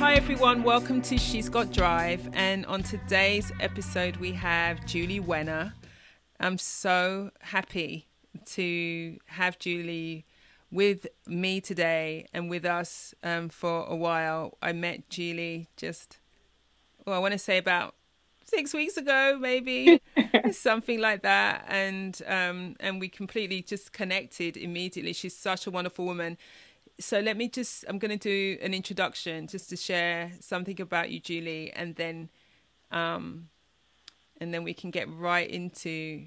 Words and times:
Hi, 0.00 0.14
everyone. 0.14 0.62
Welcome 0.62 1.02
to 1.02 1.18
She's 1.18 1.50
Got 1.50 1.72
Drive. 1.72 2.26
And 2.32 2.64
on 2.64 2.82
today's 2.82 3.52
episode, 3.60 4.16
we 4.16 4.32
have 4.32 4.86
Julie 4.86 5.20
Wenner. 5.20 5.74
I'm 6.40 6.56
so 6.56 7.32
happy 7.40 8.06
to 8.46 9.18
have 9.26 9.58
Julie 9.58 10.24
with 10.72 11.06
me 11.26 11.60
today 11.60 12.24
and 12.32 12.48
with 12.48 12.64
us 12.64 13.14
um, 13.22 13.50
for 13.50 13.84
a 13.84 13.94
while. 13.94 14.56
I 14.62 14.72
met 14.72 15.10
Julie 15.10 15.68
just, 15.76 16.16
well, 17.04 17.14
I 17.14 17.18
want 17.18 17.32
to 17.32 17.38
say 17.38 17.58
about 17.58 17.94
six 18.46 18.72
weeks 18.72 18.96
ago, 18.96 19.36
maybe 19.38 20.00
something 20.50 20.98
like 20.98 21.20
that, 21.24 21.66
and 21.68 22.20
um, 22.26 22.74
and 22.80 23.00
we 23.00 23.10
completely 23.10 23.60
just 23.60 23.92
connected 23.92 24.56
immediately. 24.56 25.12
She's 25.12 25.36
such 25.36 25.66
a 25.66 25.70
wonderful 25.70 26.06
woman. 26.06 26.38
So 27.00 27.18
let 27.20 27.36
me 27.36 27.48
just, 27.48 27.84
I'm 27.88 27.98
going 27.98 28.16
to 28.16 28.18
do 28.18 28.58
an 28.62 28.74
introduction 28.74 29.46
just 29.46 29.70
to 29.70 29.76
share 29.76 30.32
something 30.40 30.80
about 30.80 31.10
you, 31.10 31.18
Julie, 31.18 31.72
and 31.72 31.96
then, 31.96 32.28
um, 32.92 33.48
and 34.38 34.52
then 34.52 34.64
we 34.64 34.74
can 34.74 34.90
get 34.90 35.08
right 35.08 35.48
into 35.48 36.26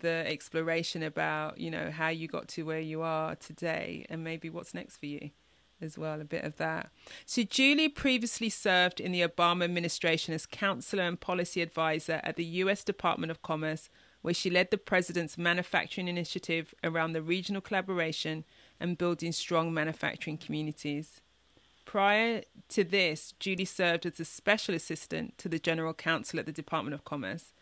the 0.00 0.24
exploration 0.26 1.02
about 1.02 1.58
you 1.58 1.70
know 1.70 1.90
how 1.90 2.08
you 2.08 2.28
got 2.28 2.48
to 2.48 2.62
where 2.62 2.80
you 2.80 3.02
are 3.02 3.34
today 3.36 4.06
and 4.08 4.22
maybe 4.22 4.48
what's 4.48 4.74
next 4.74 4.98
for 4.98 5.06
you 5.06 5.30
as 5.80 5.98
well 5.98 6.20
a 6.20 6.24
bit 6.24 6.44
of 6.44 6.56
that. 6.58 6.90
So 7.26 7.42
julie 7.42 7.88
previously 7.88 8.48
served 8.48 9.00
in 9.00 9.10
the 9.10 9.22
obama 9.22 9.64
administration 9.64 10.34
as 10.34 10.46
counselor 10.46 11.02
and 11.02 11.18
policy 11.18 11.60
advisor 11.62 12.20
at 12.22 12.36
the 12.36 12.44
u.s 12.44 12.84
department 12.84 13.32
of 13.32 13.42
commerce 13.42 13.88
where 14.20 14.34
she 14.34 14.50
led 14.50 14.70
the 14.70 14.78
president's 14.78 15.36
manufacturing 15.36 16.06
initiative 16.06 16.74
around 16.84 17.12
the 17.12 17.22
regional 17.22 17.60
collaboration 17.60 18.44
and 18.82 18.98
building 18.98 19.32
strong 19.32 19.72
manufacturing 19.72 20.36
communities 20.36 21.20
prior 21.84 22.42
to 22.68 22.84
this 22.84 23.32
julie 23.40 23.64
served 23.64 24.04
as 24.04 24.20
a 24.20 24.24
special 24.24 24.74
assistant 24.74 25.36
to 25.38 25.48
the 25.48 25.58
general 25.58 25.94
counsel 25.94 26.38
at 26.38 26.46
the 26.46 26.52
department 26.52 26.94
of 26.94 27.04
commerce 27.04 27.52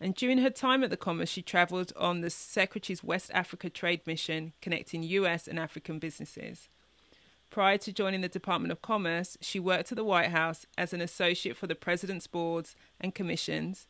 and 0.00 0.14
during 0.14 0.38
her 0.38 0.50
time 0.50 0.82
at 0.82 0.88
the 0.88 0.96
Commerce, 0.96 1.28
she 1.28 1.42
travelled 1.42 1.92
on 1.94 2.22
the 2.22 2.30
Secretary's 2.30 3.04
West 3.04 3.30
Africa 3.34 3.68
Trade 3.68 4.06
Mission, 4.06 4.54
connecting 4.62 5.02
US 5.02 5.46
and 5.46 5.58
African 5.58 5.98
businesses. 5.98 6.68
Prior 7.50 7.76
to 7.78 7.92
joining 7.92 8.22
the 8.22 8.28
Department 8.28 8.72
of 8.72 8.80
Commerce, 8.80 9.36
she 9.42 9.60
worked 9.60 9.92
at 9.92 9.96
the 9.96 10.04
White 10.04 10.30
House 10.30 10.64
as 10.78 10.94
an 10.94 11.02
associate 11.02 11.56
for 11.56 11.66
the 11.66 11.74
President's 11.74 12.26
boards 12.26 12.74
and 12.98 13.14
commissions 13.14 13.86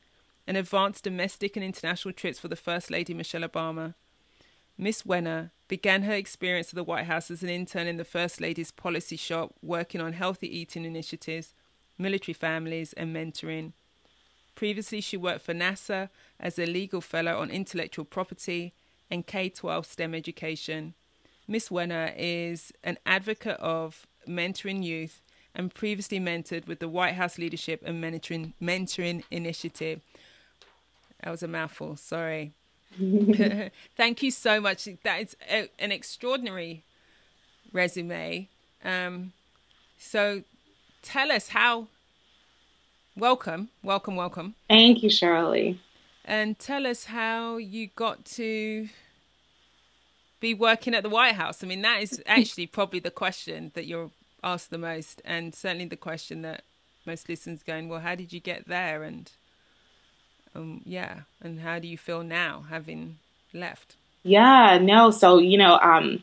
and 0.46 0.56
advanced 0.56 1.04
domestic 1.04 1.56
and 1.56 1.64
international 1.64 2.12
trips 2.12 2.40
for 2.40 2.48
the 2.48 2.56
First 2.56 2.90
Lady 2.90 3.14
Michelle 3.14 3.42
Obama. 3.42 3.94
Miss 4.82 5.02
Wenner 5.02 5.50
began 5.68 6.04
her 6.04 6.14
experience 6.14 6.70
at 6.70 6.74
the 6.74 6.82
White 6.82 7.04
House 7.04 7.30
as 7.30 7.42
an 7.42 7.50
intern 7.50 7.86
in 7.86 7.98
the 7.98 8.04
First 8.04 8.40
Lady's 8.40 8.70
policy 8.70 9.14
shop, 9.14 9.52
working 9.60 10.00
on 10.00 10.14
healthy 10.14 10.48
eating 10.48 10.86
initiatives, 10.86 11.52
military 11.98 12.32
families, 12.32 12.94
and 12.94 13.14
mentoring. 13.14 13.74
Previously, 14.54 15.02
she 15.02 15.18
worked 15.18 15.44
for 15.44 15.52
NASA 15.52 16.08
as 16.40 16.58
a 16.58 16.64
legal 16.64 17.02
fellow 17.02 17.40
on 17.40 17.50
intellectual 17.50 18.06
property 18.06 18.72
and 19.10 19.26
K 19.26 19.50
12 19.50 19.84
STEM 19.84 20.14
education. 20.14 20.94
Miss 21.46 21.68
Wenner 21.68 22.14
is 22.16 22.72
an 22.82 22.96
advocate 23.04 23.60
of 23.60 24.06
mentoring 24.26 24.82
youth 24.82 25.20
and 25.54 25.74
previously 25.74 26.18
mentored 26.18 26.66
with 26.66 26.78
the 26.78 26.88
White 26.88 27.16
House 27.16 27.36
Leadership 27.36 27.82
and 27.84 28.02
Mentoring, 28.02 28.54
mentoring 28.62 29.24
Initiative. 29.30 30.00
That 31.22 31.32
was 31.32 31.42
a 31.42 31.48
mouthful, 31.48 31.96
sorry. 31.96 32.54
Thank 33.96 34.22
you 34.22 34.30
so 34.30 34.60
much. 34.60 34.88
That 35.02 35.22
is 35.22 35.36
a, 35.48 35.68
an 35.78 35.92
extraordinary 35.92 36.84
resume. 37.72 38.48
Um, 38.84 39.32
so 39.98 40.42
tell 41.02 41.30
us 41.30 41.48
how 41.48 41.88
welcome, 43.16 43.68
welcome, 43.82 44.16
welcome. 44.16 44.54
Thank 44.68 45.02
you, 45.02 45.10
Shirley. 45.10 45.80
And 46.24 46.58
tell 46.58 46.86
us 46.86 47.04
how 47.04 47.56
you 47.56 47.88
got 47.96 48.24
to 48.36 48.88
be 50.40 50.54
working 50.54 50.94
at 50.94 51.02
the 51.02 51.08
White 51.08 51.34
House. 51.34 51.62
I 51.62 51.66
mean, 51.66 51.82
that 51.82 52.02
is 52.02 52.22
actually 52.26 52.66
probably 52.66 53.00
the 53.00 53.10
question 53.10 53.72
that 53.74 53.86
you're 53.86 54.10
asked 54.42 54.70
the 54.70 54.78
most, 54.78 55.20
and 55.24 55.54
certainly 55.54 55.84
the 55.84 55.96
question 55.96 56.42
that 56.42 56.64
most 57.06 57.28
listeners 57.28 57.62
going, 57.62 57.88
well, 57.88 58.00
how 58.00 58.14
did 58.14 58.32
you 58.32 58.40
get 58.40 58.66
there? 58.66 59.02
And 59.02 59.30
um, 60.54 60.82
yeah, 60.84 61.20
and 61.40 61.60
how 61.60 61.78
do 61.78 61.88
you 61.88 61.98
feel 61.98 62.22
now 62.22 62.64
having 62.68 63.18
left? 63.52 63.96
Yeah, 64.22 64.78
no. 64.80 65.10
So, 65.10 65.38
you 65.38 65.56
know, 65.58 65.78
um, 65.78 66.22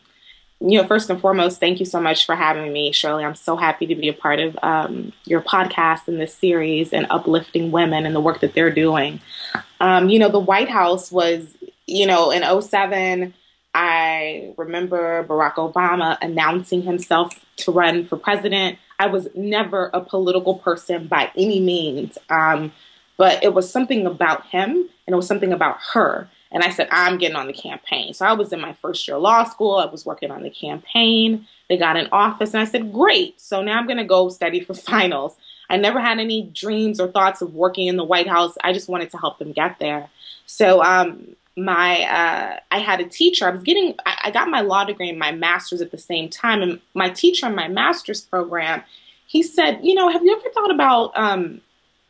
you 0.60 0.82
know, 0.82 0.88
first 0.88 1.10
and 1.10 1.20
foremost, 1.20 1.60
thank 1.60 1.80
you 1.80 1.86
so 1.86 2.02
much 2.02 2.26
for 2.26 2.36
having 2.36 2.74
me, 2.74 2.92
Shirley. 2.92 3.24
I'm 3.24 3.36
so 3.36 3.56
happy 3.56 3.86
to 3.88 3.96
be 3.96 4.10
a 4.10 4.14
part 4.14 4.40
of 4.40 4.58
um, 4.64 5.14
your 5.26 5.42
podcast 5.42 6.08
and 6.08 6.20
this 6.20 6.34
series 6.34 6.94
and 6.94 7.06
uplifting 7.10 7.72
women 7.72 8.06
and 8.06 8.16
the 8.16 8.20
work 8.20 8.40
that 8.42 8.54
they're 8.54 8.74
doing. 8.74 9.20
Um, 9.80 10.10
you 10.10 10.18
know, 10.18 10.30
the 10.30 10.40
White 10.40 10.70
House 10.70 11.12
was, 11.12 11.48
you 11.86 12.08
know, 12.08 12.32
in 12.32 12.62
07, 12.62 13.34
I 13.76 14.54
remember 14.58 15.24
Barack 15.26 15.56
Obama 15.56 16.18
announcing 16.22 16.82
himself 16.82 17.40
to 17.58 17.72
run 17.72 18.06
for 18.06 18.18
president. 18.18 18.80
I 18.98 19.08
was 19.08 19.28
never 19.36 19.92
a 19.94 20.02
political 20.02 20.56
person 20.56 21.06
by 21.06 21.32
any 21.36 21.60
means, 21.60 22.18
um, 22.32 22.72
but 23.18 23.44
it 23.44 23.54
was 23.54 23.70
something 23.70 24.06
about 24.06 24.46
him 24.48 24.70
and 24.70 25.14
it 25.14 25.16
was 25.16 25.28
something 25.28 25.52
about 25.52 25.78
her 25.94 26.30
and 26.52 26.64
I 26.64 26.70
said, 26.70 26.88
I'm 26.92 27.18
getting 27.18 27.36
on 27.36 27.48
the 27.48 27.54
campaign. 27.54 28.14
So 28.14 28.26
I 28.26 28.34
was 28.34 28.54
in 28.54 28.62
my 28.62 28.74
first 28.74 29.08
year 29.08 29.18
law 29.18 29.44
school. 29.44 29.76
I 29.76 29.86
was 29.86 30.06
working 30.06 30.32
on 30.32 30.44
the 30.44 30.50
campaign. 30.50 31.48
They 31.68 31.78
got 31.78 31.98
an 31.98 32.08
office, 32.12 32.54
and 32.54 32.62
I 32.62 32.66
said, 32.66 32.94
Great. 32.94 33.40
So 33.42 33.62
now 33.62 33.78
I'm 33.78 33.88
going 33.88 33.98
to 33.98 34.06
go 34.06 34.30
study 34.30 34.62
for 34.62 34.74
finals. 34.74 35.36
I 35.70 35.78
never 35.78 36.00
had 36.00 36.20
any 36.20 36.44
dreams 36.44 37.00
or 37.00 37.10
thoughts 37.10 37.42
of 37.42 37.54
working 37.54 37.88
in 37.88 37.98
the 37.98 38.04
White 38.04 38.28
House. 38.28 38.58
I 38.64 38.72
just 38.72 38.88
wanted 38.88 39.12
to 39.12 39.18
help 39.18 39.40
them 39.40 39.52
get 39.52 39.80
there. 39.80 40.10
So 40.46 40.82
um, 40.82 41.36
my 41.58 42.04
uh, 42.04 42.60
I 42.72 42.80
had 42.80 43.02
a 43.02 43.06
teacher. 43.06 43.46
I 43.48 43.52
was 43.52 43.64
getting 43.64 43.96
I, 44.06 44.18
I 44.26 44.32
got 44.32 44.50
my 44.50 44.62
law 44.62 44.86
degree 44.86 45.10
and 45.10 45.20
my 45.20 45.34
master's 45.34 45.82
at 45.82 45.92
the 45.92 45.98
same 45.98 46.30
time. 46.30 46.62
And 46.62 46.80
my 46.94 47.10
teacher 47.10 47.48
in 47.48 47.56
my 47.56 47.68
master's 47.68 48.22
program, 48.22 48.84
he 49.26 49.44
said, 49.44 49.80
you 49.84 49.94
know, 49.94 50.08
have 50.10 50.24
you 50.24 50.34
ever 50.34 50.50
thought 50.54 50.72
about 50.72 51.12
um, 51.18 51.60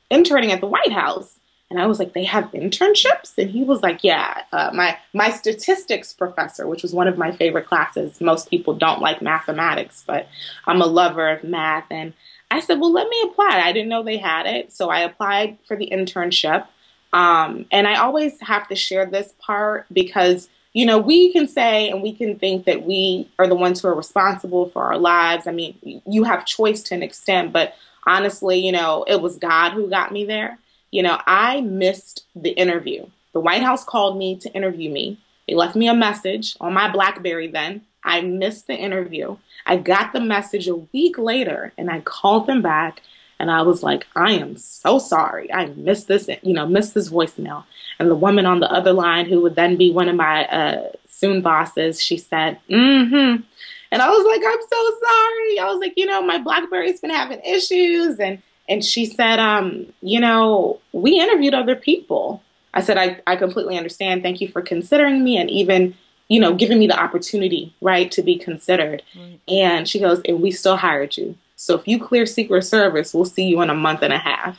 interning 0.10 0.52
at 0.52 0.62
the 0.62 0.68
White 0.68 0.92
House? 0.92 1.40
And 1.70 1.82
I 1.82 1.86
was 1.86 2.00
like, 2.00 2.14
they 2.14 2.24
have 2.24 2.52
internships? 2.52 3.38
And 3.38 3.50
he 3.50 3.64
was 3.64 3.84
like, 3.84 4.04
yeah. 4.04 4.44
Uh, 4.54 4.72
my 4.74 4.98
my 5.14 5.30
statistics 5.30 6.14
professor, 6.14 6.66
which 6.66 6.82
was 6.82 6.94
one 6.94 7.08
of 7.08 7.18
my 7.18 7.32
favorite 7.32 7.68
classes. 7.68 8.22
Most 8.22 8.50
people 8.50 8.74
don't 8.74 9.02
like 9.02 9.22
mathematics, 9.22 10.04
but 10.08 10.28
I'm 10.66 10.82
a 10.82 10.86
lover 10.86 11.28
of 11.30 11.44
math. 11.44 11.88
And 11.92 12.14
I 12.50 12.62
said, 12.62 12.80
well, 12.80 12.94
let 12.94 13.10
me 13.10 13.22
apply. 13.26 13.62
I 13.64 13.74
didn't 13.74 13.90
know 13.90 14.04
they 14.04 14.18
had 14.18 14.46
it, 14.46 14.72
so 14.72 14.90
I 14.90 15.02
applied 15.02 15.58
for 15.68 15.76
the 15.76 15.90
internship. 15.92 16.66
Um, 17.12 17.66
and 17.72 17.88
I 17.88 17.96
always 17.96 18.40
have 18.42 18.68
to 18.70 18.76
share 18.76 19.06
this 19.06 19.34
part 19.40 19.86
because 19.92 20.50
you 20.74 20.86
know 20.86 20.98
we 20.98 21.32
can 21.32 21.48
say 21.48 21.90
and 21.90 22.02
we 22.02 22.14
can 22.14 22.38
think 22.38 22.66
that 22.66 22.84
we 22.84 23.30
are 23.40 23.48
the 23.48 23.56
ones 23.56 23.82
who 23.82 23.88
are 23.88 23.96
responsible 23.96 24.70
for 24.70 24.84
our 24.84 24.98
lives. 24.98 25.48
I 25.48 25.52
mean, 25.52 26.02
you 26.06 26.24
have 26.24 26.46
choice 26.46 26.84
to 26.84 26.96
an 26.96 27.04
extent, 27.04 27.54
but 27.54 27.74
honestly, 28.06 28.60
you 28.60 28.72
know, 28.72 29.04
it 29.08 29.22
was 29.22 29.38
God 29.38 29.72
who 29.72 29.90
got 29.90 30.12
me 30.12 30.26
there. 30.26 30.58
You 30.92 31.04
know, 31.04 31.20
I 31.26 31.62
missed 31.62 32.26
the 32.36 32.52
interview. 32.52 33.06
The 33.34 33.40
White 33.40 33.62
House 33.62 33.84
called 33.84 34.18
me 34.18 34.38
to 34.38 34.54
interview 34.54 34.90
me. 34.90 35.20
They 35.48 35.56
left 35.56 35.76
me 35.76 35.88
a 35.88 35.94
message 35.94 36.56
on 36.60 36.74
my 36.74 36.92
Blackberry 36.92 37.48
then. 37.48 37.82
I 38.04 38.22
missed 38.22 38.68
the 38.68 38.76
interview. 38.76 39.38
I 39.66 39.78
got 39.78 40.14
the 40.14 40.22
message 40.22 40.68
a 40.68 40.76
week 40.76 41.18
later 41.18 41.74
and 41.78 41.92
I 41.92 42.00
called 42.00 42.48
them 42.48 42.62
back 42.62 43.02
and 43.40 43.52
I 43.52 43.62
was 43.62 43.84
like, 43.84 44.08
I 44.16 44.34
am 44.34 44.58
so 44.58 45.00
sorry. 45.00 45.52
I 45.54 45.68
missed 45.68 46.08
this, 46.08 46.30
you 46.42 46.54
know, 46.54 46.66
missed 46.66 46.94
this 46.94 47.10
voicemail. 47.10 47.64
And 48.00 48.10
the 48.10 48.16
woman 48.16 48.46
on 48.46 48.60
the 48.60 48.72
other 48.72 48.94
line, 48.94 49.26
who 49.26 49.42
would 49.42 49.56
then 49.56 49.76
be 49.76 49.92
one 49.92 50.10
of 50.10 50.16
my 50.16 50.46
uh, 50.46 50.90
soon 51.08 51.42
bosses, 51.42 52.02
she 52.02 52.18
said, 52.18 52.60
mm 52.70 53.10
hmm. 53.10 53.42
And 53.90 54.02
I 54.02 54.10
was 54.10 54.26
like, 54.26 54.42
I'm 54.46 54.60
so 54.60 55.08
sorry. 55.08 55.60
I 55.60 55.72
was 55.72 55.80
like, 55.80 55.94
you 55.96 56.06
know, 56.06 56.22
my 56.22 56.40
Blackberry's 56.40 57.00
been 57.00 57.10
having 57.10 57.40
issues 57.42 58.20
and 58.20 58.42
and 58.70 58.84
she 58.84 59.06
said, 59.06 59.40
um, 59.40 59.86
you 60.02 60.20
know, 60.20 60.82
we 60.92 61.20
interviewed 61.20 61.54
other 61.54 61.76
people. 61.76 62.44
I 62.74 62.82
said, 62.82 62.98
I, 62.98 63.22
I 63.26 63.38
completely 63.38 63.78
understand. 63.78 64.24
Thank 64.24 64.42
you 64.42 64.50
for 64.50 64.62
considering 64.62 65.24
me 65.24 65.38
and 65.38 65.50
even, 65.50 65.96
you 66.28 66.40
know, 66.40 66.54
giving 66.54 66.78
me 66.78 66.88
the 66.88 67.00
opportunity, 67.00 67.74
right, 67.80 68.12
to 68.12 68.22
be 68.22 68.38
considered. 68.38 69.04
Right. 69.16 69.40
And 69.48 69.88
she 69.88 70.00
goes, 70.00 70.22
and 70.26 70.42
we 70.42 70.52
still 70.52 70.76
hired 70.76 71.16
you. 71.16 71.38
So 71.58 71.76
if 71.76 71.88
you 71.88 72.00
clear 72.00 72.26
Secret 72.26 72.62
Service, 72.62 73.14
we'll 73.14 73.26
see 73.26 73.48
you 73.48 73.62
in 73.62 73.70
a 73.70 73.76
month 73.76 74.04
and 74.04 74.14
a 74.14 74.18
half. 74.18 74.58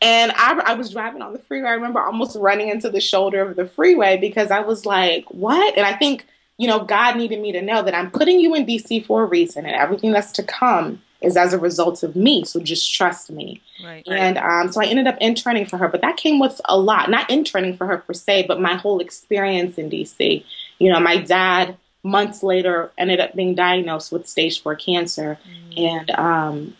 And 0.00 0.30
I, 0.36 0.60
I 0.64 0.74
was 0.74 0.90
driving 0.90 1.22
on 1.22 1.32
the 1.32 1.38
freeway. 1.40 1.70
I 1.70 1.72
remember 1.72 2.00
almost 2.00 2.36
running 2.36 2.68
into 2.68 2.90
the 2.90 3.00
shoulder 3.00 3.40
of 3.40 3.56
the 3.56 3.66
freeway 3.66 4.16
because 4.16 4.50
I 4.50 4.60
was 4.60 4.86
like, 4.86 5.24
what? 5.30 5.76
And 5.76 5.84
I 5.84 5.94
think, 5.94 6.26
you 6.58 6.68
know, 6.68 6.84
God 6.84 7.16
needed 7.16 7.40
me 7.40 7.52
to 7.52 7.62
know 7.62 7.82
that 7.82 7.94
I'm 7.94 8.10
putting 8.10 8.38
you 8.38 8.54
in 8.54 8.64
DC 8.64 9.06
for 9.06 9.22
a 9.22 9.26
reason 9.26 9.66
and 9.66 9.74
everything 9.74 10.12
that's 10.12 10.30
to 10.32 10.42
come 10.42 11.02
is 11.20 11.36
as 11.36 11.52
a 11.52 11.58
result 11.58 12.02
of 12.02 12.14
me. 12.14 12.44
So 12.44 12.60
just 12.60 12.94
trust 12.94 13.30
me. 13.30 13.60
Right. 13.82 14.06
And 14.06 14.38
um, 14.38 14.70
so 14.70 14.80
I 14.80 14.84
ended 14.84 15.08
up 15.08 15.16
interning 15.20 15.66
for 15.66 15.78
her, 15.78 15.88
but 15.88 16.02
that 16.02 16.16
came 16.16 16.38
with 16.38 16.60
a 16.66 16.78
lot. 16.78 17.10
Not 17.10 17.28
interning 17.28 17.76
for 17.76 17.86
her 17.86 17.98
per 17.98 18.12
se, 18.12 18.44
but 18.46 18.60
my 18.60 18.76
whole 18.76 19.00
experience 19.00 19.78
in 19.78 19.90
DC. 19.90 20.44
You 20.78 20.92
know, 20.92 21.00
my 21.00 21.16
dad 21.16 21.76
months 22.02 22.42
later 22.42 22.92
ended 22.96 23.20
up 23.20 23.34
being 23.34 23.54
diagnosed 23.54 24.12
with 24.12 24.28
stage 24.28 24.62
four 24.62 24.74
cancer, 24.74 25.38
mm. 25.48 25.78
and 25.78 26.10
um, 26.12 26.76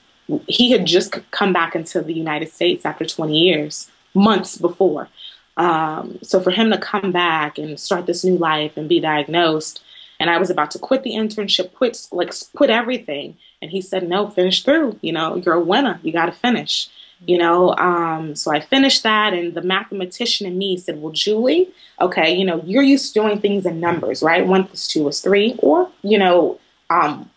he 0.47 0.71
had 0.71 0.87
just 0.87 1.15
come 1.31 1.53
back 1.53 1.75
into 1.75 2.01
the 2.03 2.15
United 2.15 2.51
States 2.53 2.85
after 2.85 3.05
20 3.05 3.39
years, 3.39 3.91
months 4.15 4.57
before. 4.57 5.09
Um, 5.57 6.19
so 6.23 6.41
for 6.41 6.51
him 6.51 6.71
to 6.71 6.79
come 6.79 7.11
back 7.11 7.59
and 7.59 7.79
start 7.81 8.07
this 8.07 8.25
new 8.25 8.37
life 8.37 8.77
and 8.77 8.89
be 8.89 9.01
diagnosed, 9.01 9.83
and 10.21 10.31
I 10.31 10.39
was 10.39 10.51
about 10.51 10.71
to 10.73 10.79
quit 10.79 11.03
the 11.03 11.13
internship, 11.13 11.75
quit 11.75 12.07
like 12.13 12.33
quit 12.55 12.71
everything, 12.71 13.37
and 13.61 13.71
he 13.71 13.81
said, 13.81 14.09
"No, 14.09 14.29
finish 14.29 14.63
through. 14.63 14.99
You 15.01 15.13
know, 15.13 15.37
you're 15.37 15.55
a 15.55 15.61
winner. 15.61 16.01
You 16.03 16.13
got 16.13 16.27
to 16.27 16.33
finish." 16.33 16.89
You 17.27 17.37
know, 17.39 17.75
um, 17.77 18.37
so 18.37 18.53
I 18.53 18.61
finished 18.61 19.03
that, 19.03 19.35
and 19.35 19.53
the 19.55 19.63
mathematician 19.63 20.47
in 20.47 20.57
me 20.57 20.77
said, 20.77 21.03
"Well, 21.03 21.13
Julie, 21.13 21.69
okay, 22.01 22.33
you 22.35 22.45
know, 22.45 22.63
you're 22.65 22.83
used 22.83 23.13
to 23.13 23.21
doing 23.21 23.41
things 23.41 23.67
in 23.67 23.81
numbers, 23.81 24.23
right? 24.23 24.47
One 24.47 24.65
plus 24.65 24.87
two 24.87 25.09
is 25.09 25.21
three, 25.21 25.57
or 25.59 25.91
you 26.03 26.17
know, 26.19 26.61
um, 26.91 27.29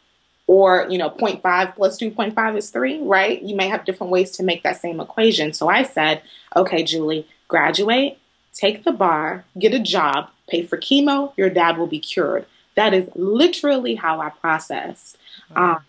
or 0.51 0.85
you 0.89 0.97
know 0.97 1.09
0.5 1.09 1.75
plus 1.75 1.97
2.5 1.97 2.57
is 2.57 2.69
3 2.69 2.99
right? 3.03 3.41
You 3.41 3.55
may 3.55 3.69
have 3.69 3.85
different 3.85 4.11
ways 4.11 4.31
to 4.31 4.43
make 4.43 4.63
that 4.63 4.81
same 4.81 4.99
equation. 4.99 5.53
So 5.53 5.69
i 5.69 5.83
said 5.83 6.21
okay 6.55 6.83
julie 6.83 7.25
graduate 7.47 8.17
take 8.53 8.83
the 8.83 8.91
bar 8.91 9.45
get 9.57 9.73
a 9.73 9.79
job 9.79 10.29
pay 10.49 10.63
for 10.63 10.77
chemo 10.77 11.33
your 11.37 11.49
dad 11.49 11.77
will 11.77 11.87
be 11.87 11.99
cured. 11.99 12.45
That 12.75 12.93
is 12.93 13.09
literally 13.15 13.95
how 13.95 14.19
i 14.19 14.29
processed. 14.29 15.17
Um, 15.55 15.83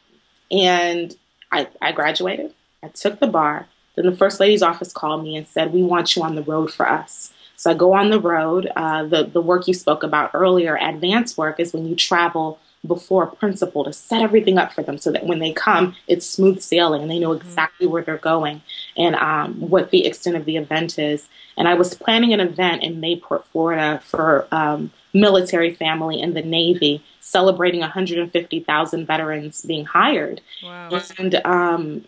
and 0.50 1.16
I, 1.50 1.68
I 1.80 1.90
graduated 1.92 2.54
i 2.84 2.88
took 2.88 3.18
the 3.18 3.26
bar 3.26 3.66
then 3.94 4.06
the 4.06 4.16
first 4.16 4.40
lady's 4.40 4.62
office 4.62 4.92
called 4.92 5.22
me 5.22 5.36
and 5.36 5.46
said 5.46 5.72
we 5.72 5.82
want 5.82 6.16
you 6.16 6.22
on 6.22 6.34
the 6.34 6.42
road 6.42 6.72
for 6.72 6.88
us 6.88 7.32
so 7.56 7.70
i 7.70 7.74
go 7.74 7.94
on 7.94 8.10
the 8.10 8.20
road 8.20 8.70
uh, 8.76 9.04
the, 9.04 9.24
the 9.24 9.40
work 9.40 9.66
you 9.66 9.74
spoke 9.74 10.02
about 10.02 10.30
earlier 10.34 10.76
advanced 10.76 11.36
work 11.38 11.58
is 11.60 11.72
when 11.72 11.86
you 11.86 11.94
travel 11.94 12.58
before 12.86 13.24
a 13.24 13.36
principal 13.36 13.84
to 13.84 13.92
set 13.92 14.22
everything 14.22 14.58
up 14.58 14.72
for 14.72 14.82
them 14.82 14.98
so 14.98 15.12
that 15.12 15.24
when 15.24 15.38
they 15.38 15.52
come, 15.52 15.94
it's 16.08 16.26
smooth 16.26 16.60
sailing 16.60 17.02
and 17.02 17.10
they 17.10 17.18
know 17.18 17.30
mm-hmm. 17.30 17.46
exactly 17.46 17.86
where 17.86 18.02
they're 18.02 18.18
going 18.18 18.60
and 18.96 19.14
um, 19.16 19.54
what 19.60 19.90
the 19.90 20.04
extent 20.04 20.36
of 20.36 20.44
the 20.44 20.56
event 20.56 20.98
is. 20.98 21.28
And 21.56 21.68
I 21.68 21.74
was 21.74 21.94
planning 21.94 22.32
an 22.32 22.40
event 22.40 22.82
in 22.82 23.00
Mayport, 23.00 23.44
Florida 23.44 24.00
for 24.04 24.48
um, 24.50 24.90
military 25.12 25.72
family 25.72 26.20
in 26.20 26.34
the 26.34 26.42
Navy 26.42 27.04
celebrating 27.20 27.80
150,000 27.80 29.06
veterans 29.06 29.62
being 29.62 29.84
hired. 29.84 30.40
Wow. 30.62 31.00
And 31.18 31.34
um, 31.44 32.04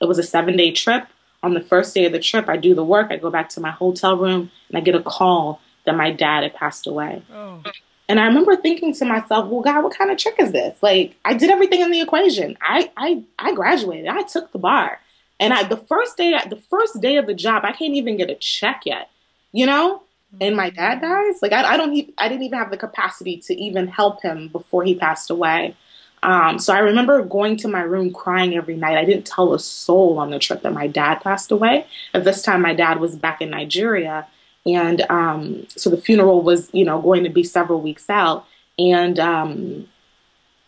it 0.00 0.06
was 0.06 0.18
a 0.18 0.22
seven 0.22 0.56
day 0.56 0.72
trip. 0.72 1.06
On 1.42 1.54
the 1.54 1.60
first 1.60 1.94
day 1.94 2.06
of 2.06 2.12
the 2.12 2.18
trip, 2.18 2.48
I 2.48 2.56
do 2.56 2.74
the 2.74 2.84
work, 2.84 3.08
I 3.10 3.16
go 3.16 3.30
back 3.30 3.48
to 3.50 3.60
my 3.60 3.70
hotel 3.70 4.16
room, 4.16 4.50
and 4.68 4.78
I 4.78 4.80
get 4.80 4.94
a 4.94 5.02
call 5.02 5.60
that 5.84 5.96
my 5.96 6.10
dad 6.10 6.42
had 6.42 6.54
passed 6.54 6.86
away. 6.86 7.22
Oh. 7.32 7.62
And 8.08 8.20
I 8.20 8.26
remember 8.26 8.56
thinking 8.56 8.94
to 8.94 9.04
myself, 9.04 9.48
well, 9.48 9.60
God, 9.60 9.82
what 9.82 9.96
kind 9.96 10.10
of 10.10 10.18
trick 10.18 10.36
is 10.38 10.52
this? 10.52 10.80
Like, 10.82 11.16
I 11.24 11.34
did 11.34 11.50
everything 11.50 11.80
in 11.80 11.90
the 11.90 12.00
equation. 12.00 12.56
I, 12.60 12.90
I, 12.96 13.22
I 13.38 13.52
graduated. 13.54 14.06
I 14.06 14.22
took 14.22 14.52
the 14.52 14.58
bar. 14.58 15.00
And 15.40 15.52
I, 15.52 15.64
the 15.64 15.76
first 15.76 16.16
day, 16.16 16.34
the 16.48 16.56
first 16.70 17.00
day 17.00 17.16
of 17.16 17.26
the 17.26 17.34
job, 17.34 17.64
I 17.64 17.72
can't 17.72 17.94
even 17.94 18.16
get 18.16 18.30
a 18.30 18.36
check 18.36 18.82
yet, 18.86 19.10
you 19.52 19.66
know? 19.66 20.02
And 20.40 20.56
my 20.56 20.70
dad 20.70 21.00
dies. 21.00 21.42
Like, 21.42 21.52
I, 21.52 21.74
I 21.74 21.76
don't, 21.76 22.12
I 22.18 22.28
didn't 22.28 22.44
even 22.44 22.58
have 22.58 22.70
the 22.70 22.76
capacity 22.76 23.38
to 23.46 23.54
even 23.54 23.88
help 23.88 24.22
him 24.22 24.48
before 24.48 24.84
he 24.84 24.94
passed 24.94 25.30
away. 25.30 25.76
Um, 26.22 26.58
so 26.58 26.74
I 26.74 26.78
remember 26.78 27.22
going 27.22 27.56
to 27.58 27.68
my 27.68 27.82
room 27.82 28.12
crying 28.12 28.56
every 28.56 28.76
night. 28.76 28.98
I 28.98 29.04
didn't 29.04 29.26
tell 29.26 29.54
a 29.54 29.58
soul 29.58 30.18
on 30.18 30.30
the 30.30 30.38
trip 30.38 30.62
that 30.62 30.72
my 30.72 30.86
dad 30.86 31.16
passed 31.16 31.52
away. 31.52 31.86
At 32.14 32.24
this 32.24 32.42
time, 32.42 32.62
my 32.62 32.74
dad 32.74 32.98
was 33.00 33.14
back 33.14 33.40
in 33.40 33.50
Nigeria. 33.50 34.26
And 34.64 35.02
um, 35.10 35.66
so 35.76 35.90
the 35.90 35.96
funeral 35.96 36.42
was, 36.42 36.68
you 36.72 36.84
know, 36.84 37.00
going 37.00 37.22
to 37.24 37.30
be 37.30 37.44
several 37.44 37.80
weeks 37.80 38.10
out. 38.10 38.46
And, 38.78 39.18
um, 39.20 39.88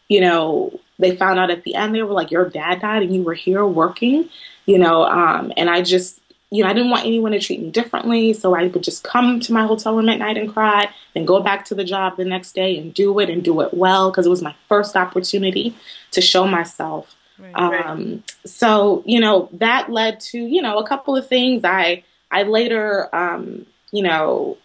you 0.09 0.21
know, 0.21 0.79
they 0.99 1.17
found 1.17 1.39
out 1.39 1.51
at 1.51 1.65
the 1.65 1.75
end, 1.75 1.95
they 1.95 2.03
were 2.03 2.15
like, 2.15 2.31
your 2.31 2.49
dad 2.49 2.81
died 2.81 3.03
and 3.03 3.15
you 3.15 3.23
were 3.23 3.35
here 3.35 3.67
working, 3.67 4.29
you 4.67 4.79
know. 4.79 5.05
Um, 5.05 5.53
and 5.57 5.69
I 5.69 5.83
just, 5.83 6.21
you 6.51 6.63
know, 6.63 6.71
I 6.71 6.73
didn't 6.73 6.91
want 6.91 7.05
anyone 7.05 7.33
to 7.33 7.41
treat 7.41 7.61
me 7.61 7.71
differently. 7.71 8.33
So 8.33 8.55
I 8.55 8.67
would 8.67 8.83
just 8.83 9.05
come 9.05 9.39
to 9.41 9.53
my 9.53 9.67
hotel 9.67 9.95
room 9.95 10.09
at 10.09 10.19
night 10.19 10.39
and 10.39 10.53
cry, 10.53 10.89
and 11.15 11.27
go 11.27 11.41
back 11.41 11.65
to 11.67 11.75
the 11.75 11.85
job 11.85 12.17
the 12.17 12.25
next 12.25 12.55
day 12.55 12.79
and 12.79 12.95
do 12.95 13.19
it 13.19 13.29
and 13.29 13.43
do 13.43 13.61
it 13.61 13.75
well 13.75 14.11
because 14.11 14.27
it 14.27 14.31
was 14.31 14.43
my 14.43 14.55
first 14.69 14.97
opportunity 14.97 15.75
to 16.13 16.21
show 16.21 16.47
myself. 16.47 17.15
Right, 17.39 17.55
um, 17.55 18.25
So, 18.47 19.03
you 19.07 19.21
know, 19.21 19.49
that 19.53 19.91
led 19.91 20.21
to, 20.21 20.39
you 20.39 20.63
know, 20.63 20.79
a 20.79 20.87
couple 20.87 21.17
of 21.17 21.29
things. 21.29 21.65
I, 21.65 22.03
I 22.31 22.43
later, 22.45 23.15
um, 23.15 23.67
you 23.93 24.03
know, 24.03 24.57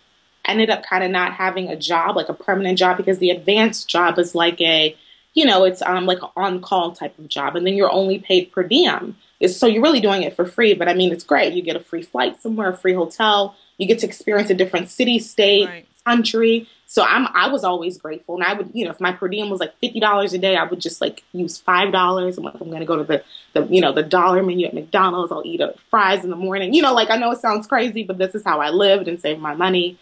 ended 0.45 0.69
up 0.69 0.83
kind 0.83 1.03
of 1.03 1.11
not 1.11 1.33
having 1.33 1.69
a 1.69 1.75
job, 1.75 2.15
like 2.15 2.29
a 2.29 2.33
permanent 2.33 2.77
job, 2.77 2.97
because 2.97 3.19
the 3.19 3.29
advanced 3.29 3.89
job 3.89 4.19
is 4.19 4.35
like 4.35 4.59
a, 4.59 4.95
you 5.33 5.45
know, 5.45 5.63
it's 5.63 5.81
um 5.81 6.05
like 6.05 6.21
an 6.21 6.29
on 6.35 6.61
call 6.61 6.91
type 6.91 7.17
of 7.17 7.27
job, 7.27 7.55
and 7.55 7.65
then 7.65 7.73
you're 7.75 7.91
only 7.91 8.19
paid 8.19 8.51
per 8.51 8.63
diem. 8.63 9.15
It's, 9.43 9.57
so 9.57 9.67
you're 9.67 9.83
really 9.83 9.99
doing 9.99 10.23
it 10.23 10.35
for 10.35 10.45
free, 10.45 10.73
but 10.73 10.87
I 10.87 10.93
mean, 10.93 11.11
it's 11.11 11.25
great. 11.25 11.53
You 11.53 11.61
get 11.61 11.75
a 11.75 11.81
free 11.81 12.01
flight 12.01 12.41
somewhere, 12.41 12.69
a 12.69 12.77
free 12.77 12.93
hotel. 12.93 13.55
You 13.77 13.87
get 13.87 13.99
to 13.99 14.07
experience 14.07 14.49
a 14.49 14.53
different 14.53 14.89
city, 14.89 15.19
state, 15.19 15.67
right. 15.67 15.87
country. 16.05 16.69
So 16.85 17.03
I'm 17.03 17.27
I 17.33 17.49
was 17.49 17.63
always 17.63 17.97
grateful, 17.97 18.35
and 18.35 18.43
I 18.43 18.53
would 18.53 18.69
you 18.73 18.85
know 18.85 18.91
if 18.91 19.01
my 19.01 19.11
per 19.11 19.27
diem 19.27 19.49
was 19.49 19.59
like 19.59 19.77
fifty 19.79 19.99
dollars 19.99 20.33
a 20.33 20.37
day, 20.37 20.55
I 20.55 20.63
would 20.63 20.79
just 20.79 21.01
like 21.01 21.23
use 21.33 21.57
five 21.57 21.91
dollars. 21.91 22.37
I'm 22.37 22.45
like 22.45 22.61
I'm 22.61 22.71
gonna 22.71 22.85
go 22.85 22.95
to 22.97 23.03
the 23.03 23.23
the 23.53 23.65
you 23.65 23.81
know 23.81 23.91
the 23.91 24.03
dollar 24.03 24.43
menu 24.43 24.67
at 24.67 24.73
McDonald's. 24.73 25.31
I'll 25.31 25.41
eat 25.43 25.59
a 25.59 25.73
fries 25.89 26.23
in 26.23 26.29
the 26.29 26.35
morning. 26.35 26.73
You 26.73 26.81
know, 26.83 26.93
like 26.93 27.09
I 27.09 27.17
know 27.17 27.31
it 27.31 27.39
sounds 27.39 27.67
crazy, 27.67 28.03
but 28.03 28.17
this 28.17 28.35
is 28.35 28.43
how 28.43 28.61
I 28.61 28.69
lived 28.69 29.07
and 29.07 29.19
saved 29.19 29.41
my 29.41 29.55
money. 29.55 29.97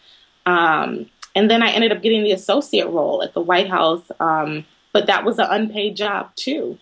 Um, 0.45 1.09
and 1.33 1.49
then 1.49 1.63
I 1.63 1.71
ended 1.71 1.91
up 1.91 2.01
getting 2.01 2.23
the 2.23 2.33
associate 2.33 2.87
role 2.89 3.23
at 3.23 3.33
the 3.33 3.41
White 3.41 3.69
House, 3.69 4.11
um, 4.19 4.65
but 4.91 5.07
that 5.07 5.23
was 5.23 5.39
an 5.39 5.47
unpaid 5.49 5.95
job 5.95 6.35
too, 6.35 6.77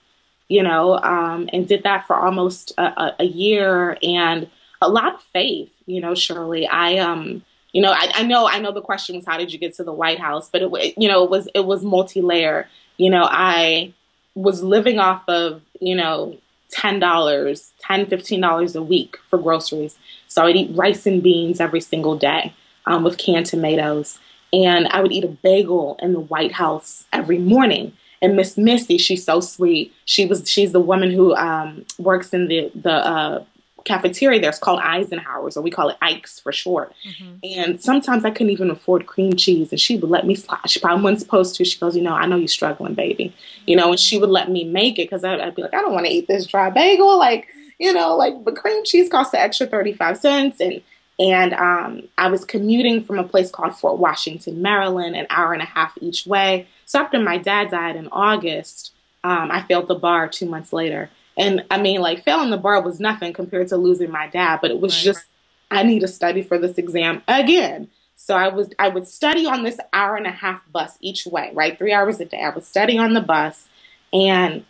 you 0.50 0.64
know, 0.64 0.98
um, 0.98 1.50
and 1.54 1.68
did 1.68 1.84
that 1.84 2.06
for 2.08 2.16
almost 2.16 2.74
a, 2.78 3.16
a 3.20 3.26
year 3.26 3.98
and 4.04 4.50
a 4.82 4.90
lot 4.90 5.14
of 5.14 5.22
faith, 5.22 5.72
you 5.86 6.02
know, 6.02 6.16
Shirley. 6.16 6.68
I 6.68 6.98
um 6.98 7.44
you 7.72 7.84
know, 7.84 7.92
I, 7.92 8.10
I, 8.16 8.24
know 8.24 8.48
I 8.48 8.58
know 8.60 8.72
the 8.72 8.82
question 8.82 9.16
was 9.16 9.26
how 9.26 9.38
did 9.38 9.54
you 9.54 9.60
get 9.60 9.76
to 9.76 9.84
the 9.84 9.94
White 9.94 10.20
House, 10.20 10.50
but 10.50 10.64
it 10.64 10.98
you 10.98 11.08
know 11.08 11.24
it 11.24 11.30
was 11.30 11.48
it 11.54 11.66
was 11.66 11.84
multi 11.84 12.22
layer. 12.22 12.68
You 12.98 13.10
know, 13.10 13.28
I 13.30 13.94
was 14.36 14.64
living 14.64 15.00
off 15.00 15.24
of 15.28 15.62
you 15.80 15.96
know 15.96 16.38
ten 16.70 17.00
dollars, 17.00 17.72
ten 17.80 18.08
fifteen 18.08 18.42
dollars 18.42 18.76
a 18.76 18.82
week 18.82 19.18
for 19.30 19.38
groceries. 19.38 19.98
So 20.28 20.46
I'd 20.46 20.56
eat 20.56 20.76
rice 20.76 21.06
and 21.06 21.22
beans 21.22 21.60
every 21.60 21.82
single 21.82 22.18
day 22.18 22.54
um, 22.86 23.04
with 23.04 23.18
canned 23.18 23.46
tomatoes, 23.46 24.18
and 24.52 24.88
I 24.88 25.02
would 25.02 25.12
eat 25.12 25.24
a 25.24 25.28
bagel 25.28 25.98
in 26.02 26.14
the 26.14 26.20
White 26.20 26.54
House 26.54 27.06
every 27.14 27.38
morning. 27.38 27.94
And 28.22 28.36
Miss 28.36 28.58
Missy, 28.58 28.98
she's 28.98 29.24
so 29.24 29.40
sweet. 29.40 29.94
She 30.06 30.26
was 30.26 30.50
she's 30.50 30.72
the 30.72 30.80
woman 30.80 31.12
who 31.12 31.36
um, 31.36 31.86
works 31.98 32.34
in 32.34 32.48
the 32.48 32.72
the 32.76 32.92
uh, 32.92 33.44
cafeteria 33.86 34.40
there. 34.40 34.50
It's 34.50 34.60
called 34.60 34.80
Eisenhower's, 34.82 35.58
or 35.58 35.62
we 35.62 35.72
call 35.72 35.90
it 35.90 35.98
Ike's 36.02 36.40
for 36.40 36.52
short. 36.52 36.94
Mm-hmm. 37.06 37.34
And 37.44 37.82
sometimes 37.82 38.26
I 38.26 38.32
couldn't 38.32 38.52
even 38.52 38.70
afford 38.70 39.08
cream 39.08 39.36
cheese, 39.36 39.72
and 39.72 39.80
she 39.80 39.98
would 39.98 40.10
let 40.10 40.26
me. 40.26 40.38
She 40.68 40.80
probably 40.80 41.04
wasn't 41.04 41.22
supposed 41.22 41.56
to. 41.56 41.66
She 41.66 41.80
goes, 41.80 41.96
you 41.96 42.02
know, 42.02 42.14
I 42.14 42.26
know 42.26 42.36
you're 42.36 42.48
struggling, 42.48 42.94
baby. 42.94 43.34
You 43.66 43.76
know, 43.76 43.92
and 43.92 44.00
she 44.00 44.18
would 44.18 44.30
let 44.30 44.50
me 44.50 44.64
make 44.64 45.00
it 45.00 45.10
because 45.10 45.24
I'd 45.24 45.56
be 45.56 45.62
like, 45.62 45.74
I 45.74 45.82
don't 45.82 45.94
want 45.94 46.06
to 46.06 46.12
eat 46.12 46.28
this 46.28 46.46
dry 46.46 46.70
bagel, 46.70 47.18
like 47.18 47.48
you 47.80 47.94
know, 47.94 48.16
like 48.16 48.44
but 48.44 48.56
cream 48.56 48.84
cheese 48.84 49.10
costs 49.10 49.34
an 49.34 49.40
extra 49.40 49.66
thirty 49.66 49.94
five 49.94 50.18
cents, 50.18 50.60
and 50.60 50.82
and 51.18 51.54
um, 51.54 52.04
I 52.18 52.30
was 52.30 52.46
commuting 52.46 53.04
from 53.04 53.20
a 53.20 53.24
place 53.24 53.52
called 53.52 53.78
Fort 53.78 53.98
Washington, 53.98 54.62
Maryland, 54.62 55.16
an 55.16 55.28
hour 55.30 55.54
and 55.54 55.62
a 55.62 55.66
half 55.66 55.98
each 56.02 56.26
way. 56.26 56.68
So 56.90 57.00
after 57.00 57.20
my 57.20 57.38
dad 57.38 57.70
died 57.70 57.96
in 57.96 58.08
August, 58.12 58.94
um, 59.24 59.52
I 59.52 59.62
failed 59.62 59.88
the 59.88 59.94
bar 59.94 60.28
two 60.28 60.48
months 60.48 60.74
later. 60.74 61.12
And 61.38 61.64
I 61.70 61.80
mean, 61.80 62.02
like 62.02 62.24
failing 62.24 62.50
the 62.50 62.58
bar 62.58 62.82
was 62.82 63.00
nothing 63.00 63.32
compared 63.32 63.68
to 63.68 63.78
losing 63.78 64.10
my 64.10 64.28
dad, 64.28 64.58
but 64.60 64.72
it 64.72 64.80
was 64.80 64.96
right. 64.96 65.04
just 65.04 65.28
I 65.70 65.84
need 65.84 66.00
to 66.00 66.08
study 66.08 66.42
for 66.42 66.58
this 66.58 66.80
exam 66.80 67.22
again. 67.28 67.90
So 68.16 68.36
I 68.36 68.48
was 68.48 68.72
I 68.80 68.90
would 68.90 69.08
study 69.08 69.46
on 69.46 69.62
this 69.62 69.80
hour 69.94 70.16
and 70.16 70.26
a 70.26 70.32
half 70.32 70.64
bus 70.72 70.98
each 71.00 71.28
way, 71.28 71.52
right? 71.54 71.78
Three 71.78 71.94
hours 71.94 72.20
a 72.22 72.26
day. 72.26 72.42
I 72.42 72.50
would 72.50 72.66
study 72.66 72.98
on 72.98 73.14
the 73.14 73.22
bus, 73.22 73.70
and 74.12 74.66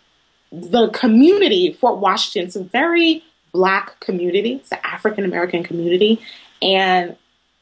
the 0.51 0.89
community, 0.89 1.71
Fort 1.71 1.99
Washington, 1.99 2.47
it's 2.47 2.57
a 2.57 2.63
very 2.65 3.23
black 3.53 3.97
community. 4.01 4.55
It's 4.55 4.73
an 4.73 4.79
African 4.83 5.23
American 5.23 5.63
community, 5.63 6.21
and 6.61 7.15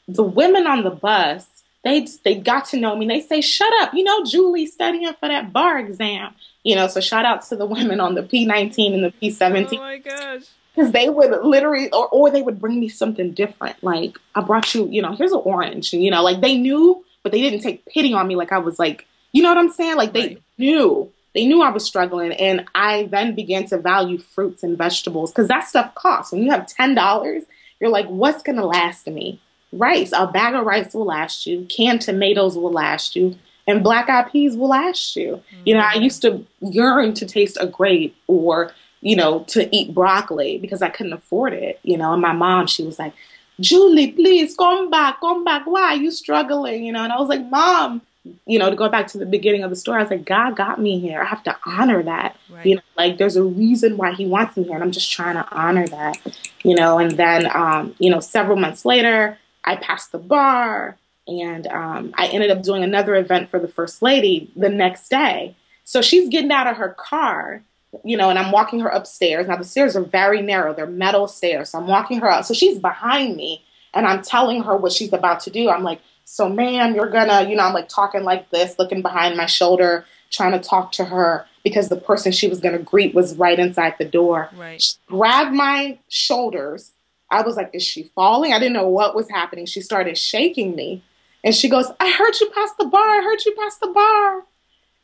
the 0.07 0.23
women 0.23 0.65
on 0.65 0.83
the 0.83 0.89
bus 0.89 1.45
they 1.83 2.07
they 2.23 2.35
got 2.35 2.65
to 2.65 2.77
know 2.77 2.95
me. 2.95 3.07
They 3.07 3.21
say, 3.21 3.41
"Shut 3.41 3.71
up, 3.81 3.93
you 3.93 4.03
know, 4.03 4.23
Julie 4.25 4.65
studying 4.65 5.11
for 5.13 5.29
that 5.29 5.53
bar 5.53 5.77
exam." 5.77 6.33
You 6.63 6.75
know, 6.75 6.87
so 6.87 6.99
shout 6.99 7.25
out 7.25 7.43
to 7.47 7.55
the 7.55 7.65
women 7.75 7.99
on 7.99 8.15
the 8.15 8.23
P19 8.23 8.93
and 8.93 9.03
the 9.03 9.11
P17. 9.11 9.73
Oh 9.73 9.77
my 9.77 9.97
gosh. 9.97 10.43
Because 10.75 10.91
they 10.91 11.09
would 11.09 11.43
literally, 11.43 11.89
or, 11.91 12.07
or 12.09 12.29
they 12.29 12.43
would 12.43 12.59
bring 12.59 12.79
me 12.79 12.87
something 12.87 13.31
different. 13.31 13.83
Like, 13.83 14.19
I 14.35 14.41
brought 14.41 14.75
you, 14.75 14.87
you 14.91 15.01
know, 15.01 15.13
here's 15.13 15.31
an 15.31 15.41
orange. 15.43 15.91
You 15.91 16.11
know, 16.11 16.21
like 16.21 16.41
they 16.41 16.55
knew, 16.55 17.03
but 17.23 17.31
they 17.31 17.41
didn't 17.41 17.61
take 17.61 17.83
pity 17.87 18.13
on 18.13 18.27
me 18.27 18.35
like 18.35 18.51
I 18.51 18.59
was 18.59 18.77
like, 18.77 19.07
you 19.31 19.41
know 19.41 19.49
what 19.49 19.57
I'm 19.57 19.71
saying? 19.71 19.95
Like 19.95 20.13
they 20.13 20.27
right. 20.27 20.43
knew. 20.57 21.11
They 21.33 21.45
knew 21.45 21.61
I 21.61 21.69
was 21.69 21.85
struggling. 21.85 22.31
And 22.33 22.65
I 22.75 23.07
then 23.11 23.33
began 23.33 23.65
to 23.67 23.77
value 23.77 24.17
fruits 24.17 24.61
and 24.61 24.77
vegetables 24.77 25.31
because 25.31 25.47
that 25.47 25.67
stuff 25.67 25.95
costs. 25.95 26.31
When 26.31 26.43
you 26.43 26.51
have 26.51 26.67
$10, 26.67 27.45
you're 27.79 27.89
like, 27.89 28.07
what's 28.07 28.43
going 28.43 28.57
to 28.57 28.65
last 28.65 29.07
me? 29.07 29.39
Rice. 29.71 30.11
A 30.13 30.27
bag 30.27 30.55
of 30.55 30.65
rice 30.65 30.93
will 30.93 31.05
last 31.05 31.45
you. 31.45 31.65
Canned 31.65 32.01
tomatoes 32.01 32.57
will 32.57 32.71
last 32.71 33.15
you 33.15 33.37
and 33.67 33.83
black 33.83 34.09
eyed 34.09 34.31
peas 34.31 34.55
will 34.55 34.69
last 34.69 35.15
you. 35.15 35.43
Mm-hmm. 35.51 35.61
You 35.65 35.73
know, 35.75 35.81
I 35.81 35.95
used 35.95 36.21
to 36.23 36.45
yearn 36.61 37.13
to 37.15 37.25
taste 37.25 37.57
a 37.59 37.67
grape 37.67 38.15
or, 38.27 38.73
you 39.01 39.15
know, 39.15 39.43
to 39.49 39.73
eat 39.75 39.93
broccoli 39.93 40.57
because 40.57 40.81
I 40.81 40.89
couldn't 40.89 41.13
afford 41.13 41.53
it. 41.53 41.79
You 41.83 41.97
know, 41.97 42.13
and 42.13 42.21
my 42.21 42.31
mom, 42.31 42.67
she 42.67 42.83
was 42.83 42.97
like, 42.97 43.13
Julie, 43.59 44.11
please 44.11 44.55
come 44.55 44.89
back, 44.89 45.19
come 45.19 45.43
back. 45.43 45.65
Why 45.65 45.81
are 45.81 45.95
you 45.95 46.11
struggling? 46.11 46.83
You 46.83 46.93
know, 46.93 47.03
and 47.03 47.11
I 47.11 47.19
was 47.19 47.27
like, 47.27 47.45
Mom, 47.49 48.01
you 48.45 48.59
know, 48.59 48.69
to 48.69 48.75
go 48.75 48.87
back 48.87 49.07
to 49.07 49.17
the 49.17 49.25
beginning 49.25 49.63
of 49.63 49.69
the 49.69 49.75
story, 49.75 49.99
I 49.99 50.03
was 50.03 50.11
like, 50.11 50.25
God 50.25 50.55
got 50.55 50.79
me 50.79 50.99
here. 50.99 51.21
I 51.21 51.25
have 51.25 51.43
to 51.43 51.57
honor 51.65 52.03
that. 52.03 52.37
Right. 52.49 52.65
You 52.65 52.75
know, 52.75 52.81
like 52.95 53.17
there's 53.17 53.35
a 53.35 53.43
reason 53.43 53.97
why 53.97 54.13
He 54.13 54.25
wants 54.25 54.55
me 54.55 54.63
here, 54.63 54.75
and 54.75 54.83
I'm 54.83 54.91
just 54.91 55.11
trying 55.11 55.35
to 55.35 55.47
honor 55.51 55.87
that. 55.87 56.17
You 56.63 56.75
know, 56.75 56.99
and 56.99 57.11
then, 57.11 57.49
um, 57.53 57.95
you 57.99 58.09
know, 58.09 58.19
several 58.19 58.57
months 58.57 58.85
later, 58.85 59.37
I 59.67 59.75
passed 59.75 60.13
the 60.13 60.17
bar, 60.17 60.97
and 61.27 61.67
um, 61.67 62.13
I 62.15 62.27
ended 62.27 62.49
up 62.51 62.63
doing 62.63 62.83
another 62.83 63.15
event 63.15 63.49
for 63.49 63.59
the 63.59 63.67
First 63.67 64.01
Lady 64.01 64.49
the 64.55 64.69
next 64.69 65.09
day. 65.09 65.55
So 65.83 66.01
she's 66.01 66.29
getting 66.29 66.51
out 66.51 66.67
of 66.67 66.77
her 66.77 66.89
car, 66.89 67.61
you 68.03 68.15
know, 68.15 68.29
and 68.29 68.39
I'm 68.39 68.51
walking 68.51 68.79
her 68.79 68.89
upstairs. 68.89 69.47
Now 69.47 69.57
the 69.57 69.65
stairs 69.65 69.95
are 69.97 70.03
very 70.03 70.41
narrow; 70.41 70.73
they're 70.73 70.87
metal 70.87 71.27
stairs. 71.27 71.71
So 71.71 71.79
I'm 71.79 71.87
walking 71.87 72.19
her 72.21 72.31
up. 72.31 72.45
So 72.45 72.53
she's 72.53 72.79
behind 72.79 73.35
me, 73.35 73.65
and 73.93 74.07
I'm 74.07 74.21
telling 74.21 74.63
her 74.63 74.77
what 74.77 74.93
she's 74.93 75.11
about 75.11 75.41
to 75.41 75.49
do. 75.49 75.69
I'm 75.69 75.83
like 75.83 75.99
so, 76.29 76.49
ma'am, 76.49 76.93
you're 76.93 77.09
gonna, 77.09 77.49
you 77.49 77.55
know, 77.55 77.63
I'm 77.63 77.73
like 77.73 77.87
talking 77.87 78.23
like 78.23 78.49
this, 78.49 78.77
looking 78.77 79.01
behind 79.01 79.37
my 79.37 79.45
shoulder, 79.45 80.05
trying 80.29 80.51
to 80.51 80.59
talk 80.59 80.91
to 80.93 81.05
her 81.05 81.45
because 81.63 81.87
the 81.87 81.95
person 81.95 82.33
she 82.33 82.49
was 82.49 82.59
gonna 82.59 82.79
greet 82.79 83.15
was 83.15 83.37
right 83.37 83.57
inside 83.57 83.95
the 83.97 84.05
door. 84.05 84.49
Right. 84.55 84.81
She 84.81 84.95
grabbed 85.07 85.53
my 85.53 85.99
shoulders. 86.09 86.91
I 87.29 87.41
was 87.41 87.55
like, 87.55 87.71
is 87.73 87.83
she 87.83 88.03
falling? 88.15 88.53
I 88.53 88.59
didn't 88.59 88.73
know 88.73 88.87
what 88.87 89.15
was 89.15 89.29
happening. 89.29 89.65
She 89.65 89.81
started 89.81 90.17
shaking 90.17 90.75
me. 90.75 91.03
And 91.43 91.53
she 91.53 91.69
goes, 91.69 91.87
I 91.99 92.11
heard 92.11 92.39
you 92.39 92.49
pass 92.51 92.71
the 92.79 92.85
bar. 92.85 93.01
I 93.01 93.21
heard 93.21 93.43
you 93.45 93.55
pass 93.55 93.77
the 93.77 93.87
bar. 93.87 94.43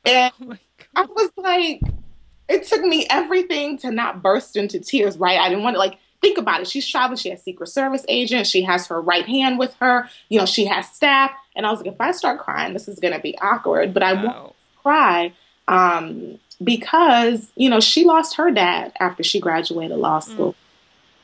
And 0.06 0.34
oh 0.50 0.58
I 0.96 1.02
was 1.04 1.32
like, 1.38 1.82
it 2.50 2.66
took 2.66 2.82
me 2.82 3.08
everything 3.10 3.78
to 3.80 3.92
not 3.92 4.22
burst 4.22 4.56
into 4.56 4.80
tears, 4.80 5.18
right? 5.18 5.40
I 5.40 5.50
didn't 5.50 5.64
want 5.64 5.76
to 5.76 5.80
like 5.80 6.00
think 6.22 6.38
about 6.38 6.62
it. 6.62 6.68
She's 6.68 6.88
traveling. 6.88 7.18
She 7.18 7.30
has 7.30 7.44
Secret 7.44 7.68
Service 7.68 8.06
agents. 8.08 8.50
She 8.50 8.64
has 8.64 8.88
her 8.88 9.02
right 9.02 9.26
hand 9.26 9.60
with 9.60 9.76
her. 9.76 10.10
You 10.30 10.40
know, 10.40 10.46
she 10.46 10.66
has 10.66 10.90
staff. 10.90 11.32
And 11.56 11.66
I 11.66 11.72
was 11.72 11.80
like, 11.80 11.94
if 11.94 12.02
I 12.02 12.12
start 12.12 12.40
crying, 12.40 12.74
this 12.74 12.88
is 12.88 13.00
going 13.00 13.14
to 13.14 13.20
be 13.20 13.38
awkward. 13.40 13.94
But 13.94 14.04
I 14.04 14.14
wow. 14.14 14.24
won't 14.24 14.56
cry 14.82 15.34
um, 15.68 16.40
because, 16.64 17.52
you 17.56 17.70
know, 17.70 17.80
she 17.80 18.06
lost 18.06 18.38
her 18.38 18.52
dad 18.52 18.94
after 19.00 19.24
she 19.24 19.40
graduated 19.40 19.98
law 19.98 20.20
mm. 20.20 20.24
school. 20.24 20.52
Mm. 20.54 20.56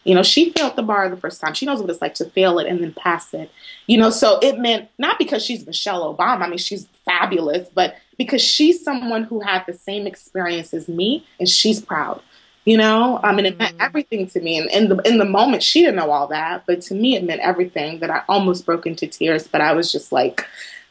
You 0.04 0.16
know, 0.16 0.24
she 0.24 0.52
failed 0.52 0.76
the 0.76 0.84
bar 0.84 1.10
the 1.10 1.18
first 1.18 1.42
time. 1.42 1.54
She 1.54 1.66
knows 1.66 1.82
what 1.82 1.90
it's 1.90 2.02
like 2.02 2.16
to 2.16 2.26
fail 2.26 2.58
it 2.60 2.68
and 2.68 2.82
then 2.82 2.94
pass 2.94 3.34
it. 3.34 3.52
You 3.88 3.98
know, 3.98 4.10
so 4.10 4.40
it 4.42 4.58
meant 4.58 4.90
not 4.98 5.18
because 5.18 5.44
she's 5.44 5.66
Michelle 5.66 6.16
Obama. 6.16 6.42
I 6.42 6.50
mean, 6.50 6.58
she's 6.58 6.88
fabulous, 7.06 7.68
but 7.74 7.96
because 8.18 8.42
she's 8.42 8.84
someone 8.84 9.24
who 9.24 9.40
had 9.40 9.64
the 9.66 9.74
same 9.74 10.08
experience 10.08 10.74
as 10.74 10.88
me 10.88 11.26
and 11.40 11.50
she's 11.50 11.82
proud 11.82 12.22
you 12.66 12.78
know 12.78 13.20
i 13.24 13.34
mean 13.34 13.46
it 13.46 13.58
meant 13.58 13.74
mm-hmm. 13.74 13.82
everything 13.82 14.28
to 14.28 14.40
me 14.42 14.58
and 14.58 14.70
in 14.70 14.90
the 14.90 14.98
in 15.08 15.18
the 15.18 15.26
moment 15.26 15.64
she 15.64 15.82
didn't 15.82 15.96
know 15.96 16.12
all 16.12 16.28
that 16.28 16.64
but 16.68 16.82
to 16.82 16.94
me 16.94 17.16
it 17.16 17.24
meant 17.24 17.42
everything 17.42 18.00
that 18.00 18.12
i 18.12 18.22
almost 18.28 18.66
broke 18.66 18.86
into 18.86 19.08
tears 19.08 19.48
but 19.48 19.62
i 19.62 19.72
was 19.74 19.92
just 19.92 20.12
like 20.12 20.46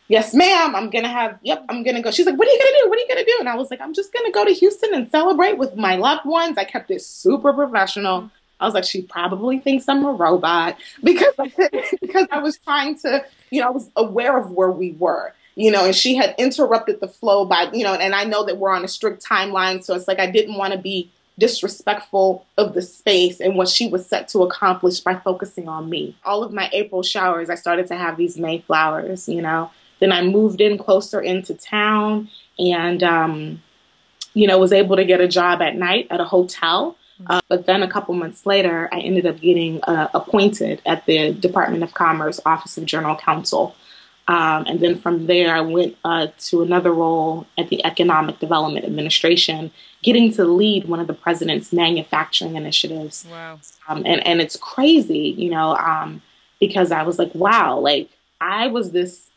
yes 0.08 0.34
ma'am 0.34 0.74
i'm 0.74 0.90
gonna 0.90 1.08
have 1.08 1.38
yep 1.42 1.64
i'm 1.68 1.82
gonna 1.82 2.02
go 2.02 2.10
she's 2.10 2.26
like 2.26 2.38
what 2.38 2.48
are 2.48 2.50
you 2.50 2.58
gonna 2.58 2.78
do 2.82 2.88
what 2.88 2.98
are 2.98 3.02
you 3.02 3.08
gonna 3.08 3.24
do 3.24 3.36
and 3.38 3.48
i 3.48 3.54
was 3.54 3.70
like 3.70 3.80
i'm 3.80 3.94
just 3.94 4.12
gonna 4.12 4.32
go 4.32 4.44
to 4.44 4.52
houston 4.52 4.94
and 4.94 5.10
celebrate 5.10 5.58
with 5.58 5.76
my 5.76 5.94
loved 5.94 6.24
ones 6.24 6.56
i 6.56 6.64
kept 6.64 6.90
it 6.90 7.02
super 7.02 7.52
professional 7.52 8.30
i 8.60 8.64
was 8.64 8.74
like 8.74 8.84
she 8.84 9.02
probably 9.02 9.58
thinks 9.58 9.88
i'm 9.88 10.04
a 10.04 10.12
robot 10.12 10.76
because 11.02 11.34
because 12.00 12.26
i 12.30 12.38
was 12.38 12.58
trying 12.58 12.98
to 12.98 13.24
you 13.50 13.60
know 13.60 13.68
i 13.68 13.70
was 13.70 13.90
aware 13.96 14.38
of 14.38 14.50
where 14.50 14.70
we 14.70 14.92
were 14.92 15.32
you 15.58 15.72
know, 15.72 15.86
and 15.86 15.94
she 15.94 16.14
had 16.14 16.36
interrupted 16.38 17.00
the 17.00 17.08
flow 17.08 17.44
by, 17.44 17.68
you 17.72 17.82
know, 17.82 17.92
and 17.92 18.14
I 18.14 18.22
know 18.22 18.44
that 18.44 18.58
we're 18.58 18.70
on 18.70 18.84
a 18.84 18.88
strict 18.88 19.26
timeline. 19.26 19.82
So 19.82 19.96
it's 19.96 20.06
like 20.06 20.20
I 20.20 20.30
didn't 20.30 20.56
want 20.56 20.72
to 20.72 20.78
be 20.78 21.10
disrespectful 21.36 22.46
of 22.56 22.74
the 22.74 22.82
space 22.82 23.40
and 23.40 23.56
what 23.56 23.68
she 23.68 23.88
was 23.88 24.06
set 24.06 24.28
to 24.28 24.44
accomplish 24.44 25.00
by 25.00 25.16
focusing 25.16 25.68
on 25.68 25.90
me. 25.90 26.16
All 26.24 26.44
of 26.44 26.52
my 26.52 26.70
April 26.72 27.02
showers, 27.02 27.50
I 27.50 27.56
started 27.56 27.88
to 27.88 27.96
have 27.96 28.16
these 28.16 28.38
May 28.38 28.60
flowers, 28.60 29.28
you 29.28 29.42
know. 29.42 29.72
Then 29.98 30.12
I 30.12 30.22
moved 30.22 30.60
in 30.60 30.78
closer 30.78 31.20
into 31.20 31.54
town 31.54 32.28
and, 32.56 33.02
um, 33.02 33.62
you 34.34 34.46
know, 34.46 34.58
was 34.58 34.72
able 34.72 34.94
to 34.94 35.04
get 35.04 35.20
a 35.20 35.26
job 35.26 35.60
at 35.60 35.74
night 35.74 36.06
at 36.10 36.20
a 36.20 36.24
hotel. 36.24 36.96
Uh, 37.26 37.40
but 37.48 37.66
then 37.66 37.82
a 37.82 37.88
couple 37.88 38.14
months 38.14 38.46
later, 38.46 38.88
I 38.92 39.00
ended 39.00 39.26
up 39.26 39.40
getting 39.40 39.82
uh, 39.82 40.08
appointed 40.14 40.80
at 40.86 41.04
the 41.06 41.32
Department 41.32 41.82
of 41.82 41.94
Commerce 41.94 42.40
Office 42.46 42.78
of 42.78 42.84
General 42.86 43.16
Counsel. 43.16 43.74
Um, 44.28 44.66
and 44.66 44.80
then 44.80 44.98
from 44.98 45.26
there, 45.26 45.54
I 45.54 45.62
went 45.62 45.96
uh, 46.04 46.28
to 46.48 46.62
another 46.62 46.92
role 46.92 47.46
at 47.56 47.70
the 47.70 47.84
Economic 47.84 48.38
Development 48.38 48.84
Administration, 48.84 49.70
getting 50.02 50.32
to 50.34 50.44
lead 50.44 50.86
one 50.86 51.00
of 51.00 51.06
the 51.06 51.14
president's 51.14 51.72
manufacturing 51.72 52.54
initiatives. 52.54 53.26
Wow. 53.30 53.58
Um, 53.88 54.02
and, 54.04 54.24
and 54.26 54.40
it's 54.40 54.56
crazy, 54.56 55.34
you 55.36 55.50
know, 55.50 55.76
um, 55.76 56.20
because 56.60 56.92
I 56.92 57.02
was 57.02 57.18
like, 57.18 57.34
wow, 57.34 57.78
like 57.78 58.10
I 58.40 58.66
was 58.66 58.92
this 58.92 59.30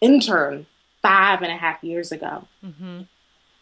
intern 0.00 0.66
five 1.02 1.42
and 1.42 1.52
a 1.52 1.56
half 1.56 1.84
years 1.84 2.10
ago. 2.10 2.48
Mm-hmm. 2.64 3.02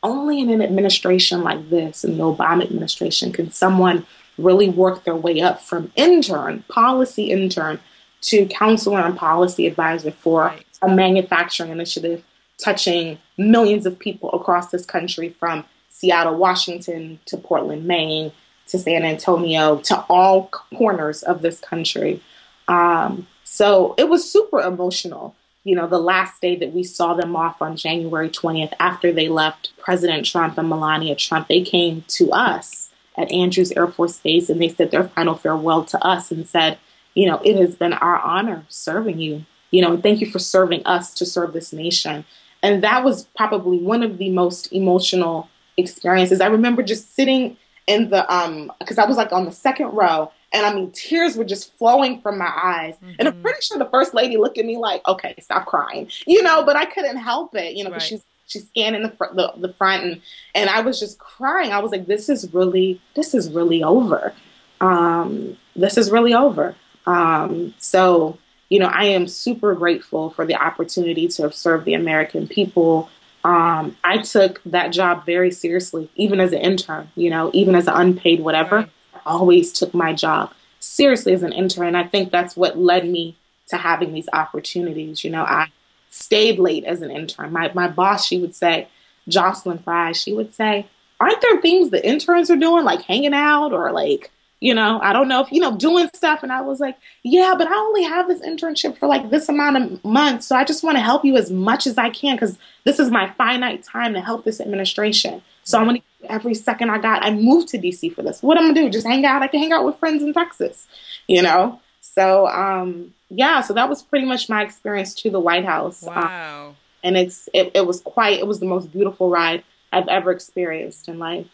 Only 0.04 0.38
in 0.38 0.50
an 0.50 0.62
administration 0.62 1.42
like 1.42 1.70
this, 1.70 2.04
in 2.04 2.18
the 2.18 2.24
Obama 2.24 2.62
administration, 2.62 3.32
can 3.32 3.50
someone 3.50 4.06
really 4.38 4.68
work 4.68 5.04
their 5.04 5.16
way 5.16 5.40
up 5.40 5.60
from 5.60 5.90
intern, 5.96 6.62
policy 6.68 7.30
intern, 7.32 7.80
to 8.20 8.46
counselor 8.46 9.00
and 9.00 9.16
policy 9.16 9.66
advisor 9.66 10.10
for 10.10 10.54
a 10.80 10.88
manufacturing 10.88 11.70
initiative 11.70 12.22
touching 12.58 13.18
millions 13.36 13.84
of 13.84 13.98
people 13.98 14.30
across 14.32 14.70
this 14.70 14.86
country 14.86 15.28
from 15.28 15.64
Seattle, 15.88 16.36
Washington 16.36 17.18
to 17.26 17.36
Portland, 17.36 17.84
Maine 17.84 18.32
to 18.68 18.78
San 18.78 19.04
Antonio 19.04 19.78
to 19.78 20.04
all 20.08 20.48
corners 20.48 21.22
of 21.22 21.42
this 21.42 21.60
country. 21.60 22.20
Um, 22.68 23.26
so 23.44 23.94
it 23.98 24.08
was 24.08 24.30
super 24.30 24.60
emotional. 24.60 25.34
You 25.64 25.74
know, 25.74 25.86
the 25.86 25.98
last 25.98 26.42
day 26.42 26.56
that 26.56 26.72
we 26.72 26.84
saw 26.84 27.14
them 27.14 27.34
off 27.34 27.62
on 27.62 27.76
January 27.76 28.28
20th, 28.28 28.74
after 28.78 29.12
they 29.12 29.28
left 29.28 29.72
President 29.78 30.26
Trump 30.26 30.58
and 30.58 30.68
Melania 30.68 31.16
Trump, 31.16 31.48
they 31.48 31.62
came 31.62 32.04
to 32.08 32.30
us 32.32 32.90
at 33.16 33.32
Andrews 33.32 33.72
Air 33.72 33.86
Force 33.86 34.18
Base 34.18 34.50
and 34.50 34.60
they 34.60 34.68
said 34.68 34.90
their 34.90 35.04
final 35.04 35.34
farewell 35.34 35.84
to 35.86 36.04
us 36.04 36.30
and 36.30 36.46
said, 36.46 36.78
you 37.14 37.26
know, 37.26 37.40
it 37.44 37.56
has 37.56 37.76
been 37.76 37.94
our 37.94 38.18
honor 38.18 38.64
serving 38.68 39.18
you. 39.20 39.46
You 39.70 39.82
know, 39.82 39.96
thank 39.96 40.20
you 40.20 40.30
for 40.30 40.38
serving 40.38 40.84
us 40.84 41.14
to 41.14 41.26
serve 41.26 41.52
this 41.52 41.72
nation. 41.72 42.24
And 42.62 42.82
that 42.82 43.04
was 43.04 43.24
probably 43.36 43.78
one 43.78 44.02
of 44.02 44.18
the 44.18 44.30
most 44.30 44.72
emotional 44.72 45.48
experiences. 45.76 46.40
I 46.40 46.46
remember 46.46 46.82
just 46.82 47.14
sitting 47.14 47.56
in 47.86 48.08
the 48.08 48.32
um 48.34 48.72
because 48.78 48.98
I 48.98 49.06
was 49.06 49.16
like 49.16 49.32
on 49.32 49.44
the 49.44 49.52
second 49.52 49.88
row 49.88 50.32
and 50.54 50.64
I 50.64 50.74
mean 50.74 50.90
tears 50.92 51.36
were 51.36 51.44
just 51.44 51.76
flowing 51.76 52.20
from 52.22 52.38
my 52.38 52.50
eyes. 52.50 52.94
Mm-hmm. 52.94 53.12
And 53.18 53.28
I'm 53.28 53.34
mm-hmm. 53.34 53.42
pretty 53.42 53.60
sure 53.60 53.78
the 53.78 53.90
first 53.90 54.14
lady 54.14 54.38
looked 54.38 54.56
at 54.56 54.64
me 54.64 54.78
like, 54.78 55.06
"Okay, 55.06 55.34
stop 55.40 55.66
crying." 55.66 56.08
You 56.26 56.42
know, 56.42 56.64
but 56.64 56.76
I 56.76 56.86
couldn't 56.86 57.18
help 57.18 57.54
it, 57.54 57.74
you 57.74 57.84
know, 57.84 57.90
because 57.90 58.04
right. 58.04 58.20
she's 58.20 58.24
she's 58.46 58.68
scanning 58.68 59.02
the, 59.02 59.10
fr- 59.10 59.34
the 59.34 59.52
the 59.56 59.72
front 59.74 60.04
and 60.04 60.22
and 60.54 60.70
I 60.70 60.80
was 60.80 60.98
just 60.98 61.18
crying. 61.18 61.72
I 61.72 61.80
was 61.80 61.92
like, 61.92 62.06
"This 62.06 62.30
is 62.30 62.54
really 62.54 63.00
this 63.14 63.34
is 63.34 63.50
really 63.50 63.82
over. 63.82 64.32
Um 64.80 65.58
this 65.76 65.98
is 65.98 66.10
really 66.10 66.32
over." 66.32 66.74
Um, 67.06 67.74
so, 67.78 68.38
you 68.68 68.78
know, 68.78 68.86
I 68.86 69.04
am 69.04 69.28
super 69.28 69.74
grateful 69.74 70.30
for 70.30 70.46
the 70.46 70.54
opportunity 70.54 71.28
to 71.28 71.52
serve 71.52 71.84
the 71.84 71.94
American 71.94 72.46
people. 72.46 73.10
Um, 73.44 73.96
I 74.04 74.18
took 74.18 74.62
that 74.64 74.88
job 74.88 75.26
very 75.26 75.50
seriously, 75.50 76.10
even 76.16 76.40
as 76.40 76.52
an 76.52 76.60
intern, 76.60 77.10
you 77.14 77.28
know, 77.28 77.50
even 77.52 77.74
as 77.74 77.86
an 77.86 77.94
unpaid 77.94 78.40
whatever. 78.40 78.88
Always 79.26 79.72
took 79.72 79.94
my 79.94 80.12
job 80.12 80.52
seriously 80.80 81.32
as 81.32 81.42
an 81.42 81.52
intern. 81.52 81.88
And 81.88 81.96
I 81.96 82.04
think 82.04 82.30
that's 82.30 82.56
what 82.56 82.78
led 82.78 83.08
me 83.08 83.36
to 83.68 83.76
having 83.76 84.12
these 84.12 84.28
opportunities. 84.32 85.24
You 85.24 85.30
know, 85.30 85.44
I 85.44 85.68
stayed 86.10 86.58
late 86.58 86.84
as 86.84 87.02
an 87.02 87.10
intern. 87.10 87.52
My, 87.52 87.72
my 87.74 87.88
boss, 87.88 88.26
she 88.26 88.38
would 88.38 88.54
say, 88.54 88.88
Jocelyn 89.26 89.78
Frye, 89.78 90.12
she 90.12 90.32
would 90.32 90.52
say, 90.54 90.86
aren't 91.18 91.40
there 91.40 91.60
things 91.60 91.90
the 91.90 92.06
interns 92.06 92.50
are 92.50 92.56
doing, 92.56 92.84
like 92.84 93.02
hanging 93.02 93.32
out 93.32 93.72
or 93.72 93.90
like 93.92 94.30
you 94.64 94.72
know, 94.72 94.98
I 95.02 95.12
don't 95.12 95.28
know 95.28 95.42
if, 95.42 95.52
you 95.52 95.60
know, 95.60 95.76
doing 95.76 96.08
stuff. 96.14 96.42
And 96.42 96.50
I 96.50 96.62
was 96.62 96.80
like, 96.80 96.96
yeah, 97.22 97.54
but 97.56 97.66
I 97.66 97.74
only 97.74 98.02
have 98.04 98.28
this 98.28 98.40
internship 98.40 98.96
for 98.96 99.06
like 99.06 99.28
this 99.28 99.50
amount 99.50 99.76
of 99.76 100.02
months. 100.02 100.46
So 100.46 100.56
I 100.56 100.64
just 100.64 100.82
want 100.82 100.96
to 100.96 101.02
help 101.02 101.22
you 101.22 101.36
as 101.36 101.50
much 101.50 101.86
as 101.86 101.98
I 101.98 102.08
can 102.08 102.36
because 102.36 102.56
this 102.84 102.98
is 102.98 103.10
my 103.10 103.30
finite 103.32 103.82
time 103.82 104.14
to 104.14 104.22
help 104.22 104.44
this 104.44 104.62
administration. 104.62 105.42
So 105.64 105.78
I'm 105.78 105.86
going 105.86 106.00
to 106.00 106.30
every 106.30 106.54
second 106.54 106.90
I 106.90 106.98
got. 106.98 107.24
I 107.24 107.30
moved 107.30 107.68
to 107.68 107.78
DC 107.78 108.14
for 108.14 108.22
this. 108.22 108.42
What 108.42 108.56
I'm 108.56 108.74
to 108.74 108.80
do? 108.80 108.88
Just 108.88 109.06
hang 109.06 109.24
out. 109.24 109.42
I 109.42 109.48
can 109.48 109.60
hang 109.60 109.72
out 109.72 109.84
with 109.84 109.96
friends 109.96 110.22
in 110.22 110.32
Texas, 110.32 110.86
you 111.26 111.42
know? 111.42 111.80
So, 112.00 112.46
um, 112.48 113.12
yeah, 113.28 113.60
so 113.60 113.74
that 113.74 113.88
was 113.88 114.02
pretty 114.02 114.26
much 114.26 114.48
my 114.48 114.62
experience 114.62 115.14
to 115.16 115.30
the 115.30 115.40
White 115.40 115.64
House. 115.64 116.06
Um, 116.06 116.14
wow. 116.14 116.68
Um, 116.68 116.76
and 117.02 117.16
it's, 117.18 117.48
it, 117.52 117.72
it 117.74 117.86
was 117.86 118.00
quite, 118.00 118.38
it 118.38 118.46
was 118.46 118.60
the 118.60 118.66
most 118.66 118.92
beautiful 118.92 119.28
ride 119.28 119.64
I've 119.92 120.08
ever 120.08 120.30
experienced 120.30 121.08
in 121.08 121.18
life 121.18 121.46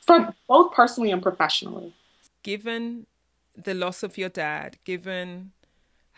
for 0.00 0.34
both 0.48 0.72
personally 0.72 1.10
and 1.10 1.22
professionally 1.22 1.94
given 2.42 3.06
the 3.56 3.74
loss 3.74 4.02
of 4.02 4.16
your 4.16 4.28
dad, 4.28 4.78
given 4.84 5.52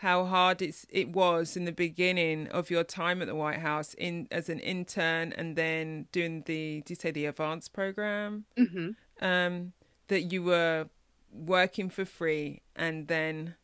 how 0.03 0.25
hard 0.25 0.61
it's 0.61 0.85
it 0.89 1.07
was 1.13 1.55
in 1.55 1.63
the 1.63 1.71
beginning 1.71 2.49
of 2.49 2.69
your 2.69 2.83
time 2.83 3.21
at 3.21 3.27
the 3.29 3.33
White 3.33 3.59
House 3.59 3.93
in 3.93 4.27
as 4.31 4.49
an 4.49 4.59
intern 4.59 5.31
and 5.31 5.55
then 5.55 6.07
doing 6.11 6.43
the 6.45 6.81
do 6.85 6.91
you 6.91 6.95
say 6.97 7.09
the 7.09 7.25
advanced 7.25 7.71
program? 7.71 8.43
Mm-hmm. 8.57 8.89
um, 9.25 9.71
that 10.09 10.23
you 10.23 10.43
were 10.43 10.89
working 11.31 11.89
for 11.89 12.03
free 12.03 12.61
and 12.75 13.07
then 13.07 13.55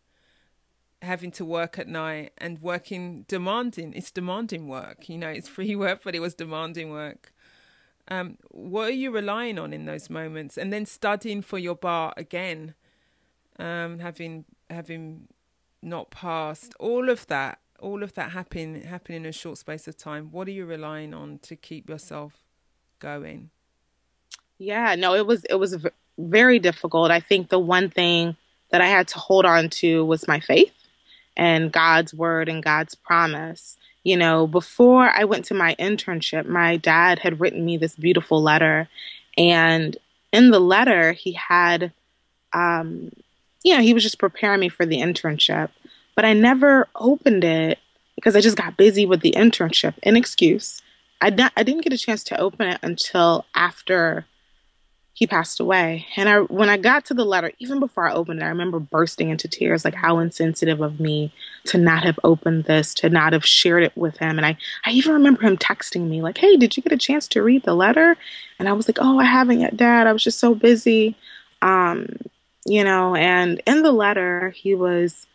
having 1.02 1.30
to 1.32 1.44
work 1.44 1.78
at 1.78 1.90
night 1.90 2.32
and 2.38 2.62
working 2.62 3.26
demanding 3.28 3.92
it's 3.94 4.10
demanding 4.10 4.70
work 4.70 5.10
you 5.10 5.18
know 5.18 5.30
it's 5.30 5.50
free 5.50 5.76
work 5.86 6.00
but 6.06 6.16
it 6.16 6.22
was 6.22 6.34
demanding 6.34 6.90
work. 6.90 7.34
Um, 8.08 8.38
what 8.50 8.88
are 8.88 9.00
you 9.04 9.12
relying 9.12 9.60
on 9.60 9.72
in 9.72 9.86
those 9.86 10.10
moments? 10.10 10.58
And 10.58 10.74
then 10.74 10.86
studying 10.88 11.42
for 11.44 11.60
your 11.60 11.76
bar 11.76 12.14
again 12.18 12.74
um, 13.60 14.00
having 14.00 14.46
having 14.70 15.28
not 15.82 16.12
passed, 16.12 16.74
all 16.80 17.10
of 17.10 17.28
that, 17.28 17.60
all 17.80 18.04
of 18.04 18.14
that 18.16 18.32
happen 18.32 18.82
happen 18.82 19.16
in 19.16 19.26
a 19.26 19.32
short 19.32 19.58
space 19.58 19.88
of 19.88 19.98
time. 19.98 20.32
What 20.32 20.48
are 20.48 20.52
you 20.52 20.66
relying 20.66 21.14
on 21.14 21.40
to 21.44 21.56
keep 21.56 21.90
yourself 21.90 22.34
going? 23.00 23.50
Yeah, 24.58 24.96
no, 24.96 25.16
it 25.16 25.26
was 25.26 25.46
it 25.46 25.56
was 25.56 25.78
very 26.18 26.60
difficult. 26.60 27.12
I 27.12 27.22
think 27.22 27.50
the 27.50 27.60
one 27.60 27.90
thing 27.90 28.36
that 28.72 28.82
I 28.82 28.88
had 28.88 29.08
to 29.10 29.20
hold 29.20 29.46
on 29.46 29.70
to 29.70 30.06
was 30.06 30.28
my 30.28 30.40
faith 30.40 30.74
and 31.38 31.72
God's 31.72 32.14
word 32.14 32.50
and 32.50 32.62
God's 32.62 32.96
promise. 32.96 33.78
You 34.04 34.18
know, 34.18 34.48
before 34.48 35.10
I 35.10 35.24
went 35.24 35.46
to 35.46 35.54
my 35.54 35.76
internship, 35.80 36.46
my 36.46 36.78
dad 36.78 37.20
had 37.20 37.40
written 37.40 37.66
me 37.66 37.78
this 37.78 37.96
beautiful 37.96 38.42
letter. 38.42 38.88
And 39.38 39.98
in 40.32 40.52
the 40.52 40.60
letter, 40.60 41.14
he 41.14 41.34
had 41.34 41.92
um, 42.54 43.12
you 43.64 43.76
know, 43.76 43.82
he 43.82 43.94
was 43.94 44.04
just 44.04 44.20
preparing 44.20 44.60
me 44.60 44.70
for 44.70 44.86
the 44.86 45.00
internship. 45.00 45.70
But 46.16 46.26
I 46.26 46.34
never 46.34 46.88
opened 46.96 47.44
it 47.44 47.80
because 48.16 48.36
I 48.36 48.42
just 48.42 48.58
got 48.58 48.78
busy 48.78 49.06
with 49.06 49.22
the 49.22 49.32
internship. 49.32 49.94
An 50.04 50.18
excuse. 50.18 50.82
I, 51.22 51.30
not, 51.30 51.52
I 51.56 51.64
didn't 51.64 51.84
get 51.84 51.94
a 51.94 51.98
chance 51.98 52.24
to 52.26 52.40
open 52.40 52.68
it 52.68 52.80
until 52.82 53.46
after 53.56 54.26
he 55.14 55.28
passed 55.28 55.60
away. 55.60 56.08
And 56.16 56.30
I, 56.30 56.40
when 56.40 56.70
I 56.70 56.78
got 56.78 57.04
to 57.06 57.14
the 57.14 57.26
letter, 57.26 57.52
even 57.60 57.82
before 57.82 58.08
I 58.08 58.14
opened 58.14 58.40
it, 58.42 58.46
I 58.46 58.50
remember 58.50 58.80
bursting 58.80 59.30
into 59.30 59.50
tears, 59.50 59.84
like 59.84 59.96
how 59.96 60.20
insensitive 60.20 60.80
of 60.80 61.02
me 61.02 61.34
to 61.66 61.78
not 61.78 62.04
have 62.04 62.18
opened 62.24 62.64
this, 62.66 62.94
to 62.96 63.10
not 63.10 63.34
have 63.34 63.46
shared 63.46 63.84
it 63.84 63.92
with 63.98 64.18
him. 64.18 64.38
And 64.38 64.46
I, 64.46 64.58
I 64.86 64.92
even 64.92 65.12
remember 65.14 65.42
him 65.42 65.58
texting 65.58 66.08
me, 66.08 66.22
like, 66.22 66.38
"Hey, 66.38 66.56
did 66.56 66.78
you 66.78 66.84
get 66.84 66.94
a 66.94 66.98
chance 66.98 67.28
to 67.30 67.44
read 67.44 67.64
the 67.64 67.76
letter?" 67.76 68.16
And 68.60 68.70
I 68.70 68.72
was 68.72 68.88
like, 68.88 68.98
"Oh, 69.02 69.20
I 69.20 69.26
haven't 69.26 69.60
yet, 69.60 69.76
Dad. 69.76 70.08
I 70.08 70.14
was 70.14 70.24
just 70.24 70.40
so 70.40 70.56
busy." 70.56 71.18
Um, 71.62 72.08
you 72.66 72.84
know, 72.84 73.16
and 73.16 73.62
in 73.66 73.82
the 73.82 73.92
letter, 73.92 74.50
he 74.50 74.76
was 74.76 75.28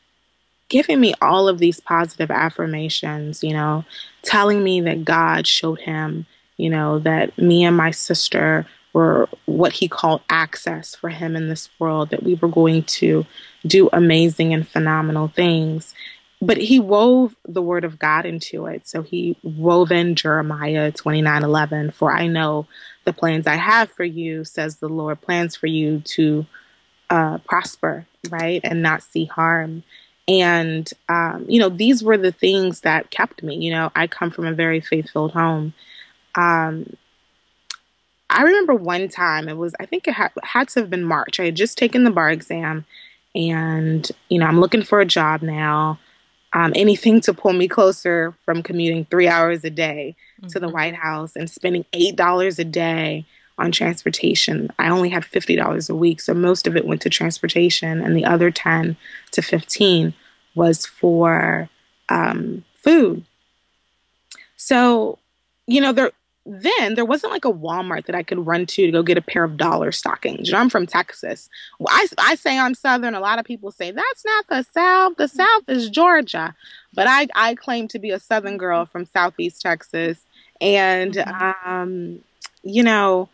giving 0.68 1.00
me 1.00 1.14
all 1.20 1.48
of 1.48 1.58
these 1.58 1.80
positive 1.80 2.30
affirmations, 2.30 3.42
you 3.42 3.52
know, 3.52 3.84
telling 4.22 4.62
me 4.62 4.80
that 4.80 5.04
God 5.04 5.46
showed 5.46 5.80
him, 5.80 6.26
you 6.56 6.70
know, 6.70 6.98
that 7.00 7.36
me 7.38 7.64
and 7.64 7.76
my 7.76 7.90
sister 7.90 8.66
were 8.92 9.28
what 9.46 9.72
he 9.72 9.88
called 9.88 10.22
access 10.30 10.94
for 10.94 11.10
him 11.10 11.36
in 11.36 11.48
this 11.48 11.68
world, 11.78 12.10
that 12.10 12.22
we 12.22 12.34
were 12.34 12.48
going 12.48 12.82
to 12.84 13.26
do 13.66 13.88
amazing 13.92 14.54
and 14.54 14.66
phenomenal 14.66 15.28
things. 15.28 15.94
But 16.40 16.58
he 16.58 16.78
wove 16.78 17.34
the 17.44 17.62
word 17.62 17.84
of 17.84 17.98
God 17.98 18.26
into 18.26 18.66
it. 18.66 18.86
So 18.86 19.02
he 19.02 19.36
wove 19.42 19.90
in 19.90 20.14
Jeremiah 20.14 20.92
29 20.92 21.42
11, 21.42 21.90
for 21.90 22.12
I 22.12 22.26
know 22.26 22.66
the 23.04 23.12
plans 23.12 23.46
I 23.46 23.56
have 23.56 23.90
for 23.90 24.04
you, 24.04 24.44
says 24.44 24.76
the 24.76 24.88
Lord, 24.88 25.20
plans 25.20 25.56
for 25.56 25.66
you 25.66 26.00
to 26.00 26.46
uh, 27.10 27.38
prosper, 27.38 28.06
right, 28.30 28.60
and 28.64 28.82
not 28.82 29.02
see 29.02 29.26
harm. 29.26 29.82
And, 30.26 30.90
um, 31.08 31.44
you 31.48 31.60
know, 31.60 31.68
these 31.68 32.02
were 32.02 32.16
the 32.16 32.32
things 32.32 32.80
that 32.80 33.10
kept 33.10 33.42
me. 33.42 33.56
You 33.56 33.72
know, 33.72 33.92
I 33.94 34.06
come 34.06 34.30
from 34.30 34.46
a 34.46 34.54
very 34.54 34.80
faith 34.80 35.10
filled 35.10 35.32
home. 35.32 35.74
Um, 36.34 36.96
I 38.30 38.42
remember 38.42 38.74
one 38.74 39.08
time, 39.08 39.48
it 39.48 39.56
was, 39.56 39.74
I 39.78 39.86
think 39.86 40.08
it 40.08 40.14
ha- 40.14 40.30
had 40.42 40.68
to 40.70 40.80
have 40.80 40.90
been 40.90 41.04
March. 41.04 41.38
I 41.38 41.44
had 41.44 41.56
just 41.56 41.76
taken 41.76 42.04
the 42.04 42.10
bar 42.10 42.30
exam 42.30 42.86
and, 43.34 44.10
you 44.28 44.38
know, 44.38 44.46
I'm 44.46 44.60
looking 44.60 44.82
for 44.82 45.00
a 45.00 45.06
job 45.06 45.42
now. 45.42 45.98
Um, 46.52 46.72
anything 46.76 47.20
to 47.22 47.34
pull 47.34 47.52
me 47.52 47.66
closer 47.66 48.32
from 48.44 48.62
commuting 48.62 49.04
three 49.06 49.26
hours 49.26 49.64
a 49.64 49.70
day 49.70 50.14
mm-hmm. 50.38 50.48
to 50.48 50.60
the 50.60 50.66
mm-hmm. 50.66 50.74
White 50.74 50.94
House 50.94 51.34
and 51.34 51.50
spending 51.50 51.84
$8 51.92 52.58
a 52.58 52.64
day 52.64 53.26
on 53.58 53.70
transportation. 53.72 54.70
I 54.78 54.88
only 54.88 55.08
had 55.08 55.22
$50 55.22 55.90
a 55.90 55.94
week, 55.94 56.20
so 56.20 56.34
most 56.34 56.66
of 56.66 56.76
it 56.76 56.86
went 56.86 57.02
to 57.02 57.10
transportation, 57.10 58.00
and 58.00 58.16
the 58.16 58.24
other 58.24 58.50
10 58.50 58.96
to 59.32 59.42
15 59.42 60.14
was 60.54 60.86
for 60.86 61.68
um, 62.08 62.64
food. 62.74 63.24
So, 64.56 65.18
you 65.66 65.80
know, 65.80 65.92
there 65.92 66.12
then 66.46 66.94
there 66.94 67.06
wasn't 67.06 67.32
like 67.32 67.46
a 67.46 67.52
Walmart 67.52 68.04
that 68.04 68.14
I 68.14 68.22
could 68.22 68.46
run 68.46 68.66
to 68.66 68.86
to 68.86 68.92
go 68.92 69.02
get 69.02 69.16
a 69.16 69.22
pair 69.22 69.44
of 69.44 69.56
dollar 69.56 69.90
stockings. 69.92 70.48
You 70.48 70.52
know, 70.52 70.60
I'm 70.60 70.68
from 70.68 70.86
Texas. 70.86 71.48
Well, 71.78 71.88
I, 71.90 72.06
I 72.18 72.34
say 72.34 72.58
I'm 72.58 72.74
Southern. 72.74 73.14
A 73.14 73.20
lot 73.20 73.38
of 73.38 73.46
people 73.46 73.70
say 73.70 73.90
that's 73.90 74.24
not 74.24 74.46
the 74.48 74.62
South. 74.62 75.16
The 75.16 75.28
South 75.28 75.68
is 75.68 75.88
Georgia. 75.88 76.54
But 76.92 77.06
I, 77.08 77.28
I 77.34 77.54
claim 77.54 77.88
to 77.88 77.98
be 77.98 78.10
a 78.10 78.20
Southern 78.20 78.58
girl 78.58 78.84
from 78.84 79.06
Southeast 79.06 79.62
Texas. 79.62 80.26
And, 80.60 81.16
um, 81.64 82.20
you 82.62 82.82
know, 82.82 83.28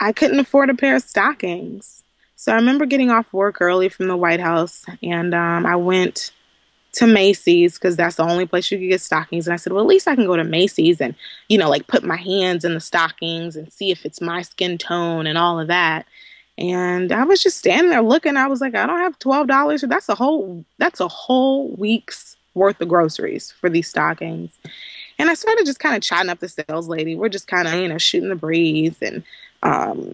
I 0.00 0.12
couldn't 0.12 0.40
afford 0.40 0.70
a 0.70 0.74
pair 0.74 0.96
of 0.96 1.02
stockings. 1.02 2.02
So 2.36 2.52
I 2.52 2.56
remember 2.56 2.86
getting 2.86 3.10
off 3.10 3.32
work 3.32 3.60
early 3.60 3.88
from 3.88 4.06
the 4.06 4.16
White 4.16 4.40
House 4.40 4.84
and 5.02 5.34
um, 5.34 5.66
I 5.66 5.76
went 5.76 6.30
to 6.92 7.06
Macy's 7.06 7.74
because 7.74 7.96
that's 7.96 8.16
the 8.16 8.22
only 8.22 8.46
place 8.46 8.70
you 8.70 8.78
could 8.78 8.88
get 8.88 9.00
stockings. 9.00 9.46
And 9.46 9.54
I 9.54 9.56
said, 9.56 9.72
well, 9.72 9.82
at 9.82 9.88
least 9.88 10.08
I 10.08 10.14
can 10.14 10.26
go 10.26 10.36
to 10.36 10.44
Macy's 10.44 11.00
and, 11.00 11.14
you 11.48 11.58
know, 11.58 11.68
like 11.68 11.86
put 11.86 12.02
my 12.02 12.16
hands 12.16 12.64
in 12.64 12.74
the 12.74 12.80
stockings 12.80 13.56
and 13.56 13.72
see 13.72 13.90
if 13.90 14.04
it's 14.04 14.20
my 14.20 14.42
skin 14.42 14.78
tone 14.78 15.26
and 15.26 15.36
all 15.36 15.60
of 15.60 15.68
that. 15.68 16.06
And 16.56 17.12
I 17.12 17.24
was 17.24 17.42
just 17.42 17.58
standing 17.58 17.90
there 17.90 18.02
looking. 18.02 18.36
I 18.36 18.48
was 18.48 18.60
like, 18.60 18.74
I 18.74 18.86
don't 18.86 18.98
have 18.98 19.18
twelve 19.20 19.46
dollars. 19.46 19.82
That's 19.82 20.08
a 20.08 20.14
whole 20.14 20.64
that's 20.78 20.98
a 20.98 21.06
whole 21.06 21.68
week's 21.76 22.36
worth 22.54 22.80
of 22.80 22.88
groceries 22.88 23.52
for 23.52 23.70
these 23.70 23.88
stockings. 23.88 24.58
And 25.20 25.30
I 25.30 25.34
started 25.34 25.66
just 25.66 25.78
kind 25.78 25.94
of 25.94 26.02
chatting 26.02 26.30
up 26.30 26.40
the 26.40 26.48
sales 26.48 26.88
lady. 26.88 27.14
We're 27.14 27.28
just 27.28 27.46
kind 27.46 27.68
of, 27.68 27.74
you 27.74 27.88
know, 27.88 27.98
shooting 27.98 28.28
the 28.28 28.34
breeze 28.34 28.96
and 29.00 29.22
um, 29.62 30.12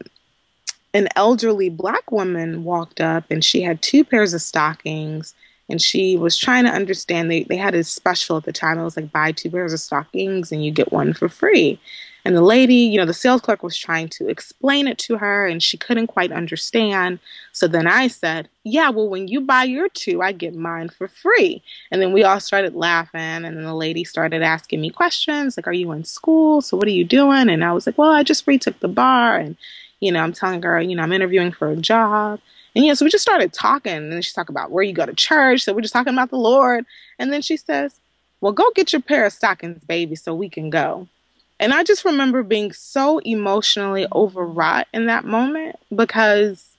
an 0.93 1.09
elderly 1.17 1.69
black 1.69 2.11
woman 2.13 2.65
walked 2.65 3.01
up 3.01 3.25
and 3.31 3.45
she 3.45 3.63
had 3.63 3.83
two 3.83 4.05
pairs 4.05 4.33
of 4.33 4.41
stockings 4.41 5.35
and 5.69 5.81
she 5.81 6.17
was 6.17 6.37
trying 6.37 6.65
to 6.65 6.71
understand. 6.71 7.31
They, 7.31 7.45
they 7.45 7.57
had 7.57 7.75
a 7.75 7.83
special 7.85 8.37
at 8.37 8.45
the 8.45 8.53
time. 8.53 8.79
It 8.79 8.85
was 8.85 8.97
like 8.97 9.11
buy 9.11 9.33
two 9.33 9.51
pairs 9.51 9.73
of 9.73 9.81
stockings 9.81 10.53
and 10.53 10.65
you 10.65 10.71
get 10.71 10.93
one 10.93 11.13
for 11.13 11.29
free 11.29 11.81
and 12.25 12.35
the 12.35 12.43
lady 12.43 12.75
you 12.75 12.99
know 12.99 13.05
the 13.05 13.15
sales 13.15 13.41
clerk 13.41 13.63
was 13.63 13.77
trying 13.77 14.09
to 14.09 14.29
explain 14.29 14.87
it 14.87 14.99
to 14.99 15.19
her 15.19 15.47
and 15.47 15.63
she 15.63 15.77
couldn't 15.77 16.07
quite 16.07 16.33
understand 16.33 17.19
so 17.53 17.69
then 17.69 17.87
i 17.87 18.07
said 18.07 18.49
yeah 18.65 18.91
well 18.91 19.09
when 19.09 19.29
you 19.29 19.41
buy 19.41 19.63
your 19.63 19.89
two 19.91 20.23
i 20.23 20.33
get 20.33 20.55
mine 20.55 20.89
for 20.89 21.09
free 21.09 21.63
and 21.91 22.01
then 22.01 22.13
we 22.13 22.25
all 22.25 22.41
started 22.41 22.75
laughing 22.75 23.21
and 23.21 23.45
then 23.45 23.65
the 23.65 23.75
lady 23.75 24.05
started 24.05 24.43
asking 24.43 24.81
me 24.81 24.91
questions 24.91 25.57
like 25.57 25.67
are 25.67 25.73
you 25.73 25.93
in 25.93 26.05
school 26.05 26.61
so 26.61 26.77
what 26.77 26.89
are 26.89 26.91
you 26.91 27.05
doing 27.05 27.49
and 27.49 27.65
i 27.65 27.73
was 27.73 27.87
like 27.87 27.99
well 27.99 28.11
i 28.11 28.23
just 28.23 28.47
retook 28.47 28.79
the 28.81 28.89
bar 28.89 29.37
and 29.37 29.57
you 30.01 30.11
know 30.11 30.21
i'm 30.21 30.33
telling 30.33 30.63
her 30.63 30.81
you 30.81 30.97
know 30.97 31.03
i'm 31.03 31.13
interviewing 31.13 31.53
for 31.53 31.71
a 31.71 31.77
job 31.77 32.41
and 32.75 32.85
yeah, 32.85 32.95
so 32.95 33.05
we 33.05 33.11
just 33.11 33.23
started 33.23 33.53
talking, 33.53 33.93
and 33.93 34.13
then 34.13 34.21
she 34.21 34.33
talked 34.33 34.51
about 34.51 34.73
where 34.73 34.83
you 34.83 34.93
go 34.93 35.07
to 35.07 35.15
church. 35.15 35.63
So 35.63 35.73
we're 35.73 35.81
just 35.81 35.93
talking 35.93 36.13
about 36.13 36.31
the 36.31 36.37
Lord. 36.37 36.85
And 37.19 37.33
then 37.33 37.41
she 37.41 37.57
says, 37.57 38.01
Well, 38.41 38.53
go 38.53 38.65
get 38.75 38.93
your 38.93 39.03
pair 39.03 39.25
of 39.25 39.33
stockings, 39.33 39.85
baby, 39.85 40.17
so 40.17 40.35
we 40.35 40.49
can 40.49 40.71
go. 40.71 41.09
And 41.65 41.73
I 41.73 41.83
just 41.83 42.05
remember 42.05 42.43
being 42.43 42.75
so 42.75 43.21
emotionally 43.21 44.07
overwrought 44.15 44.87
in 44.93 45.07
that 45.07 45.25
moment 45.25 45.77
because 45.97 46.77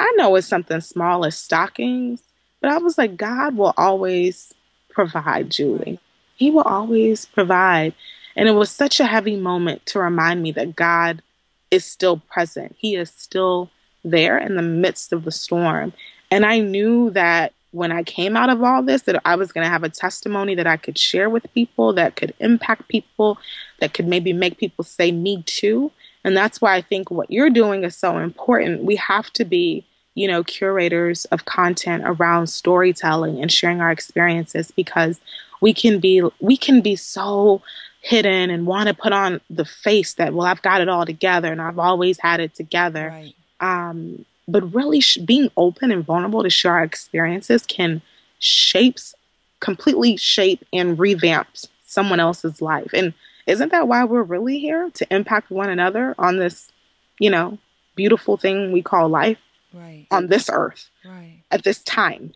I 0.00 0.12
know 0.16 0.34
it's 0.34 0.48
something 0.48 0.80
small 0.80 1.24
as 1.24 1.38
stockings, 1.38 2.24
but 2.60 2.72
I 2.72 2.78
was 2.78 2.98
like, 2.98 3.16
God 3.16 3.56
will 3.56 3.72
always 3.76 4.52
provide, 4.90 5.50
Julie. 5.50 6.00
He 6.34 6.50
will 6.50 6.62
always 6.62 7.26
provide. 7.26 7.94
And 8.34 8.48
it 8.48 8.52
was 8.54 8.68
such 8.68 8.98
a 8.98 9.06
heavy 9.06 9.36
moment 9.36 9.86
to 9.86 10.00
remind 10.00 10.42
me 10.42 10.50
that 10.50 10.74
God 10.74 11.22
is 11.70 11.84
still 11.84 12.16
present. 12.16 12.74
He 12.76 12.96
is 12.96 13.12
still 13.12 13.70
there 14.04 14.38
in 14.38 14.56
the 14.56 14.62
midst 14.62 15.12
of 15.12 15.22
the 15.22 15.30
storm. 15.30 15.92
And 16.32 16.44
I 16.44 16.58
knew 16.58 17.10
that 17.10 17.52
when 17.76 17.92
I 17.92 18.02
came 18.02 18.36
out 18.36 18.50
of 18.50 18.62
all 18.62 18.82
this, 18.82 19.02
that 19.02 19.20
I 19.24 19.36
was 19.36 19.52
going 19.52 19.64
to 19.64 19.70
have 19.70 19.84
a 19.84 19.88
testimony 19.88 20.54
that 20.54 20.66
I 20.66 20.76
could 20.76 20.98
share 20.98 21.28
with 21.28 21.52
people, 21.54 21.92
that 21.92 22.16
could 22.16 22.34
impact 22.40 22.88
people, 22.88 23.38
that 23.80 23.94
could 23.94 24.06
maybe 24.06 24.32
make 24.32 24.58
people 24.58 24.84
say, 24.84 25.12
me 25.12 25.42
too. 25.44 25.92
And 26.24 26.36
that's 26.36 26.60
why 26.60 26.74
I 26.74 26.80
think 26.80 27.10
what 27.10 27.30
you're 27.30 27.50
doing 27.50 27.84
is 27.84 27.94
so 27.96 28.18
important. 28.18 28.84
We 28.84 28.96
have 28.96 29.30
to 29.34 29.44
be, 29.44 29.84
you 30.14 30.26
know, 30.26 30.42
curators 30.42 31.26
of 31.26 31.44
content 31.44 32.02
around 32.06 32.48
storytelling 32.48 33.40
and 33.40 33.52
sharing 33.52 33.80
our 33.80 33.90
experiences 33.90 34.70
because 34.70 35.20
we 35.60 35.72
can 35.72 36.00
be 36.00 36.22
we 36.40 36.56
can 36.56 36.80
be 36.80 36.96
so 36.96 37.62
hidden 38.00 38.50
and 38.50 38.66
want 38.66 38.88
to 38.88 38.94
put 38.94 39.12
on 39.12 39.40
the 39.48 39.64
face 39.64 40.14
that 40.14 40.32
well 40.32 40.46
I've 40.46 40.62
got 40.62 40.80
it 40.80 40.88
all 40.88 41.06
together 41.06 41.50
and 41.50 41.62
I've 41.62 41.78
always 41.78 42.18
had 42.20 42.40
it 42.40 42.54
together. 42.54 43.08
Right 43.08 43.34
um, 43.60 44.24
but 44.48 44.74
really 44.74 45.00
sh- 45.00 45.18
being 45.18 45.50
open 45.56 45.90
and 45.90 46.04
vulnerable 46.04 46.42
to 46.42 46.50
share 46.50 46.72
our 46.72 46.82
experiences 46.82 47.64
can 47.66 48.02
shapes, 48.38 49.14
completely 49.60 50.16
shape 50.16 50.64
and 50.72 50.98
revamps 50.98 51.68
someone 51.84 52.20
else's 52.20 52.60
life. 52.60 52.90
And 52.92 53.14
isn't 53.46 53.72
that 53.72 53.88
why 53.88 54.04
we're 54.04 54.22
really 54.22 54.58
here 54.58 54.90
to 54.90 55.14
impact 55.14 55.50
one 55.50 55.70
another 55.70 56.14
on 56.18 56.36
this, 56.36 56.70
you 57.18 57.30
know, 57.30 57.58
beautiful 57.94 58.36
thing 58.36 58.72
we 58.72 58.82
call 58.82 59.08
life 59.08 59.38
right. 59.72 60.06
on 60.10 60.26
this 60.26 60.50
earth 60.52 60.90
right. 61.04 61.42
at 61.50 61.64
this 61.64 61.82
time? 61.82 62.32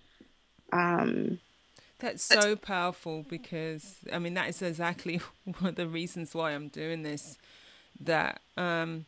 Um, 0.72 1.40
that's 1.98 2.24
so 2.24 2.56
powerful 2.56 3.26
because 3.28 3.96
I 4.10 4.18
mean 4.18 4.34
that 4.34 4.48
is 4.48 4.62
exactly 4.62 5.20
one 5.44 5.70
of 5.70 5.74
the 5.74 5.86
reasons 5.86 6.34
why 6.34 6.52
I'm 6.52 6.68
doing 6.68 7.02
this. 7.02 7.38
That 8.02 8.40
um, 8.56 9.04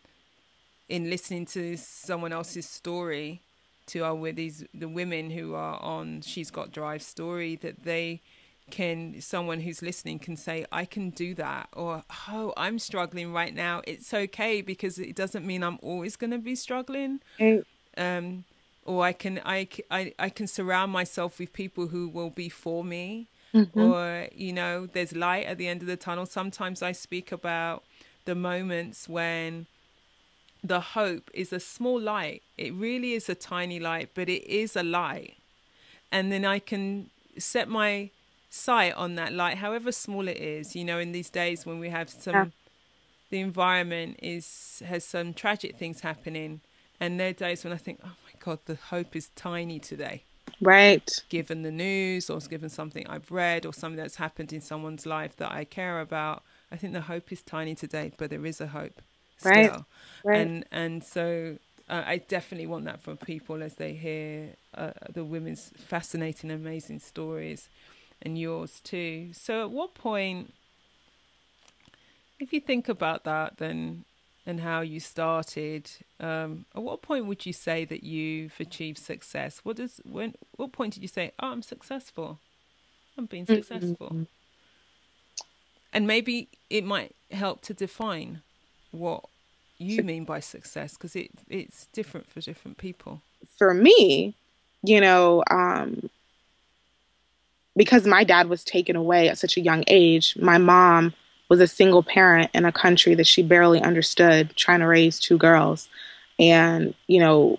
in 0.92 1.09
listening 1.09 1.46
to 1.46 1.74
someone 1.78 2.35
else's 2.35 2.68
story, 2.68 3.40
to 3.87 4.00
our 4.00 4.14
with 4.14 4.37
these 4.37 4.62
the 4.74 4.88
women 4.88 5.31
who 5.31 5.55
are 5.55 5.83
on 5.83 6.20
She's 6.20 6.50
Got 6.50 6.70
Drive 6.70 7.02
story, 7.02 7.57
that 7.57 7.85
they 7.85 8.20
can 8.70 9.18
someone 9.22 9.61
who's 9.61 9.83
listening 9.83 10.18
can 10.18 10.37
say 10.37 10.64
i 10.70 10.85
can 10.85 11.11
do 11.11 11.35
that 11.35 11.68
or 11.72 12.05
oh 12.31 12.52
i'm 12.57 12.78
struggling 12.78 13.33
right 13.33 13.55
now. 13.55 13.81
It's 13.87 14.12
okay 14.12 14.61
because 14.61 14.98
it 14.98 15.16
doesn't 15.16 15.46
mean 15.46 15.62
i'm 15.64 15.78
always 15.83 16.14
going 16.16 16.31
to 16.31 16.38
be 16.38 16.55
struggling. 16.55 17.20
Um 17.96 18.44
or 18.85 19.02
i 19.05 19.12
can 19.12 19.40
I, 19.44 19.68
I 19.90 20.12
i 20.18 20.28
can 20.28 20.46
surround 20.46 20.92
myself 20.92 21.38
with 21.38 21.52
people 21.55 21.88
who 21.88 22.09
will 22.09 22.31
be 22.31 22.50
for 22.50 22.85
me. 22.85 23.28
Mm-hmm. 23.55 23.81
or 23.81 24.28
you 24.35 24.52
know 24.55 24.87
there's 24.87 25.14
light 25.14 25.44
at 25.44 25.59
the 25.59 25.68
end 25.68 25.83
of 25.83 25.88
the 25.88 25.96
tunnel. 25.96 26.26
Sometimes 26.26 26.83
i 26.83 26.92
speak 26.92 27.33
about 27.33 27.83
the 28.24 28.35
moments 28.35 29.09
when 29.09 29.66
the 30.64 30.81
hope 30.81 31.31
is 31.35 31.53
a 31.53 31.61
small 31.61 32.01
light 32.01 32.42
it 32.57 32.72
really 32.75 33.12
is 33.12 33.29
a 33.29 33.35
tiny 33.35 33.81
light 33.81 34.11
but 34.14 34.29
it 34.29 34.44
is 34.48 34.77
a 34.77 34.83
light 34.83 35.37
and 36.11 36.31
then 36.31 36.44
i 36.44 36.59
can 36.59 37.11
set 37.38 37.68
my 37.68 38.11
sight 38.53 38.94
on 38.94 39.14
that 39.14 39.33
light, 39.33 39.59
however 39.59 39.90
small 39.90 40.29
it 40.29 40.37
is. 40.37 40.77
You 40.77 40.85
know, 40.85 40.98
in 40.98 41.12
these 41.12 41.31
days 41.31 41.64
when 41.66 41.79
we 41.79 41.88
have 41.88 42.11
some, 42.11 42.35
yeah. 42.35 42.44
the 43.31 43.40
environment 43.40 44.18
is 44.22 44.83
has 44.87 45.05
some 45.05 45.35
tragic 45.35 45.77
things 45.77 46.01
happening, 46.01 46.61
and 47.01 47.18
there 47.18 47.31
are 47.31 47.33
days 47.33 47.64
when 47.64 47.72
I 47.72 47.79
think, 47.79 48.01
oh 48.05 48.09
my 48.25 48.38
God, 48.38 48.61
the 48.66 48.77
hope 48.77 49.16
is 49.16 49.31
tiny 49.35 49.81
today. 49.81 50.25
Right. 50.61 51.11
Given 51.29 51.62
the 51.62 51.72
news, 51.72 52.31
or 52.31 52.38
given 52.40 52.68
something 52.68 53.07
I've 53.09 53.31
read, 53.31 53.66
or 53.66 53.72
something 53.72 53.96
that's 53.96 54.16
happened 54.16 54.53
in 54.53 54.61
someone's 54.61 55.07
life 55.07 55.35
that 55.37 55.51
I 55.51 55.64
care 55.64 56.01
about, 56.01 56.42
I 56.70 56.77
think 56.77 56.92
the 56.92 57.03
hope 57.03 57.33
is 57.33 57.42
tiny 57.42 57.75
today, 57.75 58.12
but 58.16 58.31
there 58.31 58.44
is 58.46 58.61
a 58.61 58.68
hope. 58.68 59.03
Still. 59.42 59.52
Right. 59.52 59.85
Right. 60.24 60.40
And 60.40 60.64
and 60.70 61.05
so 61.05 61.59
uh, 61.88 62.02
I 62.07 62.18
definitely 62.18 62.66
want 62.66 62.85
that 62.87 63.02
for 63.02 63.14
people 63.16 63.62
as 63.62 63.74
they 63.74 63.92
hear 63.92 64.55
uh, 64.74 64.92
the 65.12 65.24
women's 65.24 65.72
fascinating, 65.76 66.50
amazing 66.50 67.00
stories 67.00 67.68
and 68.22 68.38
yours 68.38 68.81
too. 68.81 69.31
So, 69.33 69.62
at 69.62 69.70
what 69.70 69.94
point, 69.94 70.55
if 72.38 72.52
you 72.52 72.61
think 72.61 72.88
about 72.88 73.24
that, 73.24 73.59
then 73.59 74.05
and 74.44 74.61
how 74.61 74.81
you 74.81 74.98
started, 74.98 75.88
um, 76.18 76.64
at 76.74 76.83
what 76.83 77.02
point 77.02 77.26
would 77.26 77.46
you 77.46 77.52
say 77.52 77.85
that 77.85 78.02
you've 78.02 78.59
achieved 78.59 78.98
success? 78.98 79.61
What 79.62 79.76
does 79.76 80.00
when? 80.05 80.35
What 80.57 80.72
point 80.72 80.94
did 80.94 81.02
you 81.02 81.09
say, 81.09 81.33
"Oh, 81.40 81.48
I'm 81.48 81.62
successful. 81.62 82.40
I'm 83.18 83.26
being 83.26 83.44
mm-hmm. 83.44 83.57
successful"? 83.57 84.09
Mm-hmm. 84.09 84.22
And 85.92 86.07
maybe 86.07 86.48
it 86.70 86.85
might 86.85 87.14
help 87.31 87.61
to 87.62 87.74
define 87.74 88.40
what 88.92 89.24
you 89.82 90.02
mean 90.02 90.24
by 90.24 90.40
success 90.40 90.94
because 90.94 91.16
it 91.16 91.30
it's 91.48 91.86
different 91.92 92.30
for 92.30 92.40
different 92.40 92.78
people. 92.78 93.22
For 93.58 93.74
me, 93.74 94.34
you 94.82 95.00
know, 95.00 95.42
um, 95.50 96.08
because 97.76 98.06
my 98.06 98.24
dad 98.24 98.48
was 98.48 98.64
taken 98.64 98.96
away 98.96 99.28
at 99.28 99.38
such 99.38 99.56
a 99.56 99.60
young 99.60 99.84
age, 99.86 100.36
my 100.40 100.58
mom 100.58 101.14
was 101.48 101.60
a 101.60 101.66
single 101.66 102.02
parent 102.02 102.50
in 102.54 102.64
a 102.64 102.72
country 102.72 103.14
that 103.14 103.26
she 103.26 103.42
barely 103.42 103.80
understood, 103.80 104.54
trying 104.56 104.80
to 104.80 104.86
raise 104.86 105.18
two 105.18 105.36
girls. 105.36 105.88
And, 106.38 106.94
you 107.06 107.20
know, 107.20 107.58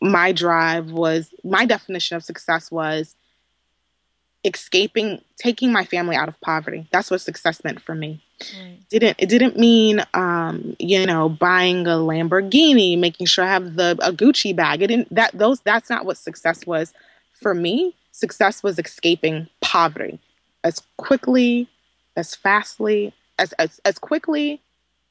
my 0.00 0.32
drive 0.32 0.92
was 0.92 1.34
my 1.44 1.66
definition 1.66 2.16
of 2.16 2.22
success 2.22 2.70
was 2.70 3.16
escaping 4.44 5.20
taking 5.36 5.72
my 5.72 5.84
family 5.84 6.16
out 6.16 6.28
of 6.28 6.40
poverty 6.40 6.86
that's 6.90 7.10
what 7.10 7.20
success 7.20 7.62
meant 7.62 7.80
for 7.80 7.94
me 7.94 8.22
right. 8.58 8.78
didn't 8.88 9.14
it 9.18 9.28
didn't 9.28 9.58
mean 9.58 10.02
um 10.14 10.74
you 10.78 11.04
know 11.04 11.28
buying 11.28 11.86
a 11.86 11.90
lamborghini 11.90 12.98
making 12.98 13.26
sure 13.26 13.44
i 13.44 13.48
have 13.48 13.76
the 13.76 13.98
a 14.00 14.12
gucci 14.12 14.56
bag 14.56 14.80
it 14.80 14.86
didn't 14.86 15.14
that 15.14 15.30
those 15.34 15.60
that's 15.60 15.90
not 15.90 16.06
what 16.06 16.16
success 16.16 16.66
was 16.66 16.94
for 17.32 17.54
me 17.54 17.94
success 18.12 18.62
was 18.62 18.78
escaping 18.78 19.48
poverty 19.60 20.18
as 20.64 20.82
quickly, 20.96 21.68
as 22.16 22.34
fastly, 22.34 23.12
as 23.38 23.52
as, 23.54 23.80
as 23.84 23.98
quickly, 23.98 24.60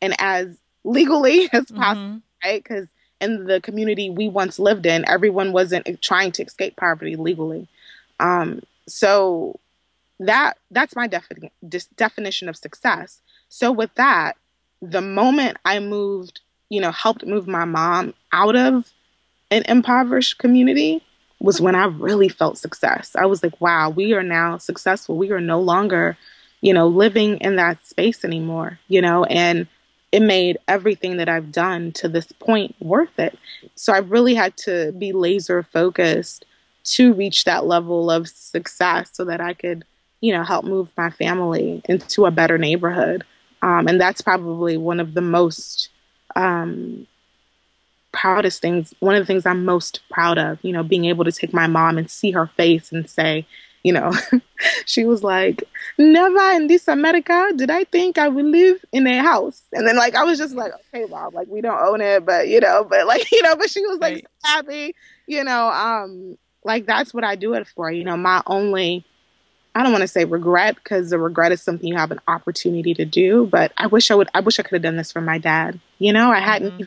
and 0.01 0.15
as 0.19 0.57
legally 0.83 1.49
as 1.53 1.65
mm-hmm. 1.65 1.77
possible, 1.77 2.21
right? 2.43 2.63
Because 2.63 2.87
in 3.21 3.45
the 3.45 3.59
community 3.61 4.09
we 4.09 4.29
once 4.29 4.59
lived 4.59 4.85
in, 4.85 5.07
everyone 5.07 5.51
wasn't 5.51 6.01
trying 6.01 6.31
to 6.33 6.43
escape 6.43 6.75
poverty 6.75 7.15
legally. 7.15 7.67
Um, 8.19 8.61
so 8.91 9.59
that 10.19 10.57
that's 10.71 10.95
my 10.95 11.07
defi- 11.07 11.51
definition 11.95 12.49
of 12.49 12.55
success. 12.55 13.21
So 13.47 13.71
with 13.71 13.93
that, 13.95 14.35
the 14.81 15.01
moment 15.01 15.57
I 15.65 15.79
moved, 15.79 16.41
you 16.69 16.81
know, 16.81 16.91
helped 16.91 17.25
move 17.25 17.47
my 17.47 17.65
mom 17.65 18.13
out 18.31 18.55
of 18.55 18.91
an 19.51 19.63
impoverished 19.67 20.37
community, 20.37 21.01
was 21.39 21.61
when 21.61 21.75
I 21.75 21.85
really 21.85 22.27
felt 22.29 22.57
success. 22.57 23.15
I 23.15 23.25
was 23.25 23.41
like, 23.41 23.59
wow, 23.61 23.89
we 23.89 24.13
are 24.13 24.23
now 24.23 24.57
successful. 24.57 25.15
We 25.17 25.31
are 25.31 25.39
no 25.39 25.59
longer, 25.59 26.17
you 26.61 26.73
know, 26.73 26.87
living 26.87 27.37
in 27.37 27.55
that 27.55 27.85
space 27.87 28.25
anymore, 28.25 28.79
you 28.89 29.01
know, 29.01 29.23
and 29.25 29.67
it 30.11 30.21
made 30.21 30.57
everything 30.67 31.17
that 31.17 31.29
I've 31.29 31.51
done 31.51 31.91
to 31.93 32.09
this 32.09 32.31
point 32.33 32.75
worth 32.79 33.17
it. 33.17 33.37
So 33.75 33.93
I 33.93 33.99
really 33.99 34.35
had 34.35 34.57
to 34.57 34.91
be 34.93 35.13
laser 35.13 35.63
focused 35.63 36.45
to 36.83 37.13
reach 37.13 37.43
that 37.43 37.65
level 37.65 38.09
of 38.09 38.27
success 38.27 39.09
so 39.13 39.25
that 39.25 39.41
I 39.41 39.53
could, 39.53 39.85
you 40.21 40.33
know, 40.33 40.43
help 40.43 40.65
move 40.65 40.89
my 40.97 41.09
family 41.09 41.81
into 41.85 42.25
a 42.25 42.31
better 42.31 42.57
neighborhood. 42.57 43.23
Um, 43.61 43.87
and 43.87 43.99
that's 43.99 44.21
probably 44.21 44.77
one 44.77 44.99
of 44.99 45.13
the 45.13 45.21
most 45.21 45.89
um, 46.35 47.07
proudest 48.11 48.61
things, 48.61 48.93
one 48.99 49.15
of 49.15 49.21
the 49.21 49.25
things 49.25 49.45
I'm 49.45 49.65
most 49.65 50.01
proud 50.09 50.37
of, 50.37 50.59
you 50.61 50.71
know, 50.71 50.83
being 50.83 51.05
able 51.05 51.25
to 51.25 51.31
take 51.31 51.53
my 51.53 51.67
mom 51.67 51.97
and 51.97 52.09
see 52.09 52.31
her 52.31 52.47
face 52.47 52.91
and 52.91 53.09
say, 53.09 53.45
you 53.83 53.93
know, 53.93 54.11
she 54.85 55.05
was 55.05 55.23
like, 55.23 55.63
never 55.97 56.51
in 56.51 56.67
this 56.67 56.87
America 56.87 57.51
did 57.55 57.69
I 57.69 57.85
think 57.85 58.17
I 58.17 58.27
would 58.27 58.45
live 58.45 58.83
in 58.91 59.07
a 59.07 59.21
house. 59.21 59.63
And 59.73 59.87
then 59.87 59.95
like 59.95 60.15
I 60.15 60.23
was 60.23 60.37
just 60.37 60.55
like, 60.55 60.73
okay, 60.93 61.05
mom, 61.05 61.33
like 61.33 61.47
we 61.47 61.61
don't 61.61 61.81
own 61.81 62.01
it, 62.01 62.25
but 62.25 62.47
you 62.47 62.59
know, 62.59 62.85
but 62.89 63.07
like, 63.07 63.31
you 63.31 63.41
know, 63.41 63.55
but 63.55 63.69
she 63.69 63.85
was 63.85 63.99
like 63.99 64.15
right. 64.15 64.27
happy, 64.43 64.95
you 65.27 65.43
know, 65.43 65.69
um, 65.69 66.37
like 66.63 66.85
that's 66.85 67.13
what 67.13 67.23
I 67.23 67.35
do 67.35 67.53
it 67.53 67.67
for. 67.67 67.91
You 67.91 68.03
know, 68.03 68.17
my 68.17 68.41
only 68.45 69.05
I 69.75 69.83
don't 69.83 69.91
want 69.91 70.01
to 70.01 70.07
say 70.07 70.25
regret 70.25 70.75
because 70.75 71.09
the 71.09 71.19
regret 71.19 71.51
is 71.51 71.61
something 71.61 71.87
you 71.87 71.95
have 71.95 72.11
an 72.11 72.19
opportunity 72.27 72.93
to 72.95 73.05
do, 73.05 73.45
but 73.45 73.71
I 73.77 73.87
wish 73.87 74.11
I 74.11 74.15
would 74.15 74.29
I 74.33 74.41
wish 74.41 74.59
I 74.59 74.63
could 74.63 74.75
have 74.75 74.81
done 74.83 74.97
this 74.97 75.11
for 75.11 75.21
my 75.21 75.37
dad. 75.37 75.79
You 75.99 76.13
know, 76.13 76.31
I 76.31 76.39
hadn't 76.39 76.73
mm-hmm 76.73 76.83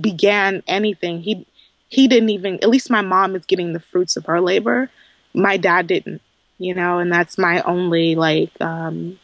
began 0.00 0.62
anything. 0.66 1.20
He 1.20 1.46
he 1.88 2.08
didn't 2.08 2.30
even 2.30 2.54
at 2.62 2.68
least 2.68 2.90
my 2.90 3.00
mom 3.00 3.34
is 3.36 3.46
getting 3.46 3.72
the 3.72 3.80
fruits 3.80 4.16
of 4.16 4.26
her 4.26 4.40
labor. 4.40 4.90
My 5.34 5.56
dad 5.56 5.86
didn't, 5.86 6.22
you 6.58 6.74
know, 6.74 6.98
and 6.98 7.10
that's 7.12 7.38
my 7.38 7.62
only 7.62 8.14
like 8.14 8.50
um 8.60 9.18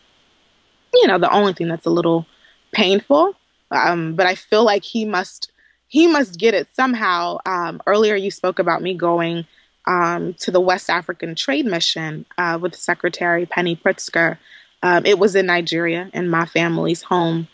you 0.94 1.06
know, 1.06 1.18
the 1.18 1.32
only 1.32 1.54
thing 1.54 1.68
that's 1.68 1.86
a 1.86 1.90
little 1.90 2.26
painful. 2.72 3.34
Um, 3.70 4.14
but 4.14 4.26
I 4.26 4.34
feel 4.34 4.64
like 4.64 4.84
he 4.84 5.04
must 5.04 5.50
he 5.88 6.06
must 6.06 6.38
get 6.38 6.54
it 6.54 6.68
somehow. 6.74 7.38
Um, 7.46 7.80
earlier 7.86 8.14
you 8.14 8.30
spoke 8.30 8.58
about 8.58 8.82
me 8.82 8.94
going 8.94 9.46
um, 9.86 10.34
to 10.34 10.50
the 10.50 10.60
West 10.60 10.90
African 10.90 11.34
Trade 11.34 11.66
Mission 11.66 12.26
uh, 12.38 12.58
with 12.60 12.74
Secretary 12.74 13.46
Penny 13.46 13.76
Pritzker. 13.76 14.38
Um, 14.82 15.06
it 15.06 15.18
was 15.18 15.34
in 15.36 15.46
Nigeria, 15.46 16.10
in 16.12 16.28
my 16.28 16.44
family's 16.46 17.02
home 17.02 17.48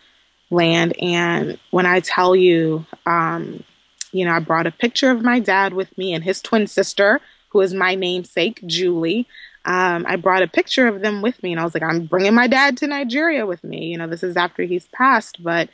land. 0.50 0.98
And 1.00 1.58
when 1.70 1.86
I 1.86 2.00
tell 2.00 2.34
you, 2.34 2.86
um, 3.06 3.62
you 4.12 4.24
know, 4.24 4.32
I 4.32 4.38
brought 4.38 4.66
a 4.66 4.72
picture 4.72 5.10
of 5.10 5.22
my 5.22 5.38
dad 5.38 5.74
with 5.74 5.96
me 5.98 6.14
and 6.14 6.24
his 6.24 6.40
twin 6.40 6.66
sister, 6.66 7.20
who 7.50 7.60
is 7.60 7.74
my 7.74 7.94
namesake, 7.94 8.60
Julie. 8.66 9.26
Um, 9.64 10.06
I 10.08 10.16
brought 10.16 10.42
a 10.42 10.48
picture 10.48 10.86
of 10.86 11.02
them 11.02 11.20
with 11.20 11.42
me, 11.42 11.52
and 11.52 11.60
I 11.60 11.64
was 11.64 11.74
like, 11.74 11.82
I'm 11.82 12.06
bringing 12.06 12.34
my 12.34 12.46
dad 12.46 12.78
to 12.78 12.86
Nigeria 12.86 13.44
with 13.44 13.62
me. 13.62 13.86
You 13.86 13.98
know, 13.98 14.06
this 14.06 14.22
is 14.22 14.36
after 14.36 14.62
he's 14.62 14.86
passed, 14.88 15.42
but 15.42 15.68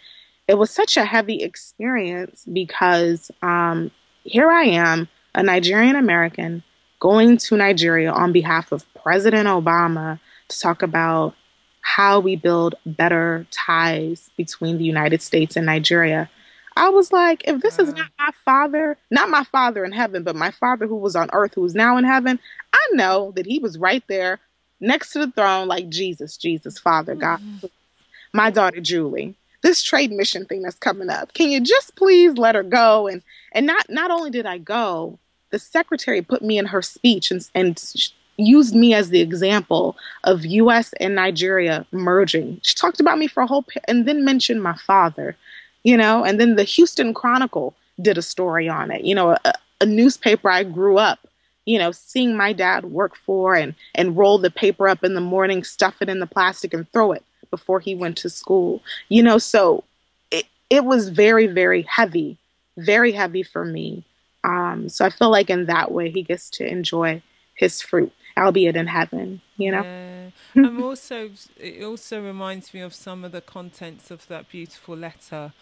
it 0.49 0.55
was 0.55 0.71
such 0.71 0.97
a 0.97 1.05
heavy 1.05 1.43
experience 1.43 2.45
because 2.53 3.31
um, 3.41 3.91
here 4.25 4.51
I 4.51 4.65
am, 4.65 5.09
a 5.35 5.43
Nigerian 5.43 5.97
American, 5.97 6.63
going 7.01 7.37
to 7.37 7.57
Nigeria 7.57 8.13
on 8.13 8.33
behalf 8.33 8.73
of 8.73 8.85
President 8.95 9.47
Obama 9.49 10.19
to 10.49 10.59
talk 10.59 10.83
about 10.83 11.35
how 11.81 12.19
we 12.19 12.35
build 12.35 12.75
better 12.87 13.47
ties 13.51 14.31
between 14.37 14.79
the 14.79 14.85
United 14.85 15.21
States 15.21 15.55
and 15.57 15.67
Nigeria. 15.67 16.31
I 16.77 16.89
was 16.89 17.13
like, 17.13 17.45
if 17.47 17.61
this 17.61 17.79
is 17.79 17.93
not 17.93 18.11
my 18.19 18.31
father, 18.45 18.97
not 19.11 19.29
my 19.29 19.45
father 19.45 19.85
in 19.85 19.93
heaven, 19.93 20.23
but 20.25 20.35
my 20.35 20.51
father 20.51 20.87
who 20.87 20.97
was 20.97 21.15
on 21.15 21.29
earth, 21.33 21.55
who 21.55 21.65
is 21.65 21.75
now 21.75 21.97
in 21.99 22.05
heaven, 22.05 22.41
I 22.73 22.89
know 22.93 23.33
that 23.37 23.47
he 23.47 23.59
was 23.59 23.79
right 23.79 24.03
there 24.09 24.41
next 24.81 25.13
to 25.13 25.21
the 25.21 25.31
throne, 25.31 25.69
like 25.69 25.89
Jesus, 25.89 26.37
Jesus, 26.37 26.79
Father, 26.79 27.15
God, 27.15 27.41
mm-hmm. 27.41 27.67
my 28.33 28.51
daughter 28.51 28.81
Julie. 28.81 29.37
This 29.63 29.83
trade 29.83 30.13
mission 30.13 30.45
thing 30.45 30.63
that's 30.63 30.77
coming 30.77 31.09
up. 31.09 31.33
Can 31.33 31.51
you 31.51 31.61
just 31.61 31.97
please 31.97 32.37
let 32.37 32.55
her 32.55 32.63
go? 32.63 33.07
And 33.07 33.23
and 33.53 33.67
not 33.67 33.89
not 33.89 34.11
only 34.11 34.31
did 34.31 34.45
I 34.45 34.59
go, 34.59 35.19
the 35.55 35.59
secretary 35.61 36.21
put 36.21 36.43
me 36.43 36.59
in 36.59 36.67
her 36.67 36.83
speech 36.83 37.31
and 37.31 37.49
and 37.55 37.81
used 38.37 38.75
me 38.75 38.93
as 38.93 39.11
the 39.11 39.21
example 39.21 39.97
of 40.25 40.45
U.S. 40.45 40.93
and 40.95 41.15
Nigeria 41.15 41.87
merging. 41.93 42.59
She 42.65 42.75
talked 42.75 42.99
about 42.99 43.17
me 43.17 43.29
for 43.29 43.45
a 43.45 43.47
whole 43.47 43.65
and 43.87 44.09
then 44.09 44.25
mentioned 44.25 44.61
my 44.61 44.77
father, 44.77 45.37
you 45.85 45.97
know. 45.97 46.25
And 46.25 46.41
then 46.41 46.57
the 46.57 46.65
Houston 46.65 47.15
Chronicle 47.15 47.77
did 48.03 48.19
a 48.19 48.23
story 48.23 48.69
on 48.69 48.91
it. 48.91 49.05
You 49.05 49.15
know, 49.15 49.37
a, 49.45 49.53
a 49.81 49.87
newspaper 49.87 50.51
I 50.51 50.65
grew 50.65 50.99
up 50.99 51.21
you 51.67 51.79
know, 51.79 51.93
seeing 51.93 52.37
my 52.37 52.53
dad 52.53 52.85
work 52.87 53.17
for 53.17 53.55
and 53.55 53.75
and 53.95 54.17
roll 54.17 54.39
the 54.39 54.51
paper 54.51 54.87
up 54.89 55.03
in 55.03 55.15
the 55.15 55.21
morning, 55.21 55.65
stuff 55.65 56.03
it 56.03 56.11
in 56.11 56.21
the 56.21 56.27
plastic 56.27 56.75
and 56.75 56.91
throw 56.93 57.13
it 57.13 57.25
before 57.51 57.81
he 57.81 57.95
went 57.95 58.19
to 58.19 58.29
school. 58.29 58.83
You 59.09 59.23
know, 59.23 59.39
so 59.39 59.85
it 60.31 60.45
it 60.69 60.85
was 60.85 61.09
very 61.09 61.47
very 61.47 61.83
heavy, 61.83 62.37
very 62.77 63.13
heavy 63.13 63.43
for 63.43 63.65
me. 63.65 64.05
Um, 64.45 64.89
so 64.89 65.05
I 65.05 65.11
feel 65.11 65.31
like 65.31 65.51
in 65.51 65.67
that 65.67 65.91
way 65.91 66.11
he 66.11 66.23
gets 66.23 66.51
to 66.51 66.67
enjoy 66.67 67.23
his 67.55 67.81
fruit, 67.81 68.13
albeit 68.37 68.77
in 68.77 68.87
heaven. 68.87 69.41
You 69.57 69.73
know. 69.73 69.83
Yeah. 69.83 70.31
I'm 70.55 70.83
also 70.83 71.31
it 71.57 71.83
also 71.83 72.23
reminds 72.23 72.73
me 72.75 72.81
of 72.81 72.95
some 72.95 73.25
of 73.25 73.33
the 73.33 73.41
contents 73.41 74.11
of 74.11 74.29
that 74.29 74.49
beautiful 74.49 74.97
letter 74.97 75.53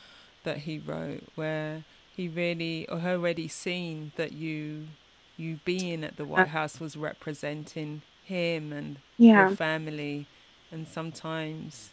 that 0.44 0.58
he 0.58 0.78
wrote, 0.78 1.24
where 1.34 1.84
he 2.14 2.28
really 2.28 2.86
or 2.88 3.00
already 3.00 3.48
seen 3.48 4.12
that 4.16 4.32
you 4.32 4.88
you 5.36 5.60
being 5.64 6.04
at 6.04 6.16
the 6.16 6.24
White 6.24 6.48
House 6.48 6.80
was 6.80 6.96
representing 6.96 8.02
him 8.24 8.72
and 8.72 8.96
yeah. 9.16 9.48
your 9.48 9.56
family, 9.56 10.26
and 10.70 10.86
sometimes 10.86 11.90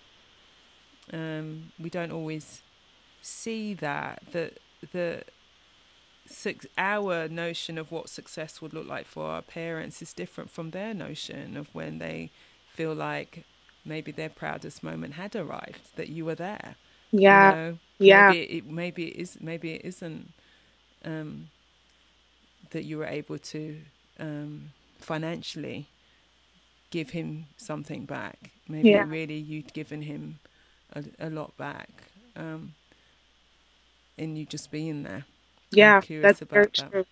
um, 1.13 1.71
we 1.79 1.89
don't 1.89 2.11
always 2.11 2.61
see 3.21 3.73
that 3.75 4.23
that 4.31 4.57
the 6.29 6.55
our 6.77 7.27
notion 7.27 7.77
of 7.77 7.91
what 7.91 8.09
success 8.09 8.61
would 8.61 8.73
look 8.73 8.87
like 8.87 9.05
for 9.05 9.25
our 9.25 9.41
parents 9.41 10.01
is 10.01 10.13
different 10.13 10.49
from 10.49 10.71
their 10.71 10.93
notion 10.93 11.57
of 11.57 11.73
when 11.73 11.99
they 11.99 12.29
feel 12.73 12.93
like 12.93 13.43
maybe 13.85 14.11
their 14.11 14.29
proudest 14.29 14.83
moment 14.83 15.13
had 15.13 15.35
arrived 15.35 15.95
that 15.95 16.09
you 16.09 16.25
were 16.25 16.35
there 16.35 16.75
yeah 17.11 17.49
you 17.49 17.55
know? 17.55 17.77
yeah 17.99 18.27
maybe 18.29 18.43
it, 18.43 18.65
maybe 18.67 19.07
it 19.09 19.15
is 19.15 19.37
maybe 19.41 19.71
it 19.73 19.81
isn't 19.85 20.31
um, 21.05 21.47
that 22.71 22.83
you 22.83 22.97
were 22.97 23.05
able 23.05 23.37
to 23.37 23.77
um, 24.19 24.71
financially 24.99 25.87
give 26.91 27.11
him 27.11 27.45
something 27.57 28.05
back. 28.05 28.51
Maybe 28.67 28.89
yeah. 28.89 29.05
really 29.07 29.37
you'd 29.37 29.73
given 29.73 30.03
him 30.03 30.39
a, 30.93 31.03
a 31.19 31.29
lot 31.29 31.55
back, 31.57 31.89
um, 32.35 32.73
and 34.17 34.37
you 34.37 34.45
just 34.45 34.71
being 34.71 35.03
there. 35.03 35.25
Yeah, 35.71 36.01
that's 36.21 36.39
very 36.41 36.65
that. 36.65 36.91
true. 36.91 37.05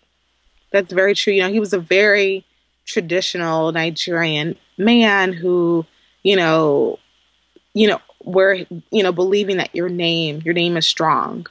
That's 0.71 0.91
very 0.91 1.15
true. 1.15 1.33
You 1.33 1.43
know, 1.43 1.51
he 1.51 1.59
was 1.59 1.73
a 1.73 1.79
very 1.79 2.45
traditional 2.85 3.71
Nigerian 3.71 4.55
man 4.77 5.33
who, 5.33 5.85
you 6.23 6.35
know, 6.35 6.99
you 7.73 7.87
know, 7.87 8.01
where 8.19 8.53
you 8.91 9.03
know, 9.03 9.11
believing 9.11 9.57
that 9.57 9.75
your 9.75 9.89
name, 9.89 10.41
your 10.43 10.53
name 10.53 10.77
is 10.77 10.87
strong 10.87 11.47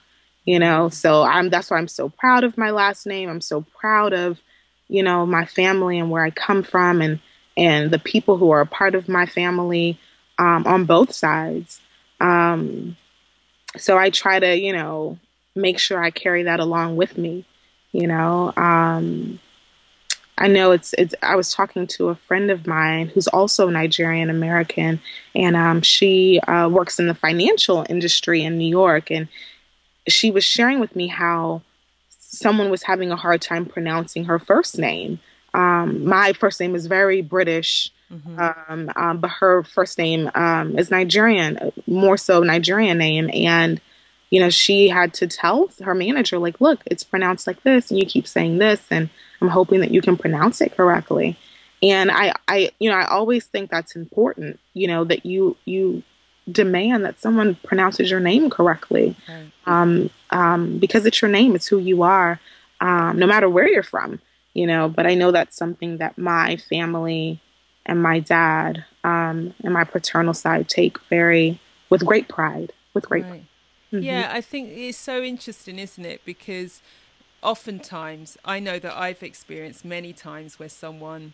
you 0.46 0.58
know 0.58 0.88
so 0.88 1.22
i'm 1.22 1.50
that's 1.50 1.70
why 1.70 1.76
i'm 1.76 1.88
so 1.88 2.08
proud 2.08 2.44
of 2.44 2.56
my 2.56 2.70
last 2.70 3.04
name 3.04 3.28
i'm 3.28 3.42
so 3.42 3.66
proud 3.78 4.14
of 4.14 4.40
you 4.88 5.02
know 5.02 5.26
my 5.26 5.44
family 5.44 5.98
and 5.98 6.10
where 6.10 6.24
i 6.24 6.30
come 6.30 6.62
from 6.62 7.02
and 7.02 7.20
and 7.58 7.90
the 7.90 7.98
people 7.98 8.38
who 8.38 8.50
are 8.50 8.60
a 8.62 8.66
part 8.66 8.94
of 8.94 9.08
my 9.08 9.26
family 9.26 9.98
um, 10.38 10.66
on 10.66 10.84
both 10.86 11.12
sides 11.12 11.80
um, 12.20 12.96
so 13.76 13.98
i 13.98 14.08
try 14.08 14.38
to 14.38 14.56
you 14.56 14.72
know 14.72 15.18
make 15.56 15.78
sure 15.78 16.02
i 16.02 16.10
carry 16.10 16.42
that 16.44 16.60
along 16.60 16.96
with 16.96 17.16
me 17.16 17.44
you 17.92 18.06
know 18.06 18.52
um, 18.56 19.38
i 20.38 20.46
know 20.46 20.72
it's 20.72 20.94
it's 20.94 21.14
i 21.22 21.34
was 21.34 21.52
talking 21.52 21.86
to 21.86 22.08
a 22.08 22.14
friend 22.14 22.50
of 22.50 22.66
mine 22.66 23.08
who's 23.08 23.28
also 23.28 23.68
nigerian 23.68 24.30
american 24.30 25.00
and 25.34 25.56
um, 25.56 25.82
she 25.82 26.40
uh, 26.40 26.68
works 26.68 26.98
in 26.98 27.06
the 27.06 27.14
financial 27.14 27.84
industry 27.88 28.42
in 28.42 28.58
new 28.58 28.68
york 28.68 29.10
and 29.10 29.28
she 30.08 30.30
was 30.30 30.44
sharing 30.44 30.78
with 30.78 30.94
me 30.94 31.08
how 31.08 31.62
someone 32.36 32.70
was 32.70 32.82
having 32.82 33.10
a 33.10 33.16
hard 33.16 33.40
time 33.40 33.66
pronouncing 33.66 34.24
her 34.24 34.38
first 34.38 34.78
name. 34.78 35.18
Um, 35.54 36.04
my 36.04 36.32
first 36.32 36.60
name 36.60 36.74
is 36.74 36.86
very 36.86 37.22
British, 37.22 37.90
mm-hmm. 38.12 38.38
um, 38.38 38.90
um, 38.94 39.18
but 39.18 39.30
her 39.30 39.62
first 39.62 39.96
name 39.96 40.30
um, 40.34 40.78
is 40.78 40.90
Nigerian, 40.90 41.72
more 41.86 42.16
so 42.16 42.42
Nigerian 42.42 42.98
name. 42.98 43.30
And, 43.32 43.80
you 44.30 44.40
know, 44.40 44.50
she 44.50 44.88
had 44.88 45.14
to 45.14 45.26
tell 45.26 45.70
her 45.82 45.94
manager, 45.94 46.38
like, 46.38 46.60
look, 46.60 46.82
it's 46.86 47.04
pronounced 47.04 47.46
like 47.46 47.62
this, 47.62 47.90
and 47.90 47.98
you 47.98 48.06
keep 48.06 48.26
saying 48.26 48.58
this, 48.58 48.86
and 48.90 49.08
I'm 49.40 49.48
hoping 49.48 49.80
that 49.80 49.90
you 49.90 50.00
can 50.00 50.16
pronounce 50.16 50.60
it 50.60 50.76
correctly. 50.76 51.36
And 51.82 52.10
I, 52.10 52.32
I, 52.48 52.70
you 52.78 52.90
know, 52.90 52.96
I 52.96 53.06
always 53.06 53.46
think 53.46 53.70
that's 53.70 53.94
important, 53.94 54.58
you 54.72 54.88
know, 54.88 55.04
that 55.04 55.26
you, 55.26 55.56
you 55.66 56.02
demand 56.50 57.04
that 57.04 57.20
someone 57.20 57.56
pronounces 57.64 58.10
your 58.10 58.20
name 58.20 58.50
correctly 58.50 59.16
um, 59.66 60.10
um, 60.30 60.78
because 60.78 61.04
it's 61.04 61.20
your 61.20 61.30
name 61.30 61.56
it's 61.56 61.66
who 61.66 61.78
you 61.78 62.02
are 62.02 62.38
um, 62.80 63.18
no 63.18 63.26
matter 63.26 63.48
where 63.48 63.68
you're 63.68 63.82
from 63.82 64.20
you 64.54 64.64
know 64.64 64.88
but 64.88 65.06
i 65.06 65.14
know 65.14 65.32
that's 65.32 65.56
something 65.56 65.96
that 65.96 66.16
my 66.16 66.56
family 66.56 67.40
and 67.84 68.00
my 68.00 68.20
dad 68.20 68.84
um, 69.02 69.52
and 69.64 69.72
my 69.74 69.82
paternal 69.82 70.34
side 70.34 70.68
take 70.68 71.00
very 71.08 71.58
with 71.90 72.06
great 72.06 72.28
pride 72.28 72.72
with 72.94 73.08
great 73.08 73.24
right. 73.24 73.44
Mm-hmm. 73.92 74.02
yeah 74.02 74.30
i 74.32 74.40
think 74.40 74.70
it's 74.70 74.98
so 74.98 75.22
interesting 75.22 75.78
isn't 75.78 76.04
it 76.04 76.20
because 76.24 76.80
oftentimes 77.42 78.36
i 78.44 78.58
know 78.58 78.78
that 78.78 78.96
i've 78.96 79.22
experienced 79.22 79.84
many 79.84 80.12
times 80.12 80.58
where 80.58 80.68
someone 80.68 81.32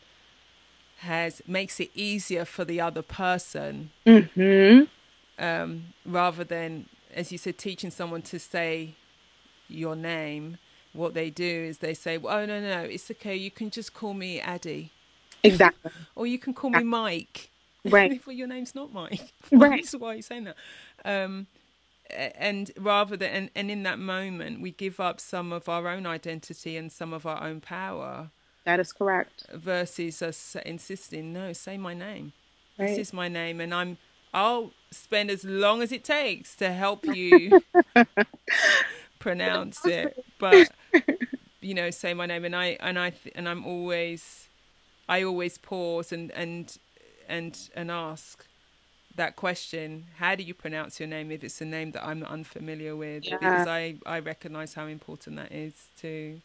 has 0.98 1.42
makes 1.46 1.80
it 1.80 1.90
easier 1.94 2.44
for 2.44 2.64
the 2.64 2.80
other 2.80 3.02
person 3.02 3.90
mm-hmm 4.06 4.84
um, 5.38 5.86
rather 6.06 6.44
than, 6.44 6.86
as 7.12 7.32
you 7.32 7.38
said, 7.38 7.58
teaching 7.58 7.90
someone 7.90 8.22
to 8.22 8.38
say 8.38 8.94
your 9.68 9.96
name. 9.96 10.58
What 10.92 11.14
they 11.14 11.30
do 11.30 11.44
is 11.44 11.78
they 11.78 11.94
say, 11.94 12.18
well, 12.18 12.38
"Oh 12.38 12.46
no, 12.46 12.60
no, 12.60 12.80
it's 12.82 13.10
okay. 13.10 13.34
You 13.34 13.50
can 13.50 13.70
just 13.70 13.94
call 13.94 14.14
me 14.14 14.40
Addie." 14.40 14.92
Exactly. 15.42 15.90
or 16.14 16.26
you 16.26 16.38
can 16.38 16.54
call 16.54 16.70
me 16.70 16.82
Mike. 16.82 17.48
Right. 17.84 18.24
well, 18.24 18.36
your 18.36 18.46
name's 18.46 18.76
not 18.76 18.92
Mike. 18.92 19.32
right. 19.50 19.84
Why 19.98 20.12
you're 20.12 20.22
saying 20.22 20.44
that. 20.44 20.56
Um, 21.04 21.48
and 22.10 22.70
rather 22.78 23.16
than 23.16 23.30
and, 23.30 23.50
and 23.54 23.70
in 23.70 23.82
that 23.82 23.98
moment 23.98 24.60
we 24.60 24.70
give 24.70 25.00
up 25.00 25.20
some 25.20 25.52
of 25.52 25.68
our 25.68 25.88
own 25.88 26.06
identity 26.06 26.76
and 26.76 26.92
some 26.92 27.12
of 27.12 27.24
our 27.26 27.42
own 27.42 27.60
power 27.60 28.30
that 28.64 28.78
is 28.78 28.92
correct 28.92 29.46
versus 29.52 30.20
us 30.20 30.56
insisting 30.66 31.32
no 31.32 31.52
say 31.52 31.78
my 31.78 31.94
name 31.94 32.32
right. 32.78 32.88
this 32.88 32.98
is 32.98 33.12
my 33.12 33.28
name 33.28 33.60
and 33.60 33.72
i'm 33.72 33.96
I'll 34.34 34.72
spend 34.90 35.30
as 35.30 35.44
long 35.44 35.82
as 35.82 35.92
it 35.92 36.04
takes 36.04 36.56
to 36.56 36.72
help 36.72 37.04
you 37.04 37.62
pronounce 39.18 39.84
it. 39.84 40.24
But 40.38 40.70
you 41.60 41.74
know, 41.74 41.90
say 41.90 42.14
my 42.14 42.26
name, 42.26 42.44
and 42.44 42.56
I 42.56 42.76
and 42.80 42.98
I 42.98 43.12
and 43.34 43.48
I'm 43.48 43.66
always, 43.66 44.48
I 45.08 45.22
always 45.22 45.58
pause 45.58 46.12
and 46.12 46.30
and 46.32 46.76
and 47.28 47.58
and 47.74 47.90
ask 47.90 48.46
that 49.16 49.36
question 49.36 50.06
how 50.16 50.34
do 50.34 50.42
you 50.42 50.54
pronounce 50.54 50.98
your 50.98 51.08
name 51.08 51.30
if 51.30 51.44
it's 51.44 51.60
a 51.60 51.64
name 51.64 51.92
that 51.92 52.04
i'm 52.04 52.22
unfamiliar 52.24 52.96
with 52.96 53.24
yeah. 53.24 53.36
because 53.38 53.66
i 53.66 53.94
i 54.06 54.18
recognize 54.18 54.74
how 54.74 54.86
important 54.86 55.36
that 55.36 55.52
is 55.52 55.74
to 55.98 56.40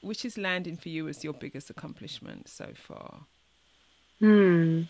which 0.00 0.24
is 0.24 0.36
landing 0.36 0.76
for 0.76 0.88
you 0.88 1.08
as 1.08 1.22
your 1.22 1.32
biggest 1.32 1.70
accomplishment 1.70 2.48
so 2.48 2.68
far 2.74 3.20
hmm 4.20 4.82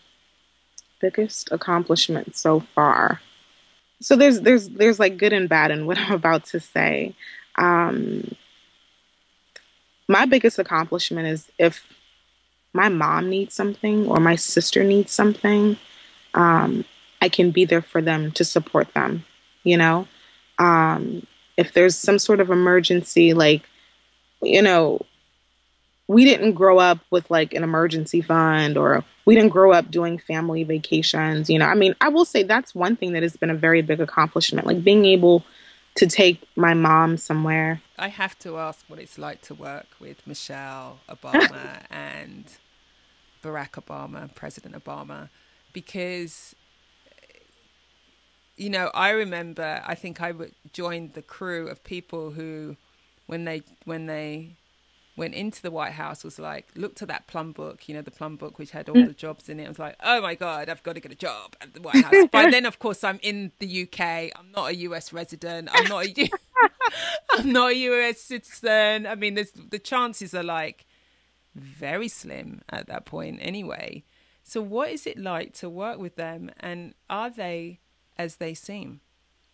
biggest 1.03 1.51
accomplishment 1.51 2.35
so 2.35 2.61
far? 2.61 3.19
So 3.99 4.15
there's 4.15 4.41
there's 4.41 4.69
there's 4.69 4.99
like 4.99 5.17
good 5.17 5.33
and 5.33 5.49
bad 5.49 5.69
in 5.69 5.85
what 5.85 5.97
I'm 5.99 6.13
about 6.13 6.45
to 6.45 6.59
say. 6.59 7.13
Um, 7.57 8.35
my 10.07 10.25
biggest 10.25 10.57
accomplishment 10.57 11.27
is 11.27 11.49
if 11.59 11.85
my 12.73 12.89
mom 12.89 13.29
needs 13.29 13.53
something 13.53 14.07
or 14.07 14.19
my 14.19 14.35
sister 14.35 14.83
needs 14.83 15.11
something, 15.11 15.77
um, 16.33 16.85
I 17.21 17.29
can 17.29 17.51
be 17.51 17.65
there 17.65 17.81
for 17.81 18.01
them 18.01 18.31
to 18.33 18.43
support 18.43 18.93
them. 18.93 19.25
You 19.63 19.77
know, 19.77 20.07
um, 20.59 21.25
if 21.57 21.73
there's 21.73 21.97
some 21.97 22.19
sort 22.19 22.39
of 22.39 22.49
emergency, 22.49 23.33
like 23.33 23.69
you 24.41 24.61
know, 24.61 24.99
we 26.07 26.25
didn't 26.25 26.53
grow 26.53 26.79
up 26.79 26.99
with 27.09 27.29
like 27.31 27.53
an 27.53 27.63
emergency 27.63 28.21
fund 28.21 28.77
or 28.77 29.03
we 29.25 29.35
didn't 29.35 29.51
grow 29.51 29.71
up 29.71 29.89
doing 29.89 30.17
family 30.17 30.63
vacations. 30.63 31.49
You 31.49 31.59
know, 31.59 31.65
I 31.65 31.75
mean, 31.75 31.95
I 32.01 32.09
will 32.09 32.25
say 32.25 32.43
that's 32.43 32.75
one 32.75 32.95
thing 32.95 33.13
that 33.13 33.23
has 33.23 33.37
been 33.37 33.49
a 33.49 33.55
very 33.55 33.81
big 33.81 34.01
accomplishment, 34.01 34.67
like 34.67 34.83
being 34.83 35.05
able 35.05 35.45
to 35.95 36.07
take 36.07 36.43
my 36.55 36.73
mom 36.73 37.17
somewhere. 37.17 37.81
I 37.97 38.09
have 38.09 38.37
to 38.39 38.57
ask 38.57 38.83
what 38.87 38.99
it's 38.99 39.17
like 39.17 39.41
to 39.43 39.53
work 39.53 39.87
with 39.99 40.25
Michelle 40.27 40.99
Obama 41.09 41.83
and 41.89 42.45
Barack 43.41 43.71
Obama, 43.71 44.33
President 44.33 44.81
Obama, 44.83 45.29
because 45.73 46.55
you 48.55 48.69
know 48.69 48.91
I 48.93 49.09
remember 49.09 49.81
I 49.85 49.95
think 49.95 50.21
I 50.21 50.31
joined 50.71 51.13
the 51.13 51.21
crew 51.21 51.67
of 51.67 51.83
people 51.83 52.31
who, 52.31 52.77
when 53.27 53.45
they 53.45 53.63
when 53.85 54.05
they 54.05 54.57
went 55.15 55.33
into 55.35 55.61
the 55.61 55.71
White 55.71 55.93
House 55.93 56.23
was 56.23 56.39
like, 56.39 56.69
looked 56.75 57.01
at 57.01 57.07
that 57.07 57.27
plum 57.27 57.51
book, 57.51 57.87
you 57.87 57.93
know, 57.93 58.01
the 58.01 58.11
plum 58.11 58.35
book 58.35 58.57
which 58.57 58.71
had 58.71 58.89
all 58.89 58.95
mm. 58.95 59.07
the 59.07 59.13
jobs 59.13 59.47
in 59.47 59.59
it. 59.59 59.65
I 59.65 59.69
was 59.69 59.79
like, 59.79 59.95
oh 60.03 60.21
my 60.21 60.35
God, 60.35 60.69
I've 60.69 60.81
got 60.81 60.93
to 60.93 60.99
get 60.99 61.11
a 61.11 61.15
job 61.15 61.55
at 61.61 61.73
the 61.73 61.81
White 61.81 62.03
House. 62.03 62.27
By 62.31 62.49
then, 62.49 62.65
of 62.65 62.79
course, 62.79 63.03
I'm 63.03 63.19
in 63.21 63.51
the 63.59 63.83
UK. 63.83 64.31
I'm 64.35 64.51
not 64.55 64.71
a 64.71 64.75
US 64.75 65.13
resident. 65.13 65.69
I'm 65.71 65.87
not 65.87 66.05
a, 66.05 66.29
I'm 67.33 67.51
not 67.51 67.71
a 67.71 67.75
US 67.75 68.21
citizen. 68.21 69.05
I 69.05 69.15
mean, 69.15 69.35
there's, 69.35 69.51
the 69.51 69.79
chances 69.79 70.33
are 70.33 70.43
like 70.43 70.85
very 71.55 72.07
slim 72.07 72.61
at 72.69 72.87
that 72.87 73.05
point 73.05 73.39
anyway. 73.41 74.03
So, 74.43 74.61
what 74.61 74.91
is 74.91 75.07
it 75.07 75.17
like 75.17 75.53
to 75.55 75.69
work 75.69 75.99
with 75.99 76.15
them? 76.15 76.51
And 76.59 76.93
are 77.09 77.29
they 77.29 77.79
as 78.17 78.35
they 78.35 78.53
seem? 78.53 78.99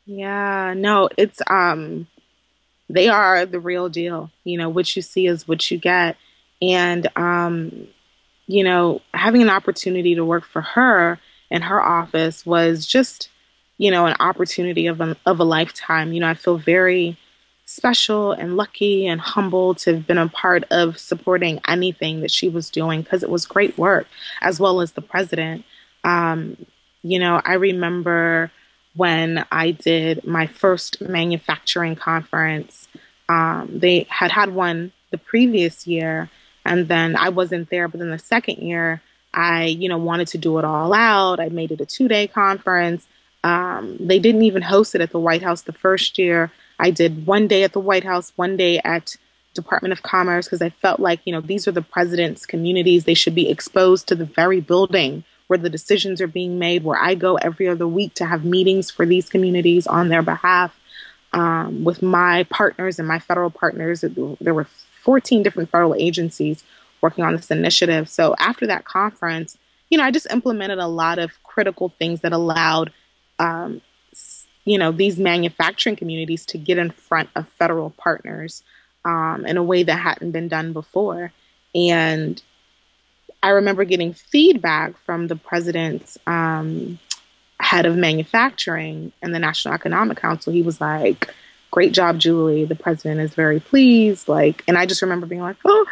Yeah, 0.06 0.74
no, 0.76 1.10
it's, 1.18 1.42
um, 1.50 2.08
they 2.90 3.08
are 3.08 3.46
the 3.46 3.60
real 3.60 3.90
deal. 3.90 4.32
You 4.44 4.58
know, 4.58 4.70
what 4.70 4.96
you 4.96 5.02
see 5.02 5.28
is 5.28 5.48
what 5.48 5.70
you 5.70 5.78
get. 5.78 6.18
And, 6.62 7.08
um, 7.16 7.88
you 8.48 8.64
know, 8.64 9.02
having 9.14 9.44
an 9.44 9.50
opportunity 9.50 10.16
to 10.16 10.26
work 10.26 10.44
for 10.44 10.62
her 10.62 11.20
in 11.52 11.62
her 11.62 11.82
office 11.82 12.46
was 12.46 12.88
just, 12.88 13.30
you 13.78 13.92
know, 13.92 14.08
an 14.08 14.16
opportunity 14.20 14.88
of 14.88 15.00
a, 15.00 15.16
of 15.26 15.40
a 15.40 15.44
lifetime. 15.44 16.12
You 16.12 16.22
know, 16.22 16.28
I 16.28 16.34
feel 16.34 16.58
very 16.58 17.18
special 17.70 18.32
and 18.32 18.58
lucky 18.58 19.06
and 19.06 19.22
humble 19.22 19.76
to 19.76 19.94
have 19.94 20.08
been 20.08 20.18
a 20.18 20.28
part 20.28 20.64
of 20.72 20.98
supporting 20.98 21.62
anything 21.68 22.22
that 22.22 22.32
she 22.32 22.50
was 22.50 22.70
doing 22.72 23.04
because 23.04 23.22
it 23.22 23.30
was 23.30 23.46
great 23.46 23.78
work, 23.78 24.08
as 24.42 24.60
well 24.60 24.82
as 24.82 24.94
the 24.94 25.02
president. 25.02 25.64
Um, 26.04 26.58
you 27.04 27.20
know, 27.20 27.40
I 27.46 27.54
remember 27.54 28.52
when 28.96 29.46
I 29.52 29.70
did 29.70 30.26
my 30.26 30.48
first 30.48 31.00
manufacturing 31.00 31.96
conference. 31.96 32.88
Um, 33.30 33.70
they 33.72 34.08
had 34.10 34.32
had 34.32 34.56
one 34.56 34.92
the 35.12 35.20
previous 35.20 35.86
year, 35.86 36.30
and 36.66 36.88
then 36.88 37.16
I 37.16 37.30
wasn't 37.30 37.70
there. 37.70 37.88
But 37.88 38.00
then 38.00 38.10
the 38.10 38.18
second 38.18 38.58
year, 38.58 39.02
I, 39.32 39.66
you 39.66 39.90
know, 39.90 40.00
wanted 40.00 40.28
to 40.30 40.40
do 40.40 40.58
it 40.58 40.66
all 40.66 40.92
out. 40.92 41.40
I 41.40 41.50
made 41.50 41.72
it 41.72 41.82
a 41.82 41.86
two 41.86 42.08
day 42.08 42.26
conference. 42.26 43.08
Um, 43.44 43.96
they 44.00 44.18
didn't 44.18 44.42
even 44.42 44.64
host 44.64 44.96
it 44.96 45.02
at 45.02 45.12
the 45.12 45.20
White 45.20 45.44
House 45.44 45.62
the 45.62 45.72
first 45.72 46.18
year. 46.18 46.52
I 46.80 46.92
did 46.92 47.26
one 47.26 47.48
day 47.48 47.64
at 47.64 47.74
the 47.74 47.80
White 47.80 48.04
House, 48.04 48.32
one 48.36 48.58
day 48.58 48.80
at 48.80 49.16
Department 49.54 49.92
of 49.92 50.04
Commerce 50.04 50.46
because 50.46 50.62
I 50.62 50.70
felt 50.70 51.00
like, 51.00 51.20
you 51.26 51.34
know, 51.34 51.42
these 51.42 51.68
are 51.68 51.72
the 51.72 51.82
president's 51.82 52.46
communities. 52.46 53.04
They 53.04 53.14
should 53.14 53.36
be 53.36 53.50
exposed 53.50 54.08
to 54.08 54.16
the 54.16 54.26
very 54.26 54.62
building 54.62 55.24
where 55.48 55.60
the 55.60 55.70
decisions 55.70 56.22
are 56.22 56.28
being 56.28 56.60
made, 56.60 56.84
where 56.84 57.02
I 57.02 57.16
go 57.16 57.36
every 57.38 57.68
other 57.68 57.88
week 57.88 58.14
to 58.16 58.26
have 58.26 58.46
meetings 58.46 58.92
for 58.92 59.06
these 59.06 59.30
communities 59.30 59.88
on 59.88 60.10
their 60.10 60.22
behalf 60.22 60.80
um, 61.34 61.84
with 61.84 62.02
my 62.02 62.44
partners 62.52 63.00
and 63.00 63.08
my 63.08 63.20
federal 63.20 63.50
partners. 63.50 64.02
There 64.40 64.54
were 64.54 64.66
14 64.66 65.42
different 65.42 65.70
federal 65.70 65.96
agencies 65.96 66.64
working 67.02 67.24
on 67.24 67.36
this 67.36 67.50
initiative. 67.50 68.08
So 68.10 68.36
after 68.38 68.68
that 68.68 68.86
conference, 68.86 69.58
you 69.90 69.98
know, 69.98 70.04
I 70.04 70.12
just 70.12 70.32
implemented 70.32 70.78
a 70.78 70.88
lot 70.88 71.18
of 71.18 71.42
critical 71.44 71.90
things 71.90 72.22
that 72.22 72.32
allowed, 72.32 72.92
um, 73.40 73.82
you 74.70 74.78
know, 74.78 74.92
these 74.92 75.18
manufacturing 75.18 75.96
communities 75.96 76.46
to 76.46 76.58
get 76.60 76.78
in 76.78 76.92
front 76.92 77.28
of 77.36 77.50
federal 77.50 77.90
partners 77.90 78.62
um, 79.04 79.44
in 79.48 79.58
a 79.58 79.64
way 79.64 79.82
that 79.82 79.96
hadn't 79.96 80.30
been 80.30 80.48
done 80.48 80.74
before. 80.74 81.32
And 81.74 82.40
I 83.42 83.50
remember 83.50 83.84
getting 83.84 84.14
feedback 84.14 84.96
from 85.00 85.26
the 85.26 85.36
president's 85.36 86.20
um, 86.28 87.00
head 87.60 87.88
of 87.88 87.96
manufacturing 87.96 89.12
and 89.24 89.34
the 89.34 89.40
National 89.40 89.74
Economic 89.74 90.20
Council. 90.20 90.54
He 90.54 90.62
was 90.62 90.80
like, 90.80 91.34
Great 91.72 91.92
job, 91.92 92.20
Julie. 92.20 92.66
The 92.66 92.76
president 92.76 93.22
is 93.22 93.34
very 93.34 93.60
pleased. 93.60 94.28
Like, 94.28 94.64
and 94.68 94.78
I 94.78 94.86
just 94.86 95.02
remember 95.02 95.26
being 95.26 95.42
like, 95.42 95.58
Oh, 95.66 95.88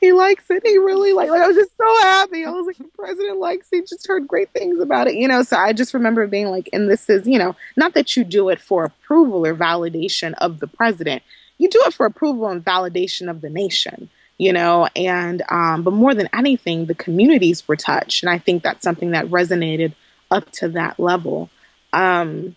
he 0.00 0.12
likes 0.12 0.44
it. 0.50 0.62
He 0.64 0.78
really 0.78 1.12
like, 1.12 1.30
I 1.30 1.46
was 1.46 1.56
just 1.56 1.76
so 1.76 2.02
happy. 2.02 2.44
I 2.44 2.50
was 2.50 2.66
like, 2.66 2.78
the 2.78 2.84
president 2.96 3.38
likes 3.38 3.68
it. 3.72 3.88
Just 3.88 4.06
heard 4.06 4.26
great 4.26 4.50
things 4.50 4.80
about 4.80 5.08
it, 5.08 5.14
you 5.14 5.28
know. 5.28 5.42
So 5.42 5.56
I 5.56 5.72
just 5.72 5.94
remember 5.94 6.26
being 6.26 6.48
like, 6.48 6.68
and 6.72 6.90
this 6.90 7.08
is, 7.08 7.26
you 7.26 7.38
know, 7.38 7.56
not 7.76 7.94
that 7.94 8.16
you 8.16 8.24
do 8.24 8.48
it 8.48 8.60
for 8.60 8.84
approval 8.84 9.46
or 9.46 9.54
validation 9.54 10.34
of 10.38 10.60
the 10.60 10.66
president. 10.66 11.22
You 11.58 11.68
do 11.68 11.82
it 11.86 11.94
for 11.94 12.06
approval 12.06 12.48
and 12.48 12.64
validation 12.64 13.30
of 13.30 13.40
the 13.40 13.50
nation 13.50 14.10
you 14.38 14.52
know 14.52 14.88
and 14.94 15.42
um, 15.48 15.82
but 15.82 15.92
more 15.92 16.14
than 16.14 16.28
anything 16.32 16.86
the 16.86 16.94
communities 16.94 17.66
were 17.66 17.76
touched 17.76 18.22
and 18.22 18.30
i 18.30 18.38
think 18.38 18.62
that's 18.62 18.82
something 18.82 19.12
that 19.12 19.26
resonated 19.26 19.94
up 20.30 20.50
to 20.50 20.68
that 20.68 20.98
level 20.98 21.48
um, 21.92 22.54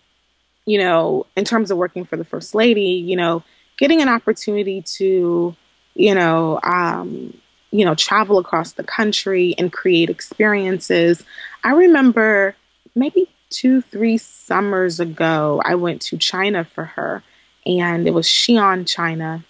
you 0.66 0.78
know 0.78 1.26
in 1.36 1.44
terms 1.44 1.70
of 1.70 1.78
working 1.78 2.04
for 2.04 2.16
the 2.16 2.24
first 2.24 2.54
lady 2.54 2.82
you 2.82 3.16
know 3.16 3.42
getting 3.78 4.02
an 4.02 4.08
opportunity 4.08 4.82
to 4.82 5.54
you 5.94 6.14
know 6.14 6.60
um, 6.62 7.36
you 7.70 7.84
know 7.84 7.94
travel 7.94 8.38
across 8.38 8.72
the 8.72 8.84
country 8.84 9.54
and 9.58 9.72
create 9.72 10.10
experiences 10.10 11.24
i 11.64 11.70
remember 11.70 12.54
maybe 12.94 13.28
two 13.50 13.80
three 13.80 14.16
summers 14.16 15.00
ago 15.00 15.60
i 15.64 15.74
went 15.74 16.00
to 16.00 16.16
china 16.16 16.64
for 16.64 16.84
her 16.84 17.22
and 17.66 18.06
it 18.06 18.14
was 18.14 18.26
xi'an 18.26 18.86
china 18.86 19.44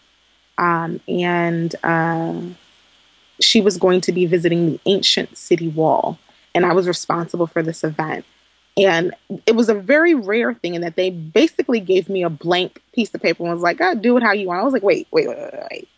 um, 0.60 1.00
and 1.08 1.74
uh, 1.82 2.40
she 3.40 3.60
was 3.60 3.78
going 3.78 4.02
to 4.02 4.12
be 4.12 4.26
visiting 4.26 4.66
the 4.72 4.80
ancient 4.86 5.36
city 5.36 5.68
wall. 5.68 6.18
And 6.54 6.66
I 6.66 6.74
was 6.74 6.86
responsible 6.86 7.46
for 7.46 7.62
this 7.62 7.82
event. 7.82 8.24
And 8.76 9.14
it 9.46 9.56
was 9.56 9.68
a 9.68 9.74
very 9.74 10.14
rare 10.14 10.54
thing 10.54 10.74
in 10.74 10.82
that 10.82 10.96
they 10.96 11.10
basically 11.10 11.80
gave 11.80 12.08
me 12.08 12.22
a 12.22 12.30
blank 12.30 12.82
piece 12.92 13.12
of 13.14 13.22
paper 13.22 13.42
and 13.42 13.52
was 13.52 13.62
like, 13.62 13.80
oh, 13.80 13.94
do 13.94 14.16
it 14.16 14.22
how 14.22 14.32
you 14.32 14.48
want. 14.48 14.60
I 14.60 14.64
was 14.64 14.72
like, 14.72 14.82
wait, 14.82 15.08
wait, 15.10 15.28
wait, 15.28 15.38
wait, 15.38 15.64
wait. 15.70 15.88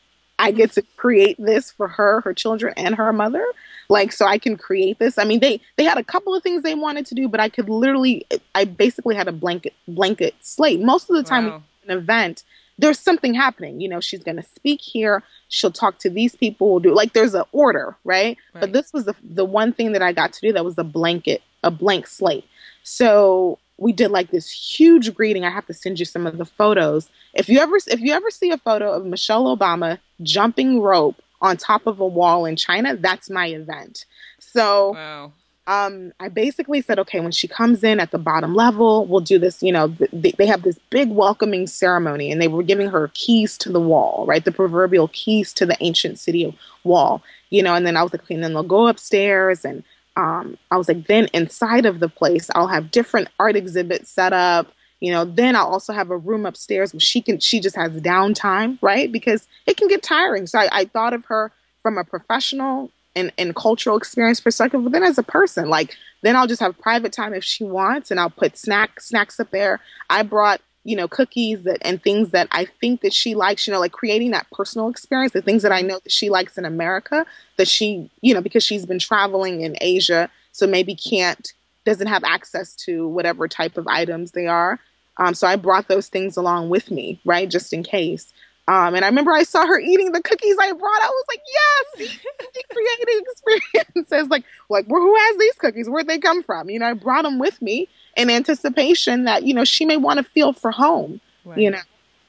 I 0.43 0.51
get 0.51 0.73
to 0.73 0.83
create 0.97 1.37
this 1.39 1.71
for 1.71 1.87
her, 1.87 2.21
her 2.23 2.35
children, 2.35 2.75
and 2.77 2.97
her 2.97 3.13
mother. 3.13 3.47
Like, 3.89 4.11
so 4.11 4.27
I 4.27 4.39
can 4.39 4.57
create 4.57 4.99
this. 4.99 5.17
I 5.17 5.25
mean, 5.25 5.39
they 5.39 5.61
they 5.77 5.85
had 5.85 5.99
a 5.99 6.03
couple 6.05 6.35
of 6.35 6.43
things 6.43 6.63
they 6.63 6.75
wanted 6.75 7.07
to 7.07 7.15
do, 7.15 7.29
but 7.29 7.39
I 7.39 7.49
could 7.49 7.69
literally, 7.69 8.27
I 8.55 8.65
basically 8.65 9.15
had 9.15 9.29
a 9.29 9.33
blanket 9.33 9.73
blanket 9.87 10.35
slate. 10.41 10.81
Most 10.81 11.09
of 11.09 11.17
the 11.17 11.23
time, 11.23 11.47
wow. 11.47 11.63
an 11.87 11.97
event, 11.97 12.43
there's 12.77 12.99
something 12.99 13.35
happening. 13.35 13.81
You 13.81 13.89
know, 13.89 14.01
she's 14.01 14.25
going 14.25 14.37
to 14.37 14.43
speak 14.43 14.81
here. 14.81 15.23
She'll 15.49 15.71
talk 15.71 15.99
to 15.99 16.11
these 16.11 16.35
people. 16.35 16.71
We'll 16.71 16.81
do 16.81 16.93
like 16.93 17.13
there's 17.13 17.35
an 17.35 17.45
order, 17.53 17.97
right? 18.03 18.37
right? 18.53 18.61
But 18.61 18.73
this 18.73 18.93
was 18.93 19.05
the 19.05 19.15
the 19.23 19.45
one 19.45 19.73
thing 19.73 19.93
that 19.93 20.03
I 20.03 20.13
got 20.13 20.33
to 20.33 20.41
do 20.41 20.53
that 20.53 20.65
was 20.65 20.77
a 20.77 20.85
blanket, 20.85 21.41
a 21.63 21.71
blank 21.71 22.09
slate. 22.09 22.47
So 22.83 23.61
we 23.83 23.93
did 23.93 24.11
like 24.11 24.31
this 24.31 24.51
huge 24.51 25.15
greeting. 25.15 25.45
I 25.45 25.51
have 25.51 25.67
to 25.67 25.75
send 25.75 25.99
you 25.99 26.05
some 26.05 26.27
of 26.27 26.39
the 26.39 26.45
photos. 26.45 27.11
If 27.35 27.49
you 27.49 27.59
ever 27.59 27.77
if 27.87 28.01
you 28.01 28.13
ever 28.13 28.31
see 28.31 28.51
a 28.51 28.59
photo 28.59 28.93
of 28.93 29.05
Michelle 29.05 29.57
Obama 29.57 29.99
jumping 30.23 30.81
rope 30.81 31.21
on 31.41 31.57
top 31.57 31.87
of 31.87 32.01
a 32.01 32.07
wall 32.07 32.47
in 32.47 32.57
China, 32.57 32.97
that's 32.97 33.29
my 33.29 33.49
event. 33.49 34.05
So 34.39 34.93
wow 34.93 35.33
um, 35.67 36.13
I 36.19 36.29
basically 36.29 36.81
said, 36.81 36.99
okay, 36.99 37.21
when 37.21 37.31
she 37.31 37.47
comes 37.47 37.85
in 37.85 38.01
at 38.01 38.11
the 38.11 38.19
bottom 38.19 38.55
level, 38.55 39.07
we'll 39.07 39.21
do 39.21 39.39
this. 39.39 39.63
You 39.63 39.73
know, 39.73 39.89
they, 40.13 40.33
they 40.33 40.47
have 40.47 40.63
this 40.63 40.79
big 40.91 41.11
welcoming 41.11 41.67
ceremony, 41.69 42.33
and 42.33 42.43
they 42.43 42.49
were 42.49 42.65
giving 42.65 42.89
her 42.89 43.11
keys 43.15 43.57
to 43.59 43.71
the 43.71 43.81
wall, 43.81 44.25
right? 44.27 44.45
The 44.45 44.51
proverbial 44.51 45.09
keys 45.09 45.53
to 45.55 45.67
the 45.67 45.77
ancient 45.81 46.19
city 46.19 46.57
wall, 46.83 47.23
you 47.51 47.63
know. 47.63 47.75
And 47.75 47.87
then 47.87 47.97
I 47.97 48.03
was 48.03 48.13
like, 48.13 48.23
okay, 48.25 48.35
and 48.35 48.43
then 48.43 48.55
they'll 48.55 48.65
go 48.65 48.89
upstairs, 48.89 49.65
and 49.65 49.85
um, 50.17 50.59
I 50.71 50.77
was 50.77 50.89
like, 50.89 51.07
then 51.07 51.29
inside 51.33 51.87
of 51.87 52.01
the 52.01 52.09
place, 52.09 52.51
I'll 52.55 52.69
have 52.69 52.91
different 52.91 53.29
art 53.39 53.57
exhibits 53.57 54.11
set 54.11 54.33
up. 54.33 54.73
You 55.01 55.11
know, 55.11 55.25
then 55.25 55.57
I'll 55.57 55.67
also 55.67 55.93
have 55.93 56.11
a 56.11 56.17
room 56.17 56.47
upstairs 56.47 56.93
where 56.93 57.01
she 57.01 57.23
can, 57.23 57.41
she 57.41 57.61
just 57.61 57.75
has 57.75 57.93
downtime, 58.01 58.79
right? 58.83 59.11
Because 59.11 59.49
it 59.67 59.77
can 59.77 59.89
get 59.89 60.03
tiring. 60.03 60.47
So 60.47 60.61
I, 60.61 60.69
I 60.71 60.85
thought 60.85 61.13
of 61.13 61.25
her 61.27 61.51
from 61.83 61.99
a 61.99 62.05
professional 62.05 62.91
and, 63.17 63.33
and 63.37 63.55
cultural 63.55 63.97
experience 63.97 64.41
perspective, 64.41 64.83
but 64.83 64.93
then 64.93 65.03
as 65.03 65.19
a 65.19 65.23
person, 65.23 65.69
like 65.69 65.97
then 66.23 66.37
I'll 66.37 66.47
just 66.47 66.61
have 66.61 66.79
private 66.79 67.13
time 67.13 67.35
if 67.35 67.45
she 67.45 67.65
wants 67.65 68.11
and 68.11 68.21
I'll 68.21 68.31
put 68.31 68.57
snack 68.57 69.01
snacks 69.01 69.41
up 69.41 69.51
there. 69.51 69.81
I 70.09 70.23
brought, 70.23 70.61
you 70.85 70.97
know, 70.97 71.07
cookies 71.07 71.63
that 71.63 71.79
and 71.83 72.03
things 72.03 72.31
that 72.31 72.49
I 72.51 72.65
think 72.65 73.03
that 73.03 73.13
she 73.13 73.35
likes, 73.35 73.67
you 73.67 73.73
know, 73.73 73.81
like 73.81 73.93
creating 73.93 74.33
that 74.33 74.47
personal 74.51 74.89
experience, 74.89 75.33
the 75.33 75.43
things 75.43 75.63
that 75.63 75.73
I 75.73 75.81
know 75.81 76.01
that 76.03 76.13
she 76.13 76.29
likes 76.29 76.59
in 76.59 76.65
America, 76.65 77.25
that 77.57 77.69
she, 77.69 78.11
you 78.21 78.35
know, 78.35 78.41
because 78.41 78.65
she's 78.65 78.85
been 78.85 78.99
traveling 78.99 79.61
in 79.61 79.77
Asia, 79.81 80.29
so 80.51 80.67
maybe 80.67 80.95
can't 80.95 81.53
doesn't 81.85 82.07
have 82.07 82.25
access 82.25 82.75
to 82.77 83.09
whatever 83.09 83.49
type 83.49 83.77
of 83.77 83.87
items 83.89 84.33
they 84.33 84.47
are. 84.47 84.79
Um, 85.19 85.35
so 85.35 85.47
I 85.47 85.57
brought 85.57 85.89
those 85.89 86.09
things 86.09 86.37
along 86.37 86.71
with 86.71 86.91
me, 86.91 87.21
right, 87.25 87.49
just 87.49 87.73
in 87.73 87.83
case. 87.83 88.33
Um, 88.69 88.95
and 88.95 89.05
I 89.05 89.09
remember 89.09 89.33
I 89.33 89.43
saw 89.43 89.67
her 89.67 89.79
eating 89.79 90.13
the 90.13 90.23
cookies 90.23 90.57
I 90.61 90.73
brought. 90.73 91.03
I 91.03 91.09
was 91.09 91.25
like, 91.29 91.41
yes, 91.53 92.19
creating 92.73 93.25
experiences. 93.31 94.29
like, 94.31 94.45
like, 94.69 94.87
well, 94.89 95.03
who 95.03 95.17
has 95.17 95.39
these 95.39 95.55
cookies? 95.55 95.91
Where'd 95.91 96.07
they 96.07 96.19
come 96.19 96.43
from? 96.43 96.71
You 96.71 96.79
know, 96.79 96.87
I 96.87 96.93
brought 96.93 97.25
them 97.25 97.39
with 97.39 97.61
me 97.61 97.89
in 98.17 98.31
anticipation 98.31 99.25
that, 99.25 99.45
you 99.45 99.55
know, 99.55 99.65
she 99.65 99.85
may 99.85 99.97
want 99.97 100.19
to 100.19 100.25
feel 100.25 100.53
for 100.53 100.71
home, 100.71 101.21
right. 101.45 101.59
you 101.59 101.71
know. 101.71 101.81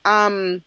Um, 0.05 0.63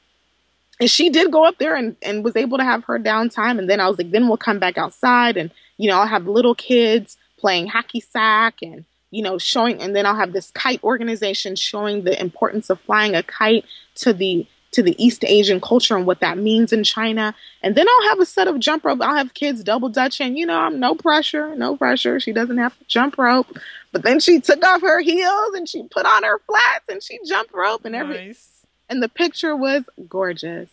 and 0.79 0.91
she 0.91 1.09
did 1.09 1.31
go 1.33 1.45
up 1.45 1.59
there 1.59 1.75
and, 1.75 1.97
and 2.03 2.23
was 2.23 2.37
able 2.37 2.59
to 2.59 2.65
have 2.65 2.85
her 2.85 2.99
downtime. 2.99 3.59
And 3.59 3.69
then 3.69 3.81
I 3.81 3.89
was 3.89 3.99
like, 3.99 4.11
then 4.11 4.29
we'll 4.29 4.37
come 4.37 4.59
back 4.59 4.77
outside 4.77 5.37
and 5.37 5.51
you 5.79 5.91
know, 5.91 5.99
I'll 5.99 6.07
have 6.07 6.27
little 6.27 6.55
kids 6.55 7.17
playing 7.39 7.69
hacky 7.69 8.03
sack 8.03 8.57
and 8.63 8.85
you 9.11 9.23
know, 9.23 9.39
showing, 9.39 9.81
and 9.81 9.95
then 9.95 10.05
I'll 10.05 10.17
have 10.17 10.33
this 10.33 10.51
kite 10.51 10.83
organization 10.83 11.57
showing 11.57 12.05
the 12.05 12.21
importance 12.21 12.71
of 12.71 12.81
flying 12.81 13.15
a 13.15 13.23
kite 13.23 13.65
to 13.97 14.13
the 14.13 14.47
to 14.73 14.83
the 14.83 15.03
East 15.03 15.25
Asian 15.25 15.59
culture 15.59 15.97
and 15.97 16.05
what 16.07 16.21
that 16.21 16.37
means 16.37 16.71
in 16.71 16.85
China. 16.85 17.35
And 17.63 17.75
then 17.75 17.87
I'll 17.89 18.09
have 18.11 18.21
a 18.21 18.27
set 18.27 18.47
of 18.47 18.59
jump 18.59 18.85
rope. 18.85 19.01
I'll 19.01 19.15
have 19.15 19.33
kids 19.33 19.65
double 19.65 19.89
dutch 19.89 20.21
and 20.21 20.37
You 20.37 20.45
know, 20.45 20.59
I'm 20.59 20.79
no 20.79 20.95
pressure, 20.95 21.55
no 21.55 21.77
pressure. 21.79 22.21
She 22.21 22.33
doesn't 22.33 22.59
have 22.59 22.77
to 22.79 22.85
jump 22.85 23.17
rope. 23.17 23.57
But 23.97 24.03
then 24.03 24.21
she 24.21 24.41
took 24.41 24.63
off 24.63 24.83
her 24.83 25.01
heels 25.01 25.55
and 25.55 25.67
she 25.67 25.85
put 25.85 26.05
on 26.05 26.23
her 26.23 26.39
flats 26.41 26.85
and 26.91 27.03
she 27.03 27.19
jumped 27.27 27.55
rope 27.55 27.87
and 27.87 27.97
everything. 27.97 28.27
Nice. 28.27 28.67
And 28.91 29.03
the 29.03 29.09
picture 29.09 29.57
was 29.57 29.85
gorgeous. 30.07 30.71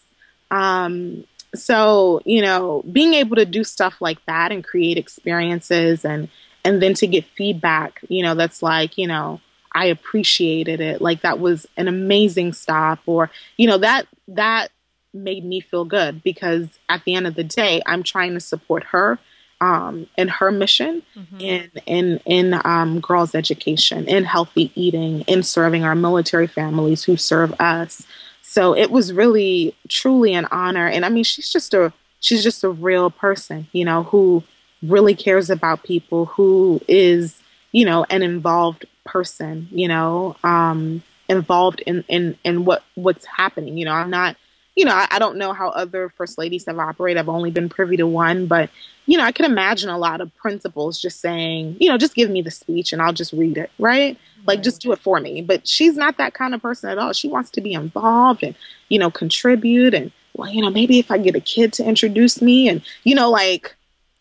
Um, 0.51 1.23
so 1.55 2.21
you 2.25 2.41
know, 2.41 2.83
being 2.91 3.13
able 3.13 3.37
to 3.37 3.45
do 3.45 3.63
stuff 3.63 4.01
like 4.01 4.17
that 4.25 4.51
and 4.51 4.61
create 4.61 4.97
experiences 4.97 6.03
and 6.03 6.27
and 6.65 6.81
then 6.81 6.95
to 6.95 7.07
get 7.07 7.23
feedback, 7.23 8.01
you 8.09 8.23
know, 8.23 8.35
that's 8.35 8.61
like, 8.61 8.97
you 8.97 9.07
know, 9.07 9.39
I 9.73 9.85
appreciated 9.85 10.81
it. 10.81 10.99
Like 11.01 11.21
that 11.21 11.39
was 11.39 11.65
an 11.77 11.87
amazing 11.87 12.51
stop 12.51 12.99
or, 13.05 13.31
you 13.55 13.67
know, 13.67 13.77
that 13.77 14.05
that 14.27 14.67
made 15.13 15.45
me 15.45 15.61
feel 15.61 15.85
good 15.85 16.21
because 16.23 16.77
at 16.89 17.05
the 17.05 17.15
end 17.15 17.25
of 17.25 17.35
the 17.35 17.45
day, 17.45 17.81
I'm 17.85 18.03
trying 18.03 18.33
to 18.33 18.41
support 18.41 18.83
her 18.91 19.17
um, 19.63 19.93
in 20.21 20.27
her 20.27 20.51
mission 20.51 20.93
mm-hmm. 21.15 21.39
in 21.39 21.71
in 21.85 22.05
in 22.25 22.61
um, 22.65 22.99
girls' 22.99 23.35
education, 23.35 23.99
in 24.15 24.23
healthy 24.25 24.71
eating, 24.75 25.21
in 25.21 25.43
serving 25.43 25.83
our 25.83 25.95
military 25.95 26.47
families 26.47 27.01
who 27.05 27.15
serve 27.15 27.51
us. 27.59 28.05
So 28.41 28.75
it 28.75 28.89
was 28.91 29.13
really 29.13 29.75
truly 29.87 30.33
an 30.33 30.47
honor, 30.51 30.87
and 30.87 31.05
I 31.05 31.09
mean, 31.09 31.23
she's 31.23 31.49
just 31.49 31.73
a 31.73 31.93
she's 32.19 32.43
just 32.43 32.63
a 32.63 32.69
real 32.69 33.09
person, 33.11 33.67
you 33.71 33.85
know, 33.85 34.03
who 34.03 34.43
really 34.81 35.15
cares 35.15 35.49
about 35.49 35.83
people, 35.83 36.25
who 36.25 36.81
is, 36.87 37.41
you 37.71 37.85
know, 37.85 38.05
an 38.09 38.23
involved 38.23 38.85
person, 39.05 39.67
you 39.71 39.87
know, 39.87 40.35
um, 40.43 41.03
involved 41.29 41.81
in, 41.81 42.03
in, 42.07 42.37
in 42.43 42.65
what, 42.65 42.83
what's 42.95 43.25
happening. 43.25 43.77
You 43.77 43.85
know, 43.85 43.91
I'm 43.91 44.09
not, 44.09 44.35
you 44.75 44.85
know, 44.85 44.93
I, 44.93 45.07
I 45.11 45.19
don't 45.19 45.37
know 45.37 45.53
how 45.53 45.69
other 45.69 46.09
first 46.09 46.37
ladies 46.37 46.65
have 46.65 46.79
operated. 46.79 47.19
I've 47.19 47.29
only 47.29 47.51
been 47.51 47.69
privy 47.69 47.97
to 47.97 48.07
one, 48.07 48.47
but, 48.47 48.69
you 49.05 49.17
know, 49.17 49.23
I 49.23 49.31
can 49.31 49.45
imagine 49.45 49.89
a 49.89 49.97
lot 49.97 50.21
of 50.21 50.35
principals 50.35 50.99
just 50.99 51.19
saying, 51.19 51.77
you 51.79 51.89
know, 51.89 51.97
just 51.97 52.15
give 52.15 52.29
me 52.29 52.41
the 52.41 52.51
speech 52.51 52.93
and 52.93 53.01
I'll 53.01 53.13
just 53.13 53.33
read 53.33 53.57
it, 53.57 53.69
right? 53.77 54.17
Like, 54.45 54.63
just 54.63 54.81
do 54.81 54.91
it 54.91 54.99
for 54.99 55.19
me. 55.19 55.41
But 55.41 55.67
she's 55.67 55.95
not 55.95 56.17
that 56.17 56.33
kind 56.33 56.53
of 56.53 56.61
person 56.61 56.89
at 56.89 56.97
all. 56.97 57.13
She 57.13 57.27
wants 57.27 57.49
to 57.51 57.61
be 57.61 57.73
involved 57.73 58.43
and, 58.43 58.55
you 58.89 58.99
know, 58.99 59.11
contribute. 59.11 59.93
And, 59.93 60.11
well, 60.33 60.49
you 60.49 60.61
know, 60.61 60.69
maybe 60.69 60.99
if 60.99 61.11
I 61.11 61.17
get 61.17 61.35
a 61.35 61.39
kid 61.39 61.71
to 61.73 61.85
introduce 61.85 62.41
me 62.41 62.67
and, 62.67 62.81
you 63.03 63.15
know, 63.15 63.29
like, 63.29 63.75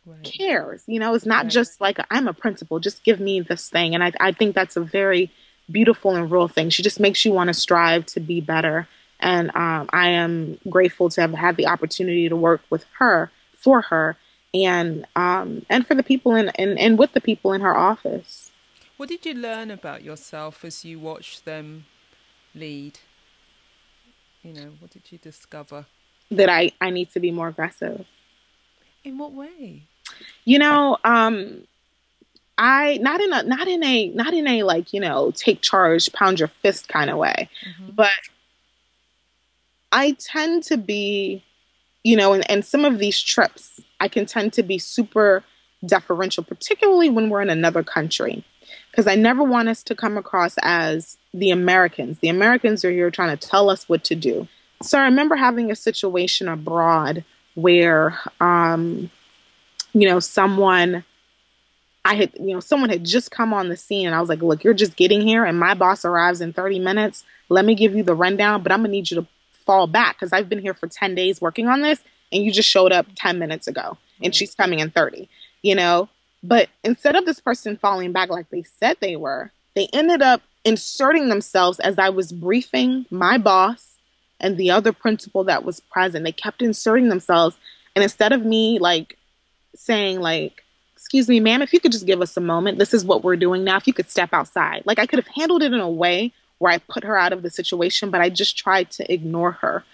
right. 0.06 0.22
cares. 0.22 0.84
You 0.86 1.00
know, 1.00 1.14
it's 1.14 1.26
not 1.26 1.44
right. 1.44 1.52
just 1.52 1.80
like 1.80 1.98
I'm 2.10 2.28
a 2.28 2.34
principal, 2.34 2.78
just 2.78 3.04
give 3.04 3.20
me 3.20 3.40
this 3.40 3.68
thing. 3.68 3.94
And 3.94 4.04
I, 4.04 4.12
I 4.20 4.32
think 4.32 4.54
that's 4.54 4.76
a 4.76 4.80
very 4.80 5.30
beautiful 5.70 6.14
and 6.14 6.30
real 6.30 6.48
thing. 6.48 6.70
She 6.70 6.82
just 6.82 7.00
makes 7.00 7.24
you 7.24 7.32
want 7.32 7.48
to 7.48 7.54
strive 7.54 8.06
to 8.06 8.20
be 8.20 8.40
better. 8.40 8.88
And 9.22 9.54
um, 9.54 9.88
I 9.92 10.08
am 10.08 10.58
grateful 10.68 11.08
to 11.10 11.20
have 11.20 11.32
had 11.32 11.56
the 11.56 11.68
opportunity 11.68 12.28
to 12.28 12.36
work 12.36 12.60
with 12.68 12.84
her, 12.98 13.30
for 13.54 13.82
her, 13.82 14.16
and 14.52 15.06
um, 15.16 15.64
and 15.70 15.86
for 15.86 15.94
the 15.94 16.02
people 16.02 16.34
in, 16.34 16.50
and, 16.50 16.78
and 16.78 16.98
with 16.98 17.12
the 17.12 17.20
people 17.20 17.52
in 17.52 17.60
her 17.60 17.74
office. 17.74 18.50
What 18.96 19.08
did 19.08 19.24
you 19.24 19.34
learn 19.34 19.70
about 19.70 20.02
yourself 20.02 20.64
as 20.64 20.84
you 20.84 20.98
watched 20.98 21.44
them 21.44 21.86
lead? 22.54 22.98
You 24.42 24.52
know, 24.52 24.72
what 24.80 24.90
did 24.90 25.10
you 25.10 25.18
discover? 25.18 25.86
That 26.30 26.48
I, 26.48 26.72
I 26.80 26.90
need 26.90 27.10
to 27.12 27.20
be 27.20 27.30
more 27.30 27.48
aggressive. 27.48 28.04
In 29.04 29.18
what 29.18 29.32
way? 29.32 29.84
You 30.44 30.58
know, 30.58 30.98
um, 31.04 31.64
I 32.58 32.98
not 32.98 33.20
in 33.20 33.32
a 33.32 33.42
not 33.42 33.68
in 33.68 33.82
a 33.82 34.08
not 34.08 34.34
in 34.34 34.46
a 34.46 34.62
like 34.62 34.92
you 34.92 35.00
know 35.00 35.30
take 35.32 35.62
charge, 35.62 36.12
pound 36.12 36.38
your 36.38 36.48
fist 36.48 36.88
kind 36.88 37.10
of 37.10 37.16
way, 37.16 37.48
mm-hmm. 37.66 37.92
but 37.94 38.10
I 39.92 40.12
tend 40.12 40.64
to 40.64 40.76
be, 40.76 41.44
you 42.02 42.16
know, 42.16 42.32
and, 42.32 42.48
and 42.50 42.64
some 42.64 42.84
of 42.84 42.98
these 42.98 43.20
trips, 43.20 43.80
I 44.00 44.08
can 44.08 44.26
tend 44.26 44.52
to 44.54 44.62
be 44.62 44.78
super 44.78 45.44
deferential, 45.84 46.42
particularly 46.42 47.10
when 47.10 47.28
we're 47.28 47.42
in 47.42 47.50
another 47.50 47.82
country, 47.82 48.44
because 48.90 49.06
I 49.06 49.14
never 49.14 49.42
want 49.42 49.68
us 49.68 49.82
to 49.84 49.94
come 49.94 50.16
across 50.16 50.56
as 50.62 51.16
the 51.34 51.50
Americans. 51.50 52.18
The 52.18 52.28
Americans 52.28 52.84
are 52.84 52.90
here 52.90 53.10
trying 53.10 53.36
to 53.36 53.48
tell 53.48 53.70
us 53.70 53.88
what 53.88 54.02
to 54.04 54.14
do. 54.14 54.48
So 54.82 54.98
I 54.98 55.04
remember 55.04 55.36
having 55.36 55.70
a 55.70 55.76
situation 55.76 56.48
abroad 56.48 57.24
where 57.54 58.18
um, 58.40 59.10
you 59.92 60.08
know, 60.08 60.20
someone 60.20 61.04
I 62.04 62.14
had, 62.14 62.32
you 62.34 62.52
know, 62.54 62.60
someone 62.60 62.90
had 62.90 63.04
just 63.04 63.30
come 63.30 63.54
on 63.54 63.68
the 63.68 63.76
scene 63.76 64.06
and 64.06 64.14
I 64.14 64.20
was 64.20 64.28
like, 64.28 64.42
look, 64.42 64.64
you're 64.64 64.74
just 64.74 64.96
getting 64.96 65.20
here 65.20 65.44
and 65.44 65.58
my 65.58 65.74
boss 65.74 66.04
arrives 66.04 66.40
in 66.40 66.52
30 66.52 66.80
minutes. 66.80 67.24
Let 67.48 67.64
me 67.64 67.76
give 67.76 67.94
you 67.94 68.02
the 68.02 68.14
rundown, 68.14 68.62
but 68.62 68.72
I'm 68.72 68.80
going 68.80 68.90
to 68.90 68.92
need 68.92 69.10
you 69.10 69.20
to 69.20 69.26
fall 69.64 69.86
back 69.86 70.16
because 70.16 70.32
I've 70.32 70.48
been 70.48 70.58
here 70.58 70.74
for 70.74 70.86
10 70.86 71.14
days 71.14 71.40
working 71.40 71.68
on 71.68 71.82
this 71.82 72.02
and 72.30 72.44
you 72.44 72.52
just 72.52 72.68
showed 72.68 72.92
up 72.92 73.06
10 73.16 73.38
minutes 73.38 73.66
ago 73.66 73.96
and 74.20 74.32
mm-hmm. 74.32 74.36
she's 74.36 74.54
coming 74.54 74.78
in 74.78 74.90
30, 74.90 75.28
you 75.62 75.74
know? 75.74 76.08
But 76.42 76.68
instead 76.82 77.14
of 77.14 77.24
this 77.24 77.40
person 77.40 77.76
falling 77.76 78.12
back 78.12 78.30
like 78.30 78.50
they 78.50 78.62
said 78.62 78.96
they 79.00 79.16
were, 79.16 79.52
they 79.74 79.88
ended 79.92 80.22
up 80.22 80.42
inserting 80.64 81.28
themselves 81.28 81.80
as 81.80 81.98
I 81.98 82.10
was 82.10 82.32
briefing 82.32 83.06
my 83.10 83.38
boss 83.38 83.98
and 84.40 84.56
the 84.56 84.70
other 84.70 84.92
principal 84.92 85.44
that 85.44 85.64
was 85.64 85.80
present. 85.80 86.24
They 86.24 86.32
kept 86.32 86.62
inserting 86.62 87.08
themselves. 87.08 87.56
And 87.94 88.02
instead 88.02 88.32
of 88.32 88.44
me 88.44 88.78
like 88.78 89.16
saying 89.74 90.20
like, 90.20 90.64
excuse 90.94 91.28
me, 91.28 91.40
ma'am, 91.40 91.62
if 91.62 91.72
you 91.72 91.80
could 91.80 91.92
just 91.92 92.06
give 92.06 92.20
us 92.20 92.36
a 92.36 92.40
moment, 92.40 92.78
this 92.78 92.94
is 92.94 93.04
what 93.04 93.24
we're 93.24 93.36
doing 93.36 93.64
now. 93.64 93.76
If 93.76 93.86
you 93.86 93.92
could 93.92 94.10
step 94.10 94.30
outside. 94.32 94.82
Like 94.84 94.98
I 94.98 95.06
could 95.06 95.18
have 95.18 95.28
handled 95.28 95.62
it 95.62 95.72
in 95.72 95.80
a 95.80 95.90
way 95.90 96.32
where 96.62 96.72
I 96.72 96.78
put 96.78 97.02
her 97.04 97.18
out 97.18 97.32
of 97.32 97.42
the 97.42 97.50
situation, 97.50 98.10
but 98.10 98.20
I 98.20 98.30
just 98.30 98.56
tried 98.56 98.90
to 98.92 99.12
ignore 99.12 99.52
her. 99.52 99.84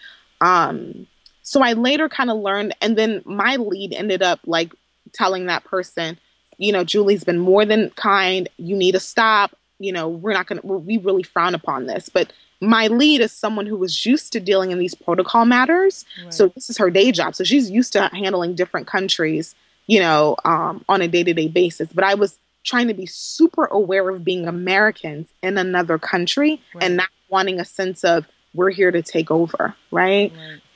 Um, 0.40 1.06
so 1.42 1.62
I 1.62 1.72
later 1.72 2.08
kind 2.08 2.30
of 2.30 2.36
learned, 2.36 2.74
and 2.82 2.96
then 2.96 3.22
my 3.24 3.56
lead 3.56 3.94
ended 3.94 4.22
up 4.22 4.40
like 4.44 4.72
telling 5.12 5.46
that 5.46 5.64
person, 5.64 6.18
you 6.58 6.72
know, 6.72 6.84
Julie's 6.84 7.24
been 7.24 7.38
more 7.38 7.64
than 7.64 7.90
kind. 7.90 8.48
You 8.58 8.76
need 8.76 8.92
to 8.92 9.00
stop. 9.00 9.56
You 9.78 9.92
know, 9.92 10.08
we're 10.08 10.34
not 10.34 10.46
going 10.46 10.60
to, 10.60 10.66
we 10.66 10.98
really 10.98 11.22
frown 11.22 11.54
upon 11.54 11.86
this. 11.86 12.08
But 12.08 12.32
my 12.60 12.88
lead 12.88 13.22
is 13.22 13.32
someone 13.32 13.64
who 13.64 13.76
was 13.76 14.04
used 14.04 14.32
to 14.32 14.40
dealing 14.40 14.70
in 14.70 14.78
these 14.78 14.94
protocol 14.94 15.46
matters. 15.46 16.04
Right. 16.22 16.34
So 16.34 16.48
this 16.48 16.68
is 16.68 16.76
her 16.76 16.90
day 16.90 17.12
job. 17.12 17.34
So 17.34 17.44
she's 17.44 17.70
used 17.70 17.92
to 17.94 18.10
handling 18.12 18.54
different 18.54 18.86
countries 18.86 19.54
you 19.88 19.98
know, 19.98 20.36
um, 20.44 20.84
on 20.88 21.02
a 21.02 21.08
day 21.08 21.24
to 21.24 21.34
day 21.34 21.48
basis. 21.48 21.88
But 21.92 22.04
I 22.04 22.14
was 22.14 22.38
trying 22.68 22.88
to 22.88 22.94
be 22.94 23.06
super 23.06 23.64
aware 23.66 24.08
of 24.10 24.24
being 24.24 24.46
Americans 24.46 25.32
in 25.42 25.58
another 25.58 25.98
country 25.98 26.60
right. 26.74 26.84
and 26.84 26.96
not 26.96 27.08
wanting 27.28 27.58
a 27.58 27.64
sense 27.64 28.04
of 28.04 28.26
we're 28.54 28.70
here 28.70 28.90
to 28.90 29.02
take 29.02 29.30
over, 29.30 29.74
right? 29.90 30.32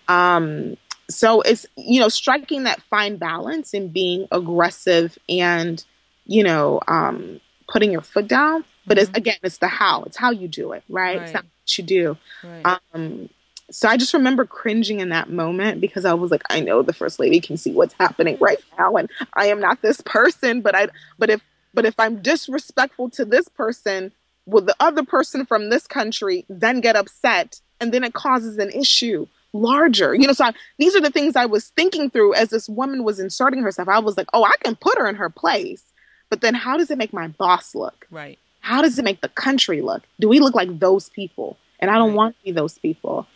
right? 0.08 0.36
Um, 0.36 0.76
so 1.10 1.42
it's 1.42 1.66
you 1.76 2.00
know 2.00 2.08
striking 2.08 2.64
that 2.64 2.80
fine 2.82 3.16
balance 3.16 3.74
in 3.74 3.88
being 3.88 4.26
aggressive 4.30 5.18
and 5.28 5.84
you 6.24 6.42
know 6.42 6.80
um, 6.88 7.40
putting 7.68 7.92
your 7.92 8.00
foot 8.00 8.28
down. 8.28 8.64
But 8.86 8.96
mm-hmm. 8.96 9.10
it's 9.10 9.18
again, 9.18 9.36
it's 9.42 9.58
the 9.58 9.68
how. 9.68 10.02
It's 10.04 10.16
how 10.16 10.30
you 10.30 10.48
do 10.48 10.72
it, 10.72 10.82
right? 10.88 11.18
right. 11.18 11.22
It's 11.22 11.34
not 11.34 11.44
what 11.44 11.78
you 11.78 11.84
do. 11.84 12.16
Um, 12.64 13.28
so 13.70 13.88
I 13.88 13.96
just 13.96 14.12
remember 14.12 14.44
cringing 14.44 15.00
in 15.00 15.10
that 15.10 15.30
moment 15.30 15.80
because 15.80 16.04
I 16.04 16.12
was 16.14 16.30
like, 16.30 16.42
I 16.50 16.60
know 16.60 16.82
the 16.82 16.92
first 16.92 17.18
lady 17.18 17.40
can 17.40 17.56
see 17.56 17.72
what's 17.72 17.94
happening 17.94 18.36
right 18.40 18.58
now, 18.78 18.96
and 18.96 19.10
I 19.34 19.46
am 19.46 19.60
not 19.60 19.82
this 19.82 20.00
person. 20.00 20.60
But 20.60 20.74
I, 20.74 20.88
but 21.18 21.30
if, 21.30 21.42
but 21.74 21.84
if 21.84 21.98
I'm 21.98 22.22
disrespectful 22.22 23.10
to 23.10 23.24
this 23.24 23.48
person, 23.48 24.12
will 24.46 24.62
the 24.62 24.76
other 24.80 25.04
person 25.04 25.44
from 25.46 25.70
this 25.70 25.86
country 25.86 26.44
then 26.48 26.80
get 26.80 26.96
upset, 26.96 27.60
and 27.80 27.92
then 27.92 28.04
it 28.04 28.14
causes 28.14 28.58
an 28.58 28.70
issue 28.70 29.26
larger? 29.52 30.14
You 30.14 30.26
know, 30.26 30.32
so 30.32 30.46
I, 30.46 30.52
these 30.78 30.94
are 30.96 31.00
the 31.00 31.10
things 31.10 31.36
I 31.36 31.46
was 31.46 31.68
thinking 31.70 32.10
through 32.10 32.34
as 32.34 32.50
this 32.50 32.68
woman 32.68 33.04
was 33.04 33.18
inserting 33.20 33.62
herself. 33.62 33.88
I 33.88 33.98
was 33.98 34.16
like, 34.16 34.28
oh, 34.32 34.44
I 34.44 34.54
can 34.62 34.76
put 34.76 34.98
her 34.98 35.08
in 35.08 35.16
her 35.16 35.30
place, 35.30 35.84
but 36.30 36.40
then 36.40 36.54
how 36.54 36.76
does 36.76 36.90
it 36.90 36.98
make 36.98 37.12
my 37.12 37.28
boss 37.28 37.74
look? 37.74 38.06
Right. 38.10 38.38
How 38.60 38.80
does 38.80 38.98
it 38.98 39.04
make 39.04 39.20
the 39.20 39.28
country 39.28 39.80
look? 39.80 40.02
Do 40.20 40.28
we 40.28 40.38
look 40.38 40.54
like 40.54 40.78
those 40.78 41.08
people? 41.08 41.58
And 41.80 41.90
I 41.90 41.94
don't 41.94 42.10
right. 42.10 42.16
want 42.16 42.38
to 42.38 42.44
be 42.44 42.52
those 42.52 42.78
people. 42.78 43.26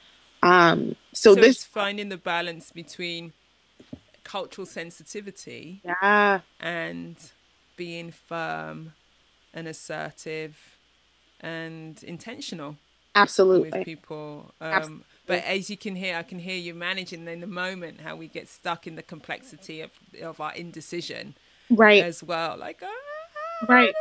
Um, 0.42 0.94
so, 1.12 1.34
so 1.34 1.40
this 1.40 1.64
finding 1.64 2.10
the 2.10 2.16
balance 2.16 2.70
between 2.70 3.32
cultural 4.22 4.66
sensitivity 4.66 5.80
yeah. 5.84 6.40
and 6.60 7.16
being 7.76 8.10
firm 8.10 8.92
and 9.54 9.66
assertive 9.68 10.76
and 11.40 12.02
intentional 12.02 12.76
absolutely. 13.14 13.70
with 13.70 13.84
people. 13.84 14.52
Um, 14.60 14.72
absolutely. 14.72 15.04
but 15.26 15.44
as 15.44 15.70
you 15.70 15.76
can 15.76 15.96
hear 15.96 16.16
i 16.16 16.22
can 16.22 16.38
hear 16.38 16.56
you 16.56 16.74
managing 16.74 17.26
in 17.26 17.40
the 17.40 17.46
moment 17.46 18.00
how 18.00 18.16
we 18.16 18.28
get 18.28 18.48
stuck 18.48 18.86
in 18.86 18.96
the 18.96 19.02
complexity 19.02 19.80
of, 19.80 19.90
of 20.22 20.40
our 20.40 20.54
indecision 20.54 21.34
right. 21.70 22.04
as 22.04 22.22
well. 22.22 22.56
Like 22.56 22.82
ah, 22.84 23.66
right. 23.68 23.94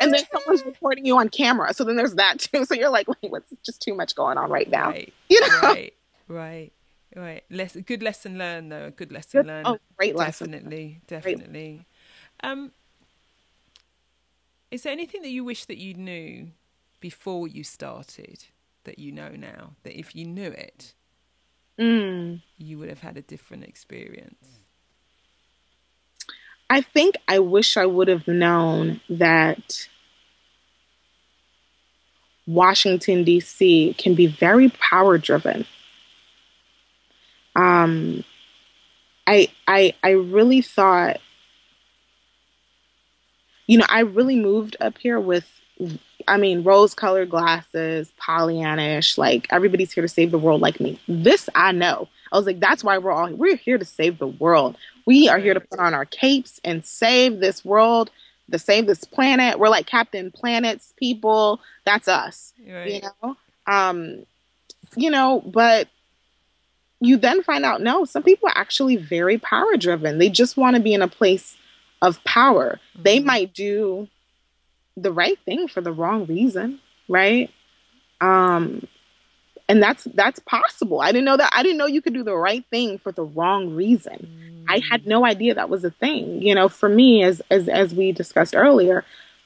and 0.00 0.12
then 0.12 0.24
someone's 0.32 0.64
recording 0.64 1.04
you 1.06 1.16
on 1.18 1.28
camera 1.28 1.72
so 1.74 1.84
then 1.84 1.96
there's 1.96 2.14
that 2.14 2.40
too. 2.40 2.64
So 2.66 2.74
you're 2.74 2.90
like 2.90 3.08
wait 3.08 3.30
what's 3.30 3.52
just 3.64 3.82
too 3.82 3.94
much 3.94 4.14
going 4.14 4.38
on 4.38 4.50
right 4.50 4.68
now? 4.68 4.90
Right. 4.90 5.12
you 5.28 5.40
know? 5.40 5.60
Right. 5.62 5.94
Right. 6.26 6.72
Right. 7.16 7.44
Less, 7.48 7.76
good 7.76 8.02
lesson 8.02 8.38
learned 8.38 8.72
though. 8.72 8.86
A 8.86 8.90
good 8.90 9.12
lesson 9.12 9.42
good, 9.42 9.46
learned. 9.46 9.66
Oh 9.66 9.78
great 9.96 10.16
lesson 10.16 10.50
definitely. 10.50 11.00
Definitely. 11.06 11.86
Um, 12.42 12.72
is 14.74 14.82
there 14.82 14.92
anything 14.92 15.22
that 15.22 15.30
you 15.30 15.44
wish 15.44 15.66
that 15.66 15.78
you 15.78 15.94
knew 15.94 16.48
before 16.98 17.46
you 17.46 17.62
started 17.62 18.46
that 18.82 18.98
you 18.98 19.12
know 19.12 19.28
now? 19.30 19.76
That 19.84 19.96
if 19.96 20.16
you 20.16 20.24
knew 20.24 20.48
it, 20.48 20.94
mm. 21.78 22.42
you 22.58 22.78
would 22.78 22.88
have 22.88 22.98
had 22.98 23.16
a 23.16 23.22
different 23.22 23.62
experience? 23.62 24.48
I 26.68 26.80
think 26.80 27.14
I 27.28 27.38
wish 27.38 27.76
I 27.76 27.86
would 27.86 28.08
have 28.08 28.26
known 28.26 29.00
that 29.08 29.86
Washington, 32.44 33.22
D.C. 33.22 33.94
can 33.96 34.16
be 34.16 34.26
very 34.26 34.70
power 34.70 35.18
driven. 35.18 35.66
Um, 37.54 38.24
I, 39.24 39.52
I, 39.68 39.94
I 40.02 40.10
really 40.10 40.62
thought, 40.62 41.20
you 43.66 43.78
know, 43.78 43.86
I 43.88 44.00
really 44.00 44.36
moved 44.36 44.76
up 44.80 44.98
here 44.98 45.18
with, 45.18 45.50
I 46.28 46.36
mean, 46.36 46.62
rose 46.62 46.94
colored 46.94 47.30
glasses, 47.30 48.12
Pollyannish, 48.20 49.18
like 49.18 49.46
everybody's 49.50 49.92
here 49.92 50.02
to 50.02 50.08
save 50.08 50.30
the 50.30 50.38
world 50.38 50.60
like 50.60 50.80
me. 50.80 51.00
This 51.08 51.48
I 51.54 51.72
know. 51.72 52.08
I 52.32 52.36
was 52.36 52.46
like, 52.46 52.60
that's 52.60 52.82
why 52.82 52.98
we're 52.98 53.12
all, 53.12 53.32
we're 53.32 53.56
here 53.56 53.78
to 53.78 53.84
save 53.84 54.18
the 54.18 54.26
world. 54.26 54.76
We 55.06 55.28
are 55.28 55.38
here 55.38 55.54
to 55.54 55.60
put 55.60 55.78
on 55.78 55.94
our 55.94 56.04
capes 56.04 56.60
and 56.64 56.84
save 56.84 57.40
this 57.40 57.64
world 57.64 58.10
to 58.50 58.58
save 58.58 58.86
this 58.86 59.04
planet. 59.04 59.58
We're 59.58 59.68
like 59.68 59.86
Captain 59.86 60.30
Planets 60.30 60.92
people. 60.96 61.60
That's 61.84 62.08
us. 62.08 62.52
Right. 62.66 62.94
You 62.94 63.00
know? 63.22 63.36
Um, 63.66 64.26
you 64.96 65.10
know, 65.10 65.42
but 65.46 65.88
you 67.00 67.16
then 67.16 67.42
find 67.42 67.64
out 67.64 67.80
no, 67.80 68.04
some 68.04 68.22
people 68.22 68.48
are 68.48 68.58
actually 68.58 68.96
very 68.96 69.38
power 69.38 69.76
driven. 69.76 70.18
They 70.18 70.28
just 70.28 70.56
want 70.56 70.76
to 70.76 70.82
be 70.82 70.94
in 70.94 71.02
a 71.02 71.08
place 71.08 71.56
of 72.04 72.22
power. 72.24 72.78
Mm-hmm. 72.92 73.02
They 73.02 73.18
might 73.18 73.54
do 73.54 74.08
the 74.96 75.10
right 75.10 75.38
thing 75.44 75.66
for 75.66 75.80
the 75.80 75.92
wrong 75.92 76.26
reason, 76.26 76.78
right? 77.08 77.50
Um, 78.20 78.86
and 79.68 79.82
that's 79.82 80.04
that's 80.04 80.38
possible. 80.40 81.00
I 81.00 81.10
didn't 81.10 81.24
know 81.24 81.38
that. 81.38 81.50
I 81.54 81.62
didn't 81.62 81.78
know 81.78 81.86
you 81.86 82.02
could 82.02 82.12
do 82.12 82.22
the 82.22 82.36
right 82.36 82.64
thing 82.70 82.98
for 82.98 83.10
the 83.10 83.24
wrong 83.24 83.74
reason. 83.74 84.28
Mm. 84.30 84.64
I 84.68 84.82
had 84.90 85.06
no 85.06 85.24
idea 85.24 85.54
that 85.54 85.70
was 85.70 85.84
a 85.84 85.90
thing. 85.90 86.42
You 86.42 86.54
know, 86.54 86.68
for 86.68 86.88
me, 86.88 87.24
as 87.24 87.40
as 87.50 87.68
as 87.68 87.94
we 87.94 88.12
discussed 88.12 88.54
earlier, 88.54 89.04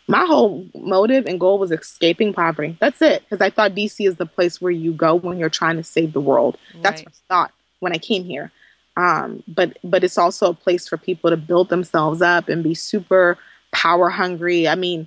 my 0.08 0.24
whole 0.24 0.66
motive 0.74 1.26
and 1.26 1.38
goal 1.38 1.58
was 1.58 1.70
escaping 1.70 2.32
poverty. 2.32 2.76
That's 2.80 3.00
it. 3.00 3.22
Because 3.22 3.40
I 3.40 3.50
thought 3.50 3.76
DC 3.76 4.06
is 4.08 4.16
the 4.16 4.26
place 4.26 4.60
where 4.60 4.72
you 4.72 4.92
go 4.92 5.14
when 5.14 5.38
you're 5.38 5.48
trying 5.48 5.76
to 5.76 5.84
save 5.84 6.12
the 6.12 6.20
world. 6.20 6.58
Right. 6.74 6.82
That's 6.82 7.02
what 7.02 7.12
I 7.12 7.34
thought 7.34 7.52
when 7.78 7.92
I 7.92 7.98
came 7.98 8.24
here. 8.24 8.50
Um, 8.98 9.44
but 9.46 9.78
but 9.84 10.02
it's 10.02 10.18
also 10.18 10.50
a 10.50 10.54
place 10.54 10.88
for 10.88 10.96
people 10.96 11.30
to 11.30 11.36
build 11.36 11.68
themselves 11.68 12.20
up 12.20 12.48
and 12.48 12.64
be 12.64 12.74
super 12.74 13.38
power 13.70 14.10
hungry. 14.10 14.66
I 14.66 14.74
mean, 14.74 15.06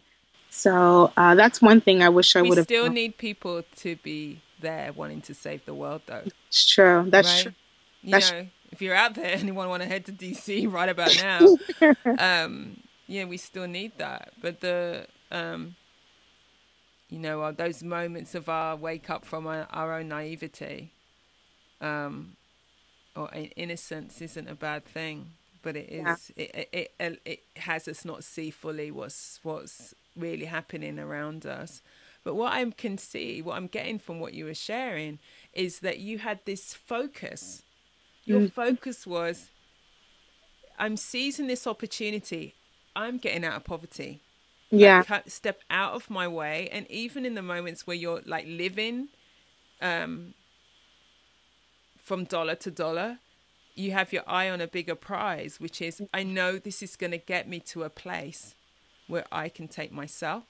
so 0.50 1.12
uh, 1.18 1.36
that's 1.36 1.62
one 1.62 1.82
thing 1.82 2.02
I 2.02 2.08
wish 2.08 2.38
I 2.38 2.42
would 2.42 2.58
have. 2.58 2.68
Still 2.68 2.90
need 2.90 3.18
people 3.18 3.64
to 3.78 3.98
be 3.98 4.40
there 4.62 4.94
wanting 4.94 5.20
to 5.24 5.34
save 5.34 5.66
the 5.66 5.74
world, 5.74 6.04
though. 6.06 6.24
It's 6.48 6.70
true. 6.70 7.06
That's 7.10 7.28
right? 7.28 7.44
true. 7.44 7.54
You 8.04 8.12
That's 8.12 8.32
know, 8.32 8.48
if 8.72 8.82
you're 8.82 8.96
out 8.96 9.16
there 9.16 9.26
anyone 9.26 9.68
want 9.68 9.84
to 9.84 9.90
head 9.90 10.06
to 10.06 10.14
DC 10.14 10.72
right 10.72 10.88
about 10.88 11.22
now, 11.22 11.58
um, 12.46 12.78
yeah, 13.08 13.26
we 13.26 13.36
still 13.36 13.68
need 13.68 13.98
that. 13.98 14.32
But 14.42 14.62
the, 14.62 15.08
um, 15.32 15.76
you 17.10 17.20
know, 17.20 17.42
uh, 17.42 17.52
those 17.52 17.84
moments 17.84 18.36
of 18.36 18.48
our 18.48 18.78
wake 18.78 19.10
up 19.10 19.26
from 19.26 19.48
our, 19.48 19.68
our 19.70 20.00
own 20.00 20.08
naivety, 20.08 20.94
um, 21.82 22.38
or 23.16 23.30
innocence 23.56 24.22
isn't 24.22 24.48
a 24.48 24.56
bad 24.56 24.86
thing, 24.86 25.32
but 25.62 25.76
it 25.76 25.90
is. 25.90 26.32
Yeah. 26.36 26.44
It, 26.44 26.70
it, 26.72 26.94
it 27.00 27.22
it 27.26 27.40
has 27.58 27.88
us 27.88 28.06
not 28.06 28.24
see 28.24 28.52
fully 28.52 28.92
what's 28.92 29.40
what's 29.44 29.94
really 30.16 30.46
happening 30.46 31.00
around 31.00 31.46
us. 31.46 31.82
But 32.24 32.36
what 32.36 32.54
I 32.54 32.64
can 32.70 32.98
see, 32.98 33.42
what 33.42 33.58
I'm 33.58 33.68
getting 33.68 33.98
from 33.98 34.20
what 34.20 34.34
you 34.34 34.46
were 34.46 34.54
sharing, 34.54 35.20
is 35.54 35.80
that 35.80 36.00
you 36.00 36.20
had 36.20 36.40
this 36.46 36.74
focus. 36.74 37.64
Your 38.26 38.42
mm. 38.42 38.52
focus 38.54 39.08
was, 39.08 39.50
I'm 40.78 40.98
seizing 40.98 41.48
this 41.48 41.66
opportunity. 41.66 42.54
I'm 42.96 43.18
getting 43.18 43.44
out 43.44 43.56
of 43.56 43.64
poverty. 43.64 44.22
Yeah. 44.70 45.04
Like, 45.10 45.32
step 45.32 45.62
out 45.72 45.94
of 45.94 46.12
my 46.12 46.28
way. 46.28 46.70
And 46.72 46.86
even 46.92 47.26
in 47.26 47.34
the 47.34 47.42
moments 47.42 47.88
where 47.88 47.96
you're 47.96 48.22
like 48.26 48.46
living 48.48 49.08
um, 49.82 50.36
from 52.02 52.26
dollar 52.26 52.56
to 52.56 52.72
dollar, 52.72 53.20
you 53.76 53.92
have 53.92 54.12
your 54.12 54.24
eye 54.28 54.50
on 54.50 54.62
a 54.62 54.68
bigger 54.68 54.96
prize, 54.96 55.60
which 55.60 55.82
is 55.82 56.02
I 56.14 56.24
know 56.24 56.58
this 56.58 56.84
is 56.84 56.96
going 56.96 57.12
to 57.12 57.18
get 57.18 57.48
me 57.48 57.60
to 57.62 57.84
a 57.84 57.90
place 57.90 58.56
where 59.08 59.26
I 59.32 59.50
can 59.50 59.68
take 59.68 59.92
myself 59.92 60.44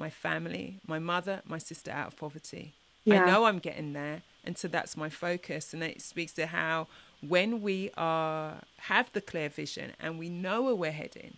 my 0.00 0.10
family, 0.10 0.80
my 0.86 0.98
mother, 0.98 1.42
my 1.44 1.58
sister 1.58 1.90
out 1.92 2.08
of 2.08 2.16
poverty. 2.16 2.72
Yeah. 3.04 3.22
I 3.22 3.26
know 3.26 3.44
I'm 3.44 3.58
getting 3.58 3.92
there. 3.92 4.22
And 4.42 4.56
so 4.56 4.66
that's 4.66 4.96
my 4.96 5.10
focus. 5.10 5.74
And 5.74 5.82
it 5.82 6.00
speaks 6.00 6.32
to 6.32 6.46
how 6.46 6.88
when 7.20 7.60
we 7.60 7.90
are 7.96 8.62
have 8.78 9.12
the 9.12 9.20
clear 9.20 9.50
vision 9.50 9.92
and 10.00 10.18
we 10.18 10.30
know 10.30 10.62
where 10.62 10.74
we're 10.74 10.90
heading, 10.90 11.36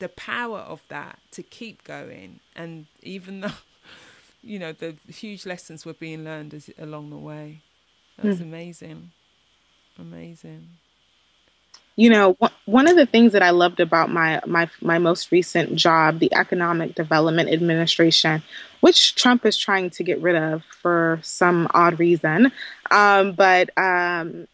the 0.00 0.08
power 0.08 0.58
of 0.58 0.82
that 0.88 1.20
to 1.30 1.42
keep 1.42 1.84
going. 1.84 2.40
And 2.54 2.86
even 3.02 3.40
though, 3.40 3.52
you 4.42 4.58
know, 4.58 4.72
the 4.72 4.96
huge 5.08 5.46
lessons 5.46 5.86
were 5.86 5.94
being 5.94 6.24
learned 6.24 6.52
as, 6.52 6.68
along 6.78 7.10
the 7.10 7.16
way. 7.16 7.62
That's 8.18 8.38
mm. 8.38 8.42
amazing. 8.42 9.10
Amazing 9.98 10.68
you 11.96 12.10
know 12.10 12.36
one 12.66 12.86
of 12.86 12.94
the 12.94 13.06
things 13.06 13.32
that 13.32 13.42
i 13.42 13.50
loved 13.50 13.80
about 13.80 14.10
my 14.10 14.40
my 14.46 14.68
my 14.80 14.98
most 14.98 15.32
recent 15.32 15.74
job 15.74 16.18
the 16.18 16.32
economic 16.34 16.94
development 16.94 17.50
administration 17.50 18.42
which 18.80 19.14
trump 19.14 19.44
is 19.44 19.56
trying 19.56 19.90
to 19.90 20.04
get 20.04 20.20
rid 20.20 20.36
of 20.36 20.62
for 20.64 21.18
some 21.22 21.66
odd 21.74 21.98
reason 21.98 22.52
um, 22.90 23.32
but 23.32 23.76
um, 23.76 24.46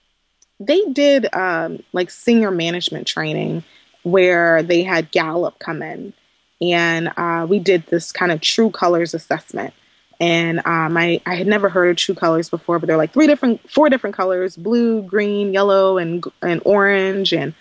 they 0.59 0.83
did 0.93 1.33
um, 1.35 1.83
like 1.93 2.11
senior 2.11 2.51
management 2.51 3.07
training 3.07 3.63
where 4.05 4.63
they 4.63 4.83
had 4.83 5.11
gallup 5.11 5.59
come 5.59 5.83
in 5.83 6.13
and 6.61 7.13
uh, 7.17 7.45
we 7.49 7.59
did 7.59 7.85
this 7.89 8.13
kind 8.13 8.31
of 8.31 8.41
true 8.41 8.71
colors 8.71 9.15
assessment 9.15 9.75
and 10.23 10.61
um, 10.65 10.97
I, 10.97 11.21
I 11.27 11.35
had 11.35 11.49
never 11.49 11.69
heard 11.69 11.91
of 11.91 11.97
true 11.97 12.15
colors 12.15 12.49
before, 12.49 12.79
but 12.79 12.87
they're 12.87 12.97
like 12.97 13.13
three 13.13 13.27
different, 13.27 13.69
four 13.69 13.91
different 13.91 14.15
colors: 14.15 14.57
blue, 14.57 15.03
green, 15.03 15.53
yellow, 15.53 15.99
and 15.99 16.25
and 16.41 16.63
orange. 16.65 17.35
And 17.35 17.55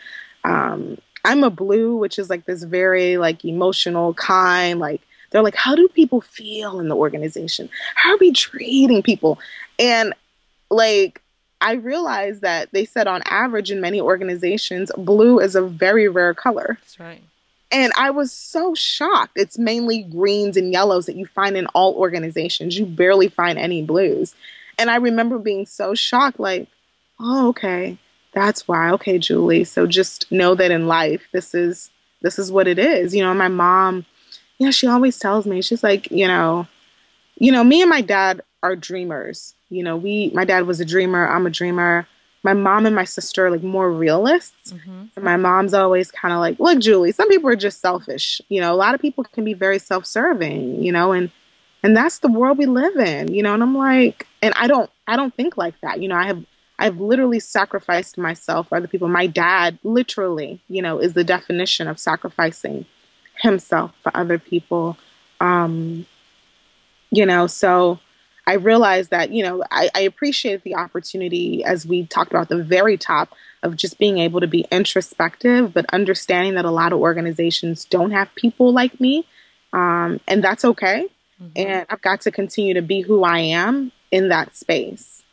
um, 0.43 0.99
I'm 1.26 1.43
a 1.43 1.49
blue, 1.49 1.95
which 1.95 2.20
is 2.20 2.30
like 2.30 2.45
this 2.45 2.62
very 2.62 3.18
like 3.18 3.43
emotional 3.43 4.14
kind. 4.14 4.80
Like 4.80 5.01
they're 5.32 5.41
like, 5.41 5.55
how 5.55 5.74
do 5.74 5.88
people 5.88 6.22
feel 6.22 6.80
in 6.80 6.88
the 6.88 6.95
organization? 6.95 7.68
How 7.95 8.12
are 8.12 8.18
we 8.18 8.32
treating 8.32 9.01
people? 9.01 9.39
And 9.80 10.14
like 10.70 11.20
I 11.62 11.74
realized 11.74 12.41
that 12.41 12.72
they 12.74 12.86
said 12.86 13.07
on 13.07 13.24
average 13.26 13.72
in 13.72 13.82
many 13.82 13.99
organizations, 13.99 14.91
blue 14.95 15.39
is 15.39 15.55
a 15.55 15.64
very 15.64 16.07
rare 16.07 16.36
color. 16.36 16.78
That's 16.80 16.99
right. 16.99 17.24
And 17.72 17.93
I 17.95 18.09
was 18.09 18.32
so 18.32 18.76
shocked. 18.76 19.34
It's 19.36 19.57
mainly 19.57 20.03
greens 20.03 20.57
and 20.57 20.74
yellows 20.74 21.05
that 21.05 21.15
you 21.15 21.26
find 21.26 21.55
in 21.55 21.67
all 21.67 21.93
organizations. 21.95 22.78
You 22.78 22.86
barely 22.86 23.30
find 23.30 23.57
any 23.57 23.82
blues. 23.82 24.36
And 24.78 24.89
I 24.89 24.97
remember 24.97 25.38
being 25.38 25.65
so 25.65 25.93
shocked, 25.93 26.39
like, 26.39 26.67
oh, 27.19 27.49
okay, 27.49 27.97
that's 28.34 28.67
why. 28.67 28.91
Okay, 28.91 29.17
Julie. 29.17 29.63
So 29.63 29.88
just 29.88 30.30
know 30.32 30.55
that 30.55 30.72
in 30.72 30.88
life, 30.88 31.28
this 31.32 31.53
is 31.53 31.89
this 32.22 32.38
is 32.38 32.51
what 32.51 32.67
it 32.67 32.78
is. 32.78 33.15
You 33.15 33.24
know, 33.24 33.34
my 33.34 33.47
mom, 33.47 34.05
yeah, 34.57 34.69
she 34.72 34.88
always 34.88 35.17
tells 35.17 35.45
me, 35.45 35.61
she's 35.61 35.84
like, 35.84 36.11
you 36.11 36.28
know, 36.28 36.67
you 37.38 37.51
know, 37.51 37.63
me 37.63 37.82
and 37.82 37.89
my 37.89 38.01
dad 38.01 38.41
are 38.61 38.76
dreamers. 38.76 39.55
You 39.69 39.84
know, 39.84 39.95
we 39.97 40.30
my 40.34 40.45
dad 40.45 40.67
was 40.67 40.80
a 40.80 40.86
dreamer, 40.86 41.28
I'm 41.28 41.47
a 41.47 41.51
dreamer 41.51 42.07
my 42.43 42.53
mom 42.53 42.85
and 42.85 42.95
my 42.95 43.03
sister 43.03 43.45
are 43.45 43.51
like 43.51 43.63
more 43.63 43.91
realists. 43.91 44.73
Mm-hmm. 44.73 45.03
And 45.15 45.25
my 45.25 45.37
mom's 45.37 45.73
always 45.73 46.09
kind 46.11 46.33
of 46.33 46.39
like, 46.39 46.59
look, 46.59 46.79
Julie, 46.79 47.11
some 47.11 47.29
people 47.29 47.49
are 47.49 47.55
just 47.55 47.81
selfish. 47.81 48.41
You 48.49 48.61
know, 48.61 48.73
a 48.73 48.75
lot 48.75 48.95
of 48.95 49.01
people 49.01 49.23
can 49.25 49.43
be 49.43 49.53
very 49.53 49.79
self 49.79 50.05
serving, 50.05 50.83
you 50.83 50.91
know, 50.91 51.11
and 51.11 51.31
and 51.83 51.97
that's 51.97 52.19
the 52.19 52.31
world 52.31 52.57
we 52.57 52.67
live 52.67 52.95
in, 52.97 53.33
you 53.33 53.41
know, 53.41 53.53
and 53.53 53.63
I'm 53.63 53.75
like, 53.77 54.27
and 54.41 54.53
I 54.55 54.67
don't 54.67 54.89
I 55.07 55.15
don't 55.15 55.33
think 55.35 55.57
like 55.57 55.79
that. 55.81 56.01
You 56.01 56.07
know, 56.07 56.15
I 56.15 56.25
have 56.25 56.43
I've 56.79 56.99
literally 56.99 57.39
sacrificed 57.39 58.17
myself 58.17 58.69
for 58.69 58.77
other 58.77 58.87
people. 58.87 59.07
My 59.07 59.27
dad 59.27 59.77
literally, 59.83 60.61
you 60.67 60.81
know, 60.81 60.97
is 60.97 61.13
the 61.13 61.23
definition 61.23 61.87
of 61.87 61.99
sacrificing 61.99 62.85
himself 63.39 63.93
for 64.01 64.15
other 64.17 64.39
people. 64.39 64.97
Um, 65.39 66.07
you 67.11 67.25
know, 67.25 67.45
so 67.45 67.99
I 68.47 68.53
realized 68.53 69.11
that, 69.11 69.31
you 69.31 69.43
know, 69.43 69.63
I, 69.71 69.89
I 69.93 70.01
appreciated 70.01 70.63
the 70.63 70.75
opportunity, 70.75 71.63
as 71.63 71.85
we 71.85 72.05
talked 72.05 72.31
about 72.31 72.49
the 72.49 72.63
very 72.63 72.97
top, 72.97 73.33
of 73.63 73.75
just 73.75 73.99
being 73.99 74.17
able 74.17 74.39
to 74.39 74.47
be 74.47 74.65
introspective, 74.71 75.73
but 75.73 75.85
understanding 75.93 76.55
that 76.55 76.65
a 76.65 76.71
lot 76.71 76.93
of 76.93 76.99
organizations 76.99 77.85
don't 77.85 78.11
have 78.11 78.33
people 78.35 78.73
like 78.73 78.99
me. 78.99 79.25
Um, 79.71 80.19
and 80.27 80.43
that's 80.43 80.65
okay. 80.65 81.05
Mm-hmm. 81.41 81.51
And 81.55 81.85
I've 81.89 82.01
got 82.01 82.21
to 82.21 82.31
continue 82.31 82.73
to 82.73 82.81
be 82.81 83.01
who 83.01 83.23
I 83.23 83.39
am 83.39 83.91
in 84.09 84.29
that 84.29 84.55
space. 84.55 85.23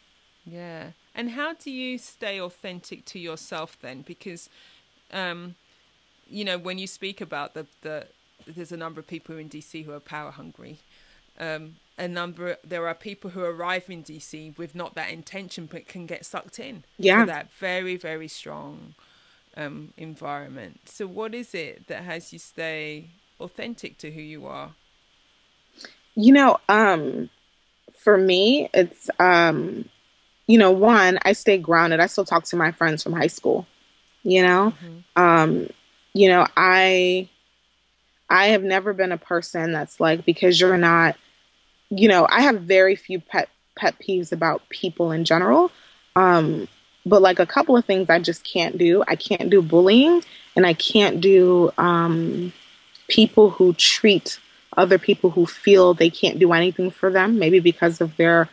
Yeah. 0.45 0.91
And 1.15 1.31
how 1.31 1.55
do 1.55 1.71
you 1.71 1.99
stay 1.99 2.41
authentic 2.41 3.05
to 3.07 3.19
yourself 3.19 3.79
then? 3.81 4.03
Because 4.03 4.51
um, 5.13 5.55
you 6.29 6.45
know, 6.45 6.59
when 6.59 6.79
you 6.79 6.87
speak 6.87 7.21
about 7.21 7.55
the 7.55 7.67
the 7.81 8.07
there's 8.47 8.73
a 8.73 8.77
number 8.77 9.01
of 9.01 9.07
people 9.07 9.37
in 9.37 9.49
DC 9.49 9.85
who 9.85 9.93
are 9.93 10.01
power 10.01 10.31
hungry. 10.31 10.79
Um, 11.39 11.77
a 11.99 12.09
number 12.09 12.57
there 12.65 12.87
are 12.87 12.95
people 12.95 13.31
who 13.31 13.43
arrive 13.43 13.91
in 13.91 14.03
DC 14.03 14.57
with 14.57 14.75
not 14.75 14.95
that 14.95 15.11
intention 15.11 15.67
but 15.71 15.89
can 15.89 16.07
get 16.07 16.25
sucked 16.25 16.59
in. 16.59 16.85
Yeah. 16.97 17.25
that 17.25 17.53
very 17.53 17.97
very 17.97 18.29
strong 18.29 18.95
um, 19.57 19.93
environment. 19.97 20.81
So 20.87 21.07
what 21.07 21.35
is 21.35 21.55
it 21.55 21.89
that 21.89 22.05
has 22.05 22.33
you 22.33 22.39
stay 22.39 23.11
authentic 23.41 23.99
to 23.99 24.11
who 24.11 24.21
you 24.21 24.47
are? 24.47 24.73
You 26.15 26.33
know, 26.33 26.59
um, 26.69 27.31
for 27.97 28.17
me, 28.17 28.71
it's 28.73 29.11
um, 29.19 29.89
you 30.47 30.59
know, 30.59 30.71
one, 30.71 31.19
I 31.23 31.33
stay 31.33 31.59
grounded. 31.59 32.01
I 32.01 32.07
still 32.07 32.25
talk 32.25 32.45
to 32.45 32.57
my 32.57 32.73
friends 32.73 33.03
from 33.03 33.13
high 33.13 33.27
school. 33.27 33.67
You 34.23 34.43
know, 34.43 34.73
mm-hmm. 34.83 35.23
um, 35.23 35.69
you 36.15 36.29
know, 36.29 36.47
I 36.57 37.29
I 38.31 38.49
have 38.49 38.63
never 38.63 38.93
been 38.93 39.13
a 39.13 39.19
person 39.19 39.73
that's 39.73 40.01
like 40.01 40.25
because 40.25 40.61
you're 40.61 40.77
not, 40.77 41.17
you 41.91 42.09
know, 42.09 42.27
I 42.31 42.43
have 42.43 42.63
very 42.63 42.97
few 42.97 43.21
pet 43.21 43.49
pet 43.77 43.95
peeves 43.99 44.33
about 44.33 44.69
people 44.69 45.13
in 45.13 45.25
general. 45.25 45.71
Um, 46.17 46.69
but 47.07 47.23
like 47.23 47.39
a 47.39 47.47
couple 47.47 47.77
of 47.77 47.85
things 47.85 48.11
I 48.11 48.19
just 48.19 48.45
can't 48.45 48.77
do. 48.77 49.03
I 49.07 49.17
can't 49.17 49.51
do 49.51 49.63
bullying 49.63 50.23
and 50.57 50.67
I 50.67 50.75
can't 50.75 51.21
do 51.21 51.71
um, 51.79 52.53
people 53.09 53.51
who 53.51 53.73
treat 53.75 54.39
other 54.77 54.99
people 54.99 55.31
who 55.31 55.47
feel 55.47 55.95
they 55.95 56.11
can't 56.11 56.39
do 56.39 56.53
anything 56.53 56.91
for 56.91 57.11
them, 57.11 57.39
maybe 57.39 57.61
because 57.61 58.01
of 58.01 58.17
their 58.17 58.49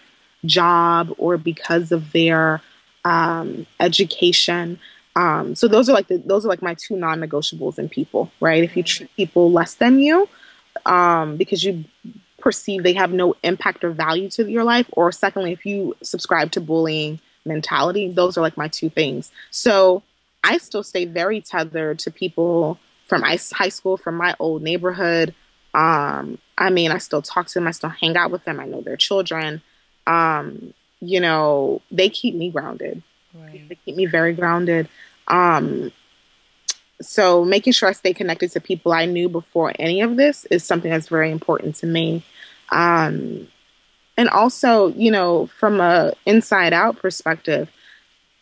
job 0.45 1.13
or 1.17 1.37
because 1.37 1.91
of 1.91 2.11
their 2.13 2.61
um, 3.03 3.65
education. 3.79 4.79
Um, 5.15 5.55
so 5.55 5.67
those 5.67 5.89
are 5.89 5.93
like 5.93 6.07
the, 6.07 6.17
those 6.17 6.45
are 6.45 6.49
like 6.49 6.61
my 6.61 6.75
two 6.75 6.95
non-negotiables 6.95 7.77
in 7.77 7.89
people, 7.89 8.31
right? 8.39 8.63
If 8.63 8.75
you 8.77 8.83
treat 8.83 9.13
people 9.15 9.51
less 9.51 9.75
than 9.75 9.99
you 9.99 10.27
um, 10.85 11.37
because 11.37 11.63
you 11.63 11.85
perceive 12.45 12.83
they 12.83 12.93
have 12.93 13.11
no 13.11 13.33
impact 13.43 13.83
or 13.83 13.89
value 13.89 14.29
to 14.29 14.49
your 14.49 14.63
life, 14.63 14.85
or 14.91 15.11
secondly, 15.11 15.51
if 15.51 15.65
you 15.65 15.95
subscribe 16.03 16.51
to 16.51 16.61
bullying 16.61 17.19
mentality, 17.43 18.07
those 18.11 18.37
are 18.37 18.41
like 18.41 18.55
my 18.55 18.67
two 18.67 18.87
things. 18.87 19.31
So 19.49 20.03
I 20.43 20.59
still 20.59 20.83
stay 20.83 21.05
very 21.05 21.41
tethered 21.41 21.97
to 21.99 22.11
people 22.11 22.77
from 23.07 23.23
high 23.23 23.69
school, 23.69 23.97
from 23.97 24.15
my 24.15 24.35
old 24.39 24.61
neighborhood. 24.61 25.33
Um, 25.73 26.37
I 26.55 26.69
mean, 26.69 26.91
I 26.91 26.99
still 26.99 27.23
talk 27.23 27.47
to 27.47 27.55
them, 27.55 27.67
I 27.67 27.71
still 27.71 27.89
hang 27.89 28.15
out 28.15 28.29
with 28.29 28.45
them, 28.45 28.59
I 28.59 28.65
know 28.65 28.81
their 28.81 28.95
children. 28.95 29.63
Um, 30.05 30.75
you 31.01 31.19
know, 31.19 31.81
they 31.89 32.09
keep 32.09 32.35
me 32.35 32.51
grounded. 32.51 33.01
Right. 33.33 33.67
They 33.67 33.75
keep 33.75 33.95
me 33.95 34.05
very 34.05 34.33
grounded. 34.33 34.87
Um, 35.27 35.91
so 37.01 37.43
making 37.43 37.73
sure 37.73 37.89
I 37.89 37.93
stay 37.93 38.13
connected 38.13 38.51
to 38.51 38.61
people 38.61 38.93
I 38.93 39.05
knew 39.05 39.29
before 39.29 39.73
any 39.79 40.01
of 40.01 40.15
this 40.15 40.45
is 40.45 40.63
something 40.63 40.91
that's 40.91 41.09
very 41.09 41.31
important 41.31 41.75
to 41.77 41.87
me. 41.87 42.23
Um, 42.71 43.47
and 44.17 44.29
also, 44.29 44.87
you 44.87 45.11
know, 45.11 45.47
from 45.47 45.79
a 45.81 46.13
inside 46.25 46.73
out 46.73 46.97
perspective, 46.97 47.69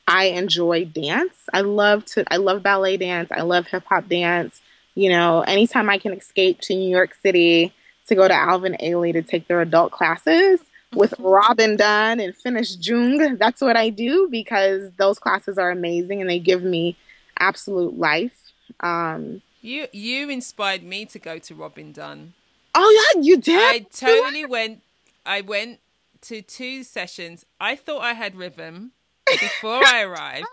I 0.08 0.26
enjoy 0.26 0.86
dance. 0.86 1.36
I 1.54 1.62
love 1.62 2.06
to 2.06 2.26
I 2.32 2.38
love 2.38 2.62
ballet 2.64 2.98
dance. 2.98 3.32
I 3.32 3.42
love 3.42 3.68
hip 3.68 3.84
hop 3.86 4.08
dance. 4.10 4.62
You 4.96 5.10
know, 5.10 5.42
anytime 5.42 5.90
I 5.90 5.98
can 5.98 6.14
escape 6.14 6.62
to 6.62 6.76
New 6.76 6.90
York 6.90 7.16
City 7.16 7.74
to 8.08 8.16
go 8.16 8.28
to 8.28 8.34
Alvin 8.34 8.78
Ailey 8.82 9.14
to 9.14 9.24
take 9.24 9.48
their 9.48 9.62
adult 9.62 9.92
classes, 9.92 10.60
with. 10.96 11.14
Robin 11.20 11.76
Dunn 11.76 12.20
and 12.20 12.36
Finis 12.36 12.78
Jhung. 12.78 13.38
That's 13.40 13.62
what 13.62 13.76
I 13.76 13.90
do 13.90 14.28
because 14.30 14.92
those 14.98 15.20
classes 15.20 15.58
are 15.58 15.72
amazing 15.72 16.22
and 16.22 16.30
they 16.30 16.40
give 16.40 16.64
me 16.64 16.96
absolute 17.40 17.98
life. 17.98 18.54
Um, 18.80 19.42
you 19.62 19.88
you 19.92 20.30
inspired 20.30 20.84
me 20.84 21.06
to 21.06 21.20
go 21.20 21.40
to 21.40 21.56
Robin 21.56 21.92
Dunn. 21.92 22.34
Oh 22.76 23.14
yeah, 23.16 23.22
you 23.22 23.38
did. 23.38 23.60
I 23.60 23.86
totally 23.94 24.46
went. 24.46 24.82
I 25.26 25.42
went 25.42 25.80
to 26.22 26.42
two 26.42 26.84
sessions. 26.84 27.46
I 27.60 27.76
thought 27.76 28.02
I 28.02 28.14
had 28.14 28.36
rhythm 28.36 28.92
before 29.26 29.82
I 29.86 30.02
arrived. 30.04 30.48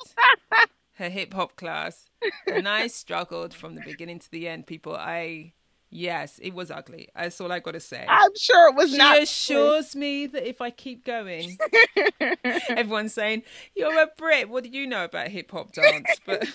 Her 0.94 1.08
hip 1.08 1.32
hop 1.32 1.56
class, 1.56 2.10
and 2.46 2.68
I 2.68 2.86
struggled 2.88 3.54
from 3.54 3.74
the 3.74 3.80
beginning 3.80 4.18
to 4.18 4.30
the 4.30 4.48
end. 4.48 4.66
People, 4.66 4.94
I 4.94 5.52
Yes, 5.92 6.38
it 6.40 6.54
was 6.54 6.70
ugly. 6.70 7.08
That's 7.16 7.40
all 7.40 7.50
I 7.50 7.58
got 7.58 7.72
to 7.72 7.80
say. 7.80 8.06
I'm 8.08 8.34
sure 8.36 8.68
it 8.68 8.76
was 8.76 8.92
she 8.92 8.98
not. 8.98 9.16
She 9.16 9.22
assures 9.24 9.96
me 9.96 10.26
that 10.26 10.48
if 10.48 10.60
I 10.60 10.70
keep 10.70 11.04
going, 11.04 11.58
everyone's 12.68 13.12
saying, 13.12 13.42
You're 13.74 14.00
a 14.00 14.08
Brit. 14.16 14.48
What 14.48 14.62
do 14.62 14.70
you 14.70 14.86
know 14.86 15.04
about 15.04 15.28
hip 15.28 15.50
hop 15.50 15.72
dance? 15.72 16.08
But 16.24 16.48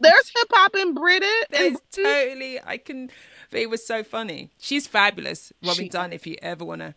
there's 0.00 0.32
hip 0.34 0.48
hop 0.50 0.74
in 0.74 0.94
Britain. 0.94 1.28
There's 1.50 1.78
totally, 1.92 2.60
I 2.64 2.76
can, 2.76 3.10
but 3.52 3.60
it 3.60 3.70
was 3.70 3.86
so 3.86 4.02
funny. 4.02 4.50
She's 4.58 4.88
fabulous. 4.88 5.52
Robin 5.62 5.84
she, 5.84 5.88
Dunn, 5.88 6.12
if 6.12 6.26
you 6.26 6.36
ever 6.42 6.64
want 6.64 6.80
to 6.80 6.94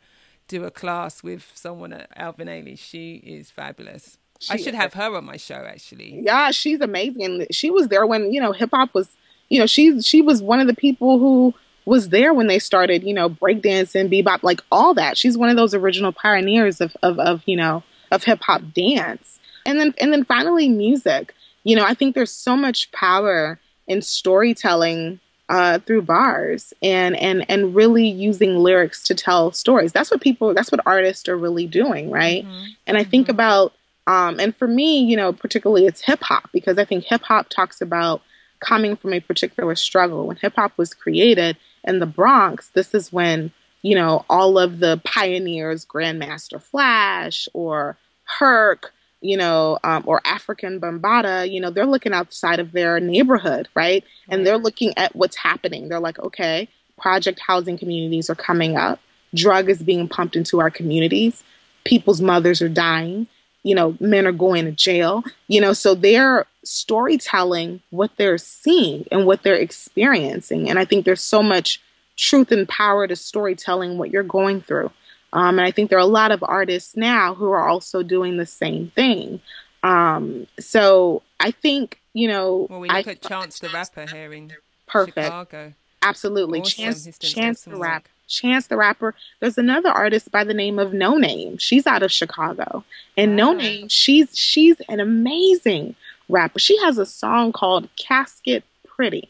do 0.47 0.63
a 0.63 0.71
class 0.71 1.21
with 1.21 1.51
someone 1.53 1.93
at 1.93 2.09
Alvin 2.15 2.47
Ailey, 2.47 2.79
she 2.79 3.15
is 3.17 3.51
fabulous. 3.51 4.17
She 4.39 4.53
I 4.53 4.57
should 4.57 4.73
have 4.73 4.93
her 4.93 5.15
on 5.15 5.25
my 5.25 5.37
show, 5.37 5.65
actually. 5.67 6.21
Yeah, 6.23 6.51
she's 6.51 6.81
amazing. 6.81 7.45
She 7.51 7.69
was 7.69 7.89
there 7.89 8.05
when, 8.07 8.33
you 8.33 8.41
know, 8.41 8.51
hip 8.51 8.71
hop 8.73 8.93
was, 8.93 9.15
you 9.49 9.59
know, 9.59 9.67
she, 9.67 10.01
she 10.01 10.21
was 10.21 10.41
one 10.41 10.59
of 10.59 10.67
the 10.67 10.73
people 10.75 11.19
who, 11.19 11.53
was 11.85 12.09
there 12.09 12.33
when 12.33 12.47
they 12.47 12.59
started, 12.59 13.03
you 13.03 13.13
know, 13.13 13.29
breakdance 13.29 13.93
and 13.93 14.09
bebop, 14.09 14.41
like 14.41 14.59
all 14.71 14.93
that. 14.95 15.17
She's 15.17 15.37
one 15.37 15.49
of 15.49 15.55
those 15.55 15.73
original 15.73 16.11
pioneers 16.11 16.81
of, 16.81 16.95
of, 17.03 17.19
of 17.19 17.43
you 17.45 17.55
know, 17.55 17.83
of 18.11 18.23
hip 18.23 18.41
hop 18.41 18.61
dance. 18.73 19.39
And 19.65 19.79
then, 19.79 19.93
and 19.99 20.11
then 20.11 20.25
finally 20.25 20.67
music. 20.67 21.33
You 21.63 21.75
know, 21.75 21.85
I 21.85 21.93
think 21.93 22.15
there's 22.15 22.31
so 22.31 22.55
much 22.55 22.91
power 22.91 23.59
in 23.87 24.01
storytelling 24.01 25.19
uh, 25.49 25.79
through 25.79 26.01
bars 26.01 26.73
and, 26.81 27.15
and, 27.17 27.45
and 27.49 27.75
really 27.75 28.07
using 28.07 28.57
lyrics 28.57 29.03
to 29.03 29.15
tell 29.15 29.51
stories. 29.51 29.91
That's 29.91 30.11
what 30.11 30.21
people, 30.21 30.53
that's 30.53 30.71
what 30.71 30.81
artists 30.85 31.29
are 31.29 31.37
really 31.37 31.67
doing. 31.67 32.09
Right. 32.09 32.45
Mm-hmm. 32.45 32.65
And 32.87 32.97
I 32.97 33.03
think 33.03 33.27
mm-hmm. 33.27 33.35
about, 33.35 33.73
um, 34.07 34.39
and 34.39 34.55
for 34.55 34.67
me, 34.67 34.99
you 34.99 35.17
know, 35.17 35.33
particularly 35.33 35.85
it's 35.85 36.01
hip 36.01 36.21
hop 36.21 36.49
because 36.51 36.77
I 36.77 36.85
think 36.85 37.05
hip 37.05 37.21
hop 37.23 37.49
talks 37.49 37.81
about 37.81 38.21
coming 38.59 38.95
from 38.95 39.13
a 39.13 39.19
particular 39.19 39.75
struggle. 39.75 40.27
When 40.27 40.37
hip 40.37 40.53
hop 40.55 40.77
was 40.77 40.93
created, 40.93 41.57
in 41.85 41.99
the 41.99 42.05
Bronx, 42.05 42.69
this 42.69 42.93
is 42.93 43.13
when, 43.13 43.51
you 43.81 43.95
know, 43.95 44.25
all 44.29 44.57
of 44.57 44.79
the 44.79 44.99
pioneers, 45.05 45.85
Grandmaster 45.85 46.61
Flash 46.61 47.47
or 47.53 47.97
Herc, 48.39 48.91
you 49.25 49.37
know, 49.37 49.79
um, 49.83 50.03
or 50.05 50.21
Afrika 50.21 50.79
Bambaataa, 50.79 51.51
you 51.51 51.59
know, 51.59 51.69
they're 51.69 51.85
looking 51.85 52.13
outside 52.13 52.59
of 52.59 52.71
their 52.71 52.99
neighborhood, 52.99 53.67
right? 53.75 54.03
And 54.29 54.45
they're 54.45 54.57
looking 54.57 54.97
at 54.97 55.15
what's 55.15 55.35
happening. 55.35 55.89
They're 55.89 55.99
like, 55.99 56.19
okay, 56.19 56.67
project 56.97 57.39
housing 57.39 57.77
communities 57.77 58.29
are 58.29 58.35
coming 58.35 58.77
up. 58.77 58.99
Drug 59.33 59.69
is 59.69 59.83
being 59.83 60.07
pumped 60.07 60.35
into 60.35 60.59
our 60.59 60.69
communities. 60.69 61.43
People's 61.83 62.21
mothers 62.21 62.61
are 62.61 62.69
dying 62.69 63.27
you 63.65 63.73
know, 63.73 63.97
men 63.99 64.27
are 64.27 64.31
going 64.31 64.65
to 64.65 64.71
jail, 64.71 65.23
you 65.47 65.59
know, 65.59 65.73
so 65.73 65.95
they're 65.95 66.45
storytelling 66.63 67.81
what 67.89 68.11
they're 68.15 68.37
seeing 68.37 69.07
and 69.11 69.25
what 69.25 69.41
they're 69.41 69.55
experiencing. 69.55 70.69
And 70.69 70.77
I 70.77 70.85
think 70.85 71.03
there's 71.03 71.23
so 71.23 71.41
much 71.41 71.81
truth 72.15 72.51
and 72.51 72.69
power 72.69 73.07
to 73.07 73.15
storytelling 73.15 73.97
what 73.97 74.11
you're 74.11 74.21
going 74.21 74.61
through. 74.61 74.91
Um, 75.33 75.59
and 75.59 75.67
I 75.67 75.71
think 75.71 75.89
there 75.89 75.99
are 75.99 76.01
a 76.01 76.05
lot 76.05 76.31
of 76.31 76.43
artists 76.43 76.95
now 76.95 77.35
who 77.35 77.51
are 77.51 77.67
also 77.67 78.03
doing 78.03 78.37
the 78.37 78.45
same 78.45 78.91
thing. 78.91 79.41
Um, 79.83 80.47
so 80.59 81.21
I 81.39 81.51
think, 81.51 81.99
you 82.13 82.27
know, 82.27 82.67
well, 82.69 82.79
we 82.79 82.87
look 82.87 83.07
I, 83.07 83.11
at 83.11 83.21
Chance 83.21 83.59
the 83.59 83.69
Rapper 83.69 84.05
here 84.07 84.33
in 84.33 84.53
perfect. 84.87 85.27
Chicago. 85.27 85.73
Absolutely. 86.01 86.61
Awesome. 86.61 86.83
Chance, 86.83 87.17
Chance 87.19 87.61
awesome 87.61 87.73
the 87.73 87.79
Rapper 87.79 88.09
Chance 88.27 88.67
the 88.67 88.77
Rapper. 88.77 89.15
There's 89.39 89.57
another 89.57 89.89
artist 89.89 90.31
by 90.31 90.43
the 90.43 90.53
name 90.53 90.79
of 90.79 90.91
Noname. 90.91 91.59
She's 91.59 91.85
out 91.87 92.03
of 92.03 92.11
Chicago. 92.11 92.83
And 93.17 93.37
wow. 93.37 93.53
Noname, 93.53 93.87
she's 93.89 94.37
she's 94.37 94.79
an 94.89 94.99
amazing 94.99 95.95
rapper. 96.29 96.59
She 96.59 96.77
has 96.79 96.97
a 96.97 97.05
song 97.05 97.51
called 97.51 97.89
Casket 97.95 98.63
Pretty. 98.87 99.29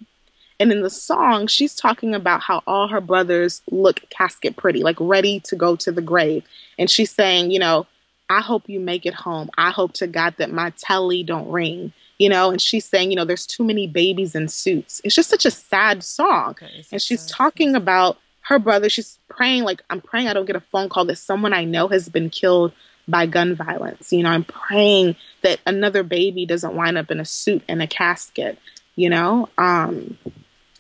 And 0.59 0.71
in 0.71 0.81
the 0.81 0.89
song, 0.89 1.47
she's 1.47 1.75
talking 1.75 2.15
about 2.15 2.41
how 2.41 2.63
all 2.65 2.87
her 2.87 3.01
brothers 3.01 3.61
look 3.69 4.01
casket 4.09 4.55
pretty, 4.55 4.83
like 4.83 4.97
ready 4.99 5.39
to 5.41 5.55
go 5.55 5.75
to 5.77 5.91
the 5.91 6.01
grave. 6.01 6.45
And 6.79 6.89
she's 6.89 7.11
saying, 7.11 7.51
you 7.51 7.59
know, 7.59 7.87
I 8.29 8.41
hope 8.41 8.69
you 8.69 8.79
make 8.79 9.05
it 9.05 9.13
home. 9.13 9.49
I 9.57 9.71
hope 9.71 9.93
to 9.93 10.07
God 10.07 10.35
that 10.37 10.51
my 10.51 10.71
telly 10.77 11.23
don't 11.23 11.49
ring. 11.49 11.93
You 12.17 12.29
know, 12.29 12.49
and 12.49 12.61
she's 12.61 12.85
saying, 12.85 13.11
you 13.11 13.17
know, 13.17 13.25
there's 13.25 13.45
too 13.45 13.65
many 13.65 13.87
babies 13.87 14.35
in 14.35 14.47
suits. 14.47 15.01
It's 15.03 15.15
just 15.15 15.29
such 15.29 15.45
a 15.45 15.51
sad 15.51 16.01
song. 16.01 16.51
Okay, 16.51 16.85
and 16.89 17.01
she's 17.01 17.25
talking 17.25 17.75
about 17.75 18.17
her 18.45 18.59
brother, 18.59 18.89
she's 18.89 19.17
praying, 19.27 19.63
like, 19.63 19.83
I'm 19.89 20.01
praying 20.01 20.27
I 20.27 20.33
don't 20.33 20.45
get 20.45 20.55
a 20.55 20.61
phone 20.61 20.87
call 20.87 21.05
that 21.05 21.17
someone 21.17 21.51
I 21.51 21.65
know 21.65 21.87
has 21.87 22.09
been 22.09 22.29
killed 22.29 22.71
by 23.07 23.25
gun 23.25 23.55
violence. 23.55 24.13
You 24.13 24.23
know, 24.23 24.29
I'm 24.29 24.43
praying 24.43 25.15
that 25.41 25.59
another 25.65 26.03
baby 26.03 26.45
doesn't 26.45 26.75
wind 26.75 26.97
up 26.97 27.09
in 27.09 27.19
a 27.19 27.25
suit 27.25 27.63
and 27.67 27.81
a 27.81 27.87
casket, 27.87 28.59
you 28.95 29.09
know? 29.09 29.49
Um, 29.57 30.17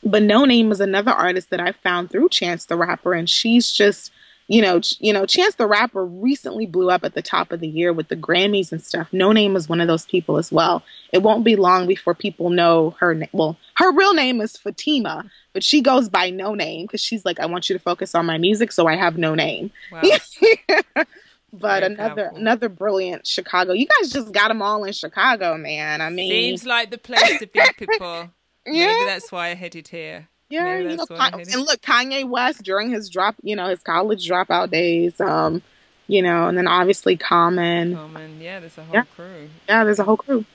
but 0.05 0.23
Noname 0.23 0.71
is 0.71 0.79
another 0.79 1.11
artist 1.11 1.49
that 1.49 1.59
I 1.59 1.71
found 1.71 2.11
through 2.11 2.29
Chance 2.29 2.65
the 2.65 2.77
Rapper, 2.77 3.13
and 3.13 3.29
she's 3.29 3.71
just 3.71 4.11
you 4.47 4.61
know, 4.61 4.79
you 4.99 5.11
know, 5.11 5.25
Chance 5.25 5.55
the 5.55 5.65
Rapper 5.65 6.05
recently 6.05 6.67
blew 6.67 6.91
up 6.91 7.03
at 7.03 7.15
the 7.15 7.21
top 7.21 7.51
of 7.51 7.59
the 7.59 7.67
year 7.67 7.91
with 7.91 8.09
the 8.09 8.15
Grammys 8.15 8.71
and 8.71 8.81
stuff. 8.81 9.09
Noname 9.11 9.55
is 9.55 9.67
one 9.67 9.81
of 9.81 9.87
those 9.87 10.05
people 10.05 10.37
as 10.37 10.51
well. 10.51 10.83
It 11.11 11.23
won't 11.23 11.43
be 11.43 11.55
long 11.55 11.87
before 11.87 12.13
people 12.13 12.51
know 12.51 12.95
her. 12.99 13.15
Na- 13.15 13.25
well, 13.31 13.57
her 13.77 13.91
real 13.91 14.13
name 14.13 14.41
is 14.41 14.55
Fatima, 14.55 15.25
but 15.53 15.63
she 15.63 15.81
goes 15.81 16.09
by 16.09 16.31
Noname 16.31 16.83
because 16.83 17.01
she's 17.01 17.25
like, 17.25 17.39
I 17.39 17.47
want 17.47 17.69
you 17.69 17.75
to 17.75 17.81
focus 17.81 18.13
on 18.13 18.27
my 18.27 18.37
music, 18.37 18.71
so 18.71 18.87
I 18.87 18.95
have 18.95 19.17
no 19.17 19.33
name. 19.33 19.71
Wow. 19.91 20.01
but 20.95 21.81
Very 21.81 21.93
another 21.93 22.23
powerful. 22.23 22.37
another 22.37 22.69
brilliant 22.69 23.25
Chicago. 23.25 23.73
You 23.73 23.87
guys 23.99 24.11
just 24.11 24.31
got 24.31 24.49
them 24.49 24.61
all 24.61 24.83
in 24.83 24.93
Chicago, 24.93 25.57
man. 25.57 26.01
I 26.01 26.11
mean, 26.11 26.29
seems 26.29 26.65
like 26.67 26.91
the 26.91 26.99
place 26.99 27.39
to 27.39 27.47
be, 27.47 27.61
people. 27.79 28.29
yeah, 28.65 28.87
Maybe 28.87 29.05
that's 29.05 29.31
why 29.31 29.49
I 29.49 29.55
headed 29.55 29.87
here. 29.87 30.27
Yeah, 30.49 30.77
you 30.77 30.95
know, 30.95 31.05
and 31.09 31.61
look, 31.61 31.81
Kanye 31.81 32.27
West 32.29 32.61
during 32.61 32.91
his 32.91 33.09
drop, 33.09 33.35
you 33.41 33.55
know, 33.55 33.67
his 33.67 33.81
college 33.81 34.29
dropout 34.29 34.69
days, 34.69 35.19
um, 35.19 35.63
you 36.07 36.21
know, 36.21 36.47
and 36.47 36.57
then 36.57 36.67
obviously 36.67 37.17
Common. 37.17 37.95
Common, 37.95 38.39
yeah, 38.39 38.59
there's 38.59 38.77
a 38.77 38.83
whole 38.83 38.93
yeah. 38.93 39.03
crew. 39.15 39.49
Yeah, 39.67 39.83
there's 39.83 39.99
a 39.99 40.03
whole 40.03 40.17
crew. 40.17 40.45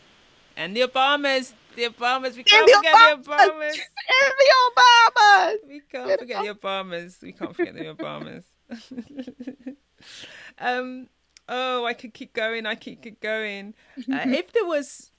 And 0.56 0.76
the 0.76 0.82
Obamas, 0.82 1.54
the 1.74 1.84
Obamas, 1.84 2.36
we 2.36 2.44
can't 2.44 2.70
forget 2.70 2.94
Obamas. 2.94 3.24
the 3.24 3.30
Obamas. 3.30 3.78
And 4.20 4.34
the 4.38 4.52
Obamas. 4.76 5.68
We 5.68 5.80
can't 5.80 6.20
forget 6.20 6.44
the 6.44 6.54
Obamas. 6.54 7.22
We 7.22 7.32
can't 7.32 7.56
forget 7.56 7.74
the 7.74 7.94
Obamas. 7.94 8.44
um, 10.58 11.08
oh, 11.48 11.84
I 11.84 11.94
could 11.94 12.14
keep 12.14 12.32
going. 12.32 12.66
I 12.66 12.74
could 12.74 13.02
keep 13.02 13.20
going. 13.20 13.74
Uh, 13.98 14.02
if 14.26 14.52
there 14.52 14.66
was, 14.66 15.09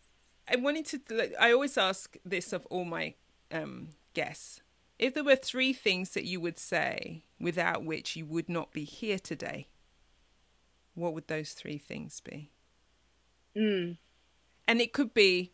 I 0.52 0.58
wanted 0.58 1.08
to. 1.08 1.42
I 1.42 1.52
always 1.52 1.78
ask 1.78 2.18
this 2.26 2.52
of 2.54 2.66
all 2.68 2.86
my 2.86 3.16
um, 3.52 3.90
guess. 4.14 4.62
If 5.00 5.14
there 5.14 5.24
were 5.24 5.36
three 5.36 5.74
things 5.74 6.12
that 6.12 6.26
you 6.26 6.40
would 6.42 6.60
say 6.60 7.24
without 7.40 7.84
which 7.84 8.16
you 8.16 8.26
would 8.26 8.50
not 8.50 8.72
be 8.72 8.84
here 8.84 9.18
today, 9.18 9.68
what 10.94 11.14
would 11.14 11.28
those 11.28 11.54
three 11.54 11.78
things 11.78 12.20
be? 12.20 12.52
Mm. 13.56 13.98
And 14.68 14.82
it 14.82 14.94
could 14.94 15.14
be 15.14 15.54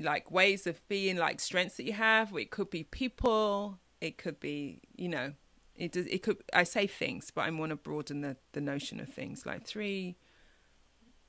like 0.00 0.30
ways 0.30 0.66
of 0.66 0.86
being, 0.88 1.16
like 1.16 1.40
strengths 1.40 1.76
that 1.76 1.84
you 1.84 1.92
have, 1.92 2.32
it 2.36 2.50
could 2.50 2.70
be 2.70 2.84
people, 2.84 3.78
it 4.00 4.18
could 4.18 4.40
be, 4.40 4.80
you 4.96 5.08
know, 5.08 5.32
it 5.76 5.92
does, 5.92 6.06
it 6.06 6.22
could, 6.22 6.38
I 6.52 6.64
say 6.64 6.86
things, 6.86 7.30
but 7.32 7.42
I 7.42 7.50
want 7.50 7.70
to 7.70 7.76
broaden 7.76 8.20
the, 8.22 8.36
the 8.52 8.60
notion 8.60 8.98
of 9.00 9.08
things 9.08 9.46
like 9.46 9.64
three, 9.64 10.16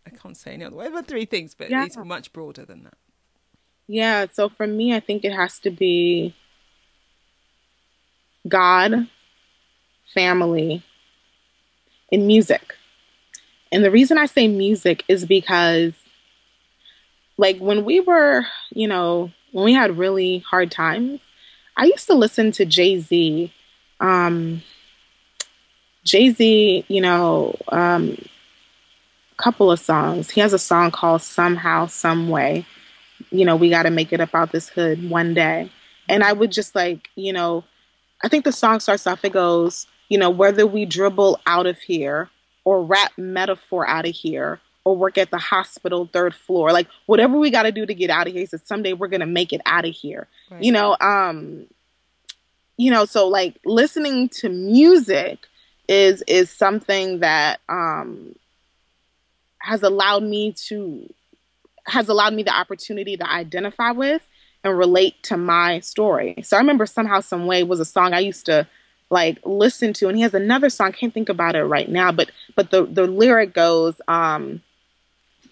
I 0.05 0.11
can't 0.11 0.37
say 0.37 0.53
any 0.53 0.65
other 0.65 0.75
way, 0.75 0.89
but 0.89 1.07
three 1.07 1.25
things, 1.25 1.55
but 1.55 1.69
yeah. 1.69 1.85
it's 1.85 1.97
much 1.97 2.31
broader 2.31 2.65
than 2.65 2.83
that. 2.83 2.97
Yeah, 3.87 4.25
so 4.31 4.49
for 4.49 4.67
me, 4.67 4.95
I 4.95 4.99
think 4.99 5.23
it 5.23 5.33
has 5.33 5.59
to 5.59 5.71
be 5.71 6.35
God, 8.47 9.07
family, 10.13 10.83
and 12.11 12.27
music. 12.27 12.75
And 13.71 13.83
the 13.83 13.91
reason 13.91 14.17
I 14.17 14.25
say 14.25 14.47
music 14.47 15.03
is 15.07 15.25
because, 15.25 15.93
like, 17.37 17.57
when 17.57 17.83
we 17.83 17.99
were, 17.99 18.45
you 18.71 18.87
know, 18.87 19.31
when 19.51 19.65
we 19.65 19.73
had 19.73 19.97
really 19.97 20.39
hard 20.39 20.71
times, 20.71 21.19
I 21.77 21.85
used 21.85 22.07
to 22.07 22.13
listen 22.13 22.51
to 22.53 22.65
Jay 22.65 22.99
Z. 22.99 23.51
Um, 23.99 24.61
Jay 26.03 26.29
Z, 26.31 26.85
you 26.87 27.01
know, 27.01 27.55
um, 27.69 28.17
couple 29.37 29.71
of 29.71 29.79
songs. 29.79 30.31
He 30.31 30.41
has 30.41 30.53
a 30.53 30.59
song 30.59 30.91
called 30.91 31.21
Somehow, 31.21 31.87
Some 31.87 32.29
Way 32.29 32.65
you 33.31 33.45
know, 33.45 33.55
we 33.55 33.69
got 33.69 33.83
to 33.83 33.89
make 33.89 34.13
it 34.13 34.21
up 34.21 34.33
out 34.33 34.51
this 34.51 34.69
hood 34.69 35.09
one 35.09 35.33
day. 35.33 35.69
And 36.07 36.23
I 36.23 36.33
would 36.33 36.51
just 36.51 36.75
like, 36.75 37.09
you 37.15 37.33
know, 37.33 37.63
I 38.23 38.27
think 38.27 38.45
the 38.45 38.51
song 38.51 38.79
starts 38.79 39.07
off, 39.07 39.25
it 39.25 39.33
goes, 39.33 39.87
you 40.09 40.17
know, 40.17 40.29
whether 40.29 40.65
we 40.65 40.85
dribble 40.85 41.39
out 41.45 41.65
of 41.65 41.79
here 41.79 42.29
or 42.63 42.83
rap 42.83 43.11
metaphor 43.17 43.87
out 43.87 44.07
of 44.07 44.13
here 44.13 44.59
or 44.83 44.95
work 44.95 45.17
at 45.17 45.31
the 45.31 45.37
hospital 45.37 46.09
third 46.11 46.33
floor, 46.33 46.71
like 46.71 46.87
whatever 47.07 47.37
we 47.37 47.49
got 47.49 47.63
to 47.63 47.71
do 47.71 47.85
to 47.85 47.93
get 47.93 48.09
out 48.09 48.27
of 48.27 48.33
here, 48.33 48.41
he 48.41 48.45
said 48.45 48.65
someday 48.65 48.93
we're 48.93 49.07
going 49.07 49.19
to 49.19 49.25
make 49.25 49.51
it 49.51 49.61
out 49.65 49.85
of 49.85 49.93
here. 49.93 50.27
Right. 50.51 50.63
You 50.63 50.71
know, 50.71 50.95
um, 51.01 51.65
you 52.77 52.91
know, 52.91 53.05
so 53.05 53.27
like 53.27 53.59
listening 53.65 54.29
to 54.29 54.49
music 54.49 55.47
is 55.87 56.23
is 56.23 56.49
something 56.49 57.19
that 57.19 57.59
um 57.69 58.35
has 59.65 59.81
allowed 59.83 60.23
me 60.23 60.53
to 60.67 61.11
has 61.87 62.07
allowed 62.07 62.33
me 62.33 62.43
the 62.43 62.55
opportunity 62.55 63.17
to 63.17 63.29
identify 63.29 63.91
with 63.91 64.27
and 64.63 64.77
relate 64.77 65.21
to 65.23 65.37
my 65.37 65.79
story. 65.79 66.35
So 66.43 66.57
I 66.57 66.59
remember 66.59 66.87
somehow, 66.87 67.19
some 67.19 67.45
way 67.45 67.63
was 67.63 67.79
a 67.79 67.85
song 67.85 68.13
I 68.13 68.19
used 68.19 68.47
to 68.47 68.67
like 69.11 69.39
listen 69.45 69.93
to, 69.93 70.07
and 70.07 70.17
he 70.17 70.23
has 70.23 70.33
another 70.33 70.69
song. 70.69 70.91
Can't 70.91 71.13
think 71.13 71.29
about 71.29 71.55
it 71.55 71.63
right 71.63 71.89
now, 71.89 72.11
but 72.11 72.31
but 72.55 72.71
the 72.71 72.85
the 72.85 73.07
lyric 73.07 73.53
goes, 73.53 74.01
um, 74.07 74.61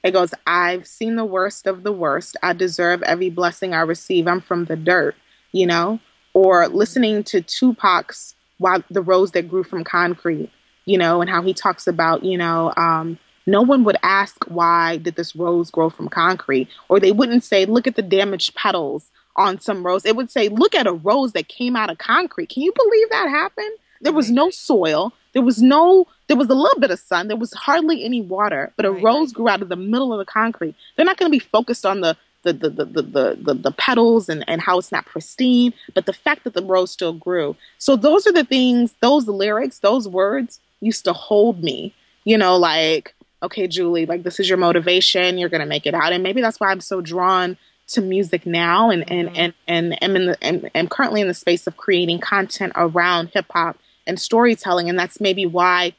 it 0.04 0.12
goes, 0.12 0.34
"I've 0.48 0.88
seen 0.88 1.16
the 1.16 1.26
worst 1.26 1.68
of 1.68 1.84
the 1.84 1.92
worst. 1.92 2.36
I 2.42 2.54
deserve 2.54 3.04
every 3.04 3.30
blessing 3.30 3.74
I 3.74 3.82
receive. 3.82 4.28
I'm 4.28 4.42
from 4.42 4.66
the 4.66 4.76
dirt," 4.76 5.16
you 5.52 5.68
know. 5.68 6.00
Or 6.34 6.68
listening 6.68 7.24
to 7.26 7.42
Tupac's 7.42 8.36
"Why 8.58 8.84
the 8.90 9.02
Rose 9.02 9.32
That 9.32 9.50
Grew 9.50 9.64
from 9.64 9.84
Concrete," 9.84 10.50
you 10.86 10.98
know, 10.98 11.22
and 11.22 11.30
how 11.30 11.44
he 11.44 11.54
talks 11.54 11.86
about, 11.86 12.24
you 12.24 12.40
know, 12.40 12.74
um, 12.76 13.20
no 13.46 13.62
one 13.62 13.84
would 13.84 13.98
ask 14.04 14.44
why 14.46 14.98
did 14.98 15.16
this 15.16 15.36
rose 15.36 15.70
grow 15.70 15.90
from 15.90 16.10
concrete 16.10 16.68
or 16.90 17.00
they 17.00 17.12
wouldn't 17.12 17.44
say 17.44 17.66
look 17.66 17.88
at 17.88 17.96
the 17.96 18.02
damaged 18.02 18.56
petals 18.56 19.12
on 19.36 19.60
some 19.60 19.86
rose. 19.86 20.06
It 20.06 20.16
would 20.16 20.32
say 20.32 20.50
look 20.50 20.76
at 20.76 20.88
a 20.88 20.94
rose 20.94 21.34
that 21.34 21.48
came 21.48 21.76
out 21.76 21.90
of 21.90 21.98
concrete. 21.98 22.50
Can 22.50 22.64
you 22.64 22.74
believe 22.76 23.10
that 23.10 23.30
happened? 23.30 23.78
There 24.02 24.14
was 24.14 24.30
no 24.30 24.50
soil. 24.50 25.14
There 25.34 25.42
was 25.42 25.62
no 25.62 26.08
there 26.28 26.38
was 26.38 26.50
a 26.50 26.56
little 26.56 26.80
bit 26.80 26.92
of 26.92 27.00
sun. 27.00 27.28
There 27.28 27.38
was 27.38 27.54
hardly 27.54 28.04
any 28.04 28.22
water 28.22 28.72
but 28.76 28.86
a 28.86 28.92
right. 28.92 29.04
rose 29.04 29.32
grew 29.34 29.50
out 29.50 29.62
of 29.62 29.70
the 29.70 29.76
middle 29.76 30.14
of 30.14 30.20
the 30.20 30.32
concrete. 30.32 30.76
They're 30.96 31.06
not 31.06 31.18
going 31.18 31.32
to 31.32 31.36
be 31.36 31.40
focused 31.40 31.86
on 31.86 32.02
the 32.02 32.16
the 32.44 32.54
the, 32.54 32.70
the, 32.70 32.86
the, 32.86 33.38
the, 33.42 33.54
the 33.54 33.72
petals 33.72 34.28
and, 34.28 34.44
and 34.48 34.62
how 34.62 34.78
it's 34.78 34.92
not 34.92 35.06
pristine 35.06 35.74
but 35.94 36.06
the 36.06 36.14
fact 36.14 36.44
that 36.44 36.54
the 36.54 36.64
rose 36.64 36.92
still 36.92 37.14
grew. 37.14 37.56
So 37.78 37.96
those 37.96 38.28
are 38.28 38.34
the 38.34 38.44
things 38.44 38.94
those 39.02 39.28
lyrics 39.28 39.80
those 39.80 40.08
words 40.08 40.60
used 40.82 41.06
to 41.06 41.14
hold 41.14 41.64
me 41.64 41.94
you 42.26 42.38
know 42.38 42.58
like 42.58 43.16
okay, 43.44 43.68
Julie, 43.68 44.06
like 44.06 44.24
this 44.24 44.40
is 44.40 44.50
your 44.50 44.58
motivation. 44.58 45.38
You're 45.38 45.50
gonna 45.50 45.66
make 45.66 45.86
it 45.86 45.94
out, 45.94 46.14
and 46.14 46.24
maybe 46.24 46.42
that's 46.42 46.60
why 46.60 46.72
I'm 46.72 46.82
so 46.82 47.02
drawn 47.02 47.58
to 47.88 48.02
music 48.02 48.46
now, 48.46 48.90
and 48.90 49.10
and 49.12 49.30
mm-hmm. 49.30 49.40
and 49.40 49.54
and 49.68 50.04
am 50.04 50.16
in 50.16 50.26
the 50.28 50.44
and 50.44 50.70
am 50.74 50.88
currently 50.88 51.22
in 51.22 51.28
the 51.28 51.34
space 51.34 51.68
of 51.68 51.78
creating 51.78 52.20
content 52.20 52.74
around 52.76 53.30
hip 53.34 53.46
hop 53.52 53.78
and 54.08 54.20
storytelling, 54.20 54.90
and 54.90 54.98
that's 54.98 55.22
maybe 55.22 55.46
why 55.46 55.94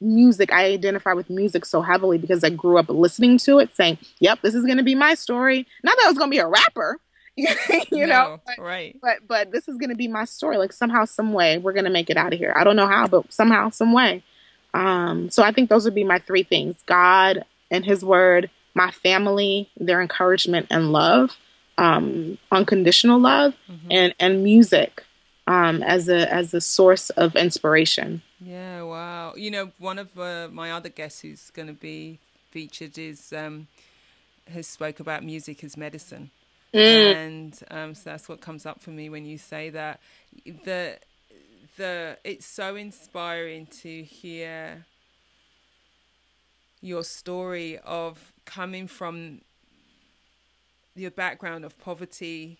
music 0.00 0.52
I 0.52 0.66
identify 0.66 1.12
with 1.12 1.30
music 1.30 1.64
so 1.64 1.82
heavily 1.82 2.18
because 2.18 2.44
I 2.44 2.50
grew 2.50 2.78
up 2.78 2.88
listening 2.88 3.38
to 3.38 3.58
it, 3.58 3.74
saying, 3.74 3.98
"Yep, 4.20 4.40
this 4.42 4.54
is 4.54 4.64
gonna 4.64 4.82
be 4.82 4.94
my 4.94 5.14
story." 5.14 5.66
Not 5.82 5.96
that 5.96 6.06
I 6.06 6.08
was 6.08 6.18
gonna 6.18 6.30
be 6.30 6.38
a 6.38 6.48
rapper. 6.48 6.98
you 7.36 7.46
no, 7.92 8.06
know, 8.06 8.40
but, 8.46 8.64
right? 8.64 8.96
But 9.02 9.28
but 9.28 9.52
this 9.52 9.68
is 9.68 9.76
gonna 9.76 9.94
be 9.94 10.08
my 10.08 10.24
story. 10.24 10.56
Like 10.56 10.72
somehow, 10.72 11.04
some 11.04 11.34
way, 11.34 11.58
we're 11.58 11.74
gonna 11.74 11.90
make 11.90 12.08
it 12.08 12.16
out 12.16 12.32
of 12.32 12.38
here. 12.38 12.54
I 12.56 12.64
don't 12.64 12.76
know 12.76 12.88
how, 12.88 13.06
but 13.06 13.30
somehow, 13.32 13.68
some 13.68 13.92
way. 13.92 14.22
Um, 14.76 15.30
so 15.30 15.42
I 15.42 15.52
think 15.52 15.70
those 15.70 15.86
would 15.86 15.94
be 15.94 16.04
my 16.04 16.18
three 16.18 16.42
things 16.42 16.76
God 16.84 17.44
and 17.70 17.84
His 17.84 18.04
Word, 18.04 18.50
my 18.74 18.90
family, 18.90 19.70
their 19.78 20.02
encouragement 20.02 20.66
and 20.70 20.92
love, 20.92 21.38
um, 21.78 22.36
unconditional 22.52 23.18
love, 23.18 23.54
mm-hmm. 23.70 23.88
and, 23.90 24.14
and 24.20 24.44
music 24.44 25.02
um, 25.46 25.82
as, 25.82 26.10
a, 26.10 26.32
as 26.32 26.52
a 26.52 26.60
source 26.60 27.08
of 27.10 27.34
inspiration. 27.36 28.20
Yeah, 28.38 28.82
wow. 28.82 29.32
You 29.34 29.50
know, 29.50 29.72
one 29.78 29.98
of 29.98 30.18
uh, 30.18 30.48
my 30.52 30.70
other 30.72 30.90
guests 30.90 31.20
who's 31.20 31.50
going 31.50 31.68
to 31.68 31.74
be 31.74 32.18
featured 32.50 32.98
is 32.98 33.32
um, 33.32 33.68
has 34.52 34.66
spoke 34.66 35.00
about 35.00 35.24
music 35.24 35.64
as 35.64 35.78
medicine. 35.78 36.30
Mm. 36.74 37.14
And 37.14 37.60
um, 37.70 37.94
so 37.94 38.10
that's 38.10 38.28
what 38.28 38.42
comes 38.42 38.66
up 38.66 38.82
for 38.82 38.90
me 38.90 39.08
when 39.08 39.24
you 39.24 39.38
say 39.38 39.70
that. 39.70 40.00
The 40.44 40.98
the 41.76 42.18
it's 42.24 42.46
so 42.46 42.76
inspiring 42.76 43.66
to 43.66 44.02
hear 44.02 44.86
your 46.80 47.04
story 47.04 47.78
of 47.78 48.32
coming 48.44 48.86
from 48.86 49.40
your 50.94 51.10
background 51.10 51.64
of 51.64 51.78
poverty, 51.78 52.58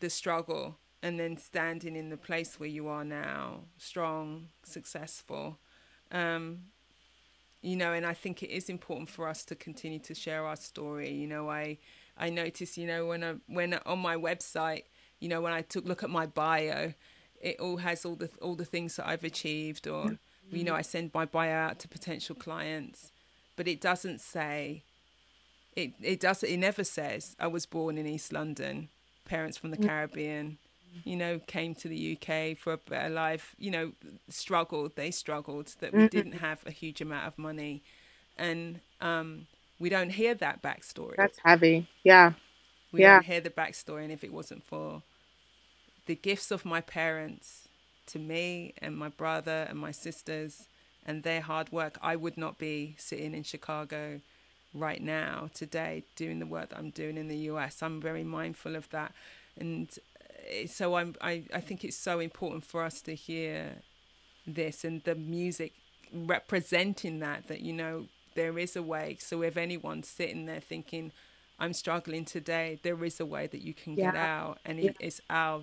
the 0.00 0.10
struggle, 0.10 0.78
and 1.02 1.20
then 1.20 1.36
standing 1.36 1.96
in 1.96 2.10
the 2.10 2.16
place 2.16 2.58
where 2.58 2.68
you 2.68 2.88
are 2.88 3.04
now, 3.04 3.60
strong, 3.78 4.48
successful. 4.64 5.58
Um, 6.10 6.62
you 7.62 7.76
know, 7.76 7.92
and 7.92 8.06
I 8.06 8.14
think 8.14 8.42
it 8.42 8.50
is 8.50 8.68
important 8.68 9.08
for 9.08 9.28
us 9.28 9.44
to 9.46 9.54
continue 9.54 9.98
to 10.00 10.14
share 10.14 10.44
our 10.44 10.56
story. 10.56 11.12
You 11.12 11.26
know, 11.26 11.50
I 11.50 11.78
I 12.16 12.30
notice, 12.30 12.78
you 12.78 12.86
know, 12.86 13.06
when 13.06 13.24
I 13.24 13.34
when 13.46 13.74
on 13.86 13.98
my 13.98 14.16
website, 14.16 14.84
you 15.20 15.28
know, 15.28 15.40
when 15.40 15.52
I 15.52 15.62
took 15.62 15.84
look 15.84 16.02
at 16.02 16.10
my 16.10 16.26
bio, 16.26 16.94
it 17.40 17.60
all 17.60 17.78
has 17.78 18.04
all 18.04 18.16
the 18.16 18.30
all 18.40 18.54
the 18.54 18.64
things 18.64 18.96
that 18.96 19.06
I've 19.06 19.24
achieved, 19.24 19.86
or 19.86 20.04
mm-hmm. 20.04 20.56
you 20.56 20.64
know, 20.64 20.74
I 20.74 20.82
send 20.82 21.12
my 21.14 21.24
bio 21.24 21.52
out 21.52 21.78
to 21.80 21.88
potential 21.88 22.34
clients, 22.34 23.12
but 23.56 23.68
it 23.68 23.80
doesn't 23.80 24.20
say. 24.20 24.82
It 25.74 25.92
it 26.00 26.20
does 26.20 26.42
it 26.42 26.56
never 26.56 26.84
says 26.84 27.36
I 27.38 27.48
was 27.48 27.66
born 27.66 27.98
in 27.98 28.06
East 28.06 28.32
London, 28.32 28.88
parents 29.26 29.58
from 29.58 29.70
the 29.70 29.76
mm-hmm. 29.76 29.88
Caribbean, 29.88 30.58
you 31.04 31.16
know, 31.16 31.38
came 31.46 31.74
to 31.74 31.88
the 31.88 32.16
UK 32.16 32.56
for 32.56 32.72
a 32.72 32.78
better 32.78 33.10
life, 33.10 33.54
you 33.58 33.70
know, 33.70 33.92
struggled. 34.30 34.96
They 34.96 35.10
struggled 35.10 35.74
that 35.80 35.92
we 35.92 36.00
mm-hmm. 36.00 36.06
didn't 36.16 36.38
have 36.38 36.60
a 36.66 36.70
huge 36.70 37.02
amount 37.02 37.26
of 37.26 37.38
money, 37.38 37.82
and 38.38 38.80
um, 39.02 39.46
we 39.78 39.88
don't 39.88 40.10
hear 40.10 40.34
that 40.34 40.62
backstory. 40.62 41.16
That's 41.16 41.38
heavy. 41.44 41.88
Yeah. 42.02 42.32
We 42.92 43.02
yeah. 43.02 43.14
don't 43.14 43.26
hear 43.26 43.40
the 43.40 43.50
backstory, 43.50 44.04
and 44.04 44.12
if 44.12 44.24
it 44.24 44.32
wasn't 44.32 44.64
for 44.64 45.02
the 46.06 46.14
gifts 46.14 46.50
of 46.50 46.64
my 46.64 46.80
parents 46.80 47.68
to 48.06 48.18
me 48.18 48.74
and 48.78 48.96
my 48.96 49.08
brother 49.08 49.66
and 49.68 49.78
my 49.78 49.90
sisters 49.90 50.68
and 51.04 51.22
their 51.22 51.40
hard 51.40 51.70
work, 51.70 51.98
I 52.02 52.16
would 52.16 52.36
not 52.36 52.58
be 52.58 52.94
sitting 52.98 53.34
in 53.34 53.42
Chicago 53.42 54.20
right 54.74 55.02
now, 55.02 55.50
today, 55.54 56.04
doing 56.16 56.38
the 56.38 56.46
work 56.46 56.70
that 56.70 56.78
I'm 56.78 56.90
doing 56.90 57.16
in 57.16 57.28
the 57.28 57.36
US. 57.50 57.82
I'm 57.82 58.00
very 58.00 58.24
mindful 58.24 58.76
of 58.76 58.88
that. 58.90 59.12
And 59.58 59.88
uh, 60.20 60.66
so 60.66 60.96
I'm, 60.96 61.14
I, 61.20 61.44
I 61.54 61.60
think 61.60 61.84
it's 61.84 61.96
so 61.96 62.20
important 62.20 62.64
for 62.64 62.82
us 62.82 63.00
to 63.02 63.14
hear 63.14 63.76
this 64.46 64.84
and 64.84 65.02
the 65.04 65.14
music 65.14 65.72
representing 66.12 67.20
that, 67.20 67.48
that, 67.48 67.60
you 67.60 67.72
know, 67.72 68.06
there 68.34 68.58
is 68.58 68.76
a 68.76 68.82
way. 68.82 69.16
So 69.20 69.42
if 69.42 69.56
anyone's 69.56 70.08
sitting 70.08 70.46
there 70.46 70.60
thinking, 70.60 71.12
I'm 71.58 71.72
struggling 71.72 72.24
today, 72.24 72.78
there 72.82 73.02
is 73.04 73.18
a 73.18 73.26
way 73.26 73.46
that 73.46 73.62
you 73.62 73.74
can 73.74 73.94
yeah. 73.94 74.12
get 74.12 74.16
out. 74.16 74.58
And 74.64 74.78
yeah. 74.78 74.90
it's 75.00 75.20
our, 75.30 75.62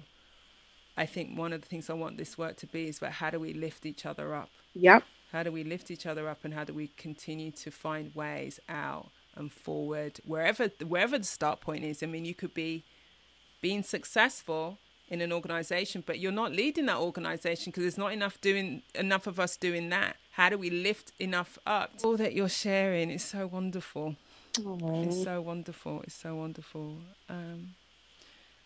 I 0.96 1.06
think 1.06 1.38
one 1.38 1.54
of 1.54 1.62
the 1.62 1.68
things 1.68 1.90
I 1.90 1.94
want 1.94 2.18
this 2.18 2.38
work 2.38 2.58
to 2.58 2.68
be 2.68 2.88
is 2.88 3.00
about 3.00 3.14
how 3.14 3.30
do 3.30 3.40
we 3.40 3.54
lift 3.54 3.86
each 3.86 4.06
other 4.06 4.36
up? 4.36 4.50
Yep. 4.76 5.04
How 5.32 5.44
do 5.44 5.52
we 5.52 5.64
lift 5.64 5.90
each 5.90 6.06
other 6.06 6.30
up 6.30 6.40
and 6.44 6.54
how 6.54 6.64
do 6.64 6.74
we 6.74 6.88
continue 6.96 7.52
to 7.52 7.72
find 7.72 8.14
ways 8.14 8.60
out 8.70 9.10
and 9.36 9.52
forward 9.52 10.20
wherever 10.26 10.70
wherever 10.88 11.18
the 11.18 11.24
start 11.24 11.62
point 11.62 11.84
is? 11.84 12.04
I 12.04 12.06
mean, 12.06 12.26
you 12.26 12.36
could 12.36 12.54
be 12.54 12.84
being 13.62 13.82
successful 13.82 14.78
in 15.10 15.22
an 15.22 15.32
organization, 15.32 16.04
but 16.06 16.20
you're 16.20 16.32
not 16.32 16.52
leading 16.52 16.86
that 16.86 16.98
organization 16.98 17.72
because 17.72 17.84
there's 17.84 17.98
not 17.98 18.14
enough 18.14 18.40
doing 18.42 18.84
enough 18.94 19.26
of 19.26 19.40
us 19.40 19.58
doing 19.58 19.90
that. 19.90 20.18
How 20.32 20.50
do 20.50 20.58
we 20.58 20.70
lift 20.70 21.12
enough 21.20 21.58
up? 21.66 21.92
All 22.04 22.18
that 22.18 22.34
you're 22.34 22.50
sharing 22.50 23.10
is 23.10 23.24
so 23.24 23.48
wonderful. 23.48 24.16
Aww. 24.54 25.08
It's 25.08 25.24
so 25.24 25.42
wonderful. 25.42 26.02
It's 26.02 26.16
so 26.16 26.36
wonderful. 26.36 26.98
Um, 27.30 27.76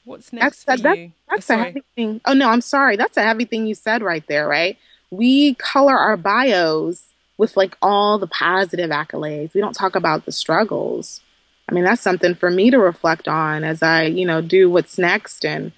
what's 0.08 0.34
next 0.34 0.66
that's, 0.66 0.82
for 0.82 0.88
that, 0.88 0.98
you? 0.98 1.12
That's, 1.30 1.48
that's 1.48 1.60
oh, 1.60 1.62
a 1.62 1.66
heavy 1.66 1.84
thing. 1.96 2.22
Oh 2.26 2.34
no, 2.34 2.50
I'm 2.50 2.62
sorry. 2.62 2.96
That's 2.96 3.18
a 3.18 3.24
heavy 3.24 3.46
thing 3.46 3.68
you 3.68 3.76
said 3.76 4.02
right 4.02 4.26
there, 4.28 4.48
right? 4.48 4.78
we 5.12 5.56
color 5.56 5.98
our 5.98 6.18
bios 6.18 7.14
with 7.38 7.56
like 7.56 7.78
all 7.82 8.18
the 8.18 8.28
positive 8.28 8.90
accolades. 8.90 9.54
We 9.54 9.62
don't 9.62 9.76
talk 9.76 9.96
about 9.96 10.26
the 10.26 10.32
struggles. 10.32 11.22
I 11.70 11.74
mean, 11.74 11.84
that's 11.84 12.02
something 12.02 12.34
for 12.34 12.50
me 12.50 12.72
to 12.72 12.80
reflect 12.80 13.28
on 13.28 13.64
as 13.64 13.84
I, 13.84 14.04
you 14.04 14.26
know, 14.26 14.42
do 14.42 14.70
what's 14.70 14.98
next 14.98 15.46
and 15.46 15.72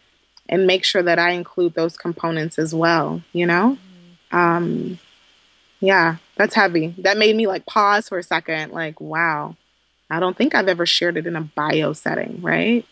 and 0.47 0.65
make 0.65 0.83
sure 0.83 1.03
that 1.03 1.19
I 1.19 1.31
include 1.31 1.75
those 1.75 1.95
components 1.95 2.57
as 2.57 2.73
well, 2.73 3.21
you 3.33 3.45
know? 3.45 3.77
Um 4.31 4.99
yeah, 5.79 6.17
that's 6.35 6.55
heavy. 6.55 6.93
That 6.99 7.17
made 7.17 7.35
me 7.35 7.47
like 7.47 7.65
pause 7.65 8.09
for 8.09 8.17
a 8.17 8.23
second 8.23 8.71
like, 8.71 8.99
wow. 8.99 9.55
I 10.11 10.19
don't 10.19 10.35
think 10.35 10.55
I've 10.55 10.67
ever 10.67 10.87
shared 10.87 11.17
it 11.17 11.27
in 11.27 11.35
a 11.35 11.41
bio 11.41 11.93
setting, 11.93 12.41
right? 12.41 12.83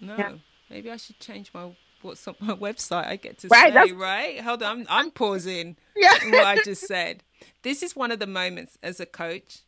No. 0.00 0.16
Yeah. 0.16 0.32
Maybe 0.70 0.90
I 0.90 0.96
should 0.96 1.18
change 1.18 1.50
my 1.54 1.70
what's 2.02 2.26
on 2.28 2.36
my 2.40 2.54
website. 2.54 3.06
I 3.06 3.16
get 3.16 3.38
to 3.38 3.48
right, 3.48 3.68
say, 3.68 3.74
that's... 3.74 3.92
right? 3.92 4.40
Hold 4.40 4.62
on, 4.62 4.80
I'm, 4.80 4.86
I'm 4.88 5.10
pausing 5.10 5.76
yeah. 5.96 6.12
what 6.30 6.46
I 6.46 6.62
just 6.62 6.86
said. 6.86 7.22
This 7.62 7.82
is 7.82 7.96
one 7.96 8.10
of 8.10 8.18
the 8.18 8.26
moments 8.26 8.78
as 8.82 9.00
a 9.00 9.06
coach. 9.06 9.60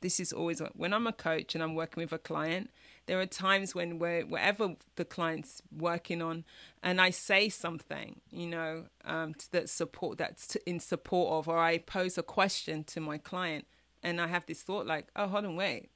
This 0.00 0.20
is 0.20 0.32
always 0.32 0.62
when 0.74 0.92
I'm 0.92 1.06
a 1.06 1.12
coach 1.12 1.54
and 1.54 1.64
I'm 1.64 1.74
working 1.74 2.02
with 2.02 2.12
a 2.12 2.18
client. 2.18 2.70
There 3.06 3.18
are 3.18 3.26
times 3.26 3.74
when 3.74 3.98
we're, 3.98 4.26
whatever 4.26 4.74
the 4.96 5.04
client's 5.04 5.62
working 5.76 6.20
on, 6.20 6.44
and 6.82 7.00
I 7.00 7.10
say 7.10 7.48
something, 7.48 8.20
you 8.30 8.46
know, 8.46 8.84
um, 9.04 9.34
that 9.50 9.70
support 9.70 10.18
that's 10.18 10.56
in 10.66 10.78
support 10.78 11.32
of, 11.32 11.48
or 11.48 11.58
I 11.58 11.78
pose 11.78 12.18
a 12.18 12.22
question 12.22 12.84
to 12.84 13.00
my 13.00 13.16
client, 13.16 13.66
and 14.02 14.20
I 14.20 14.26
have 14.26 14.44
this 14.44 14.62
thought 14.62 14.86
like, 14.86 15.08
oh, 15.16 15.26
hold 15.26 15.46
on, 15.46 15.56
wait, 15.56 15.88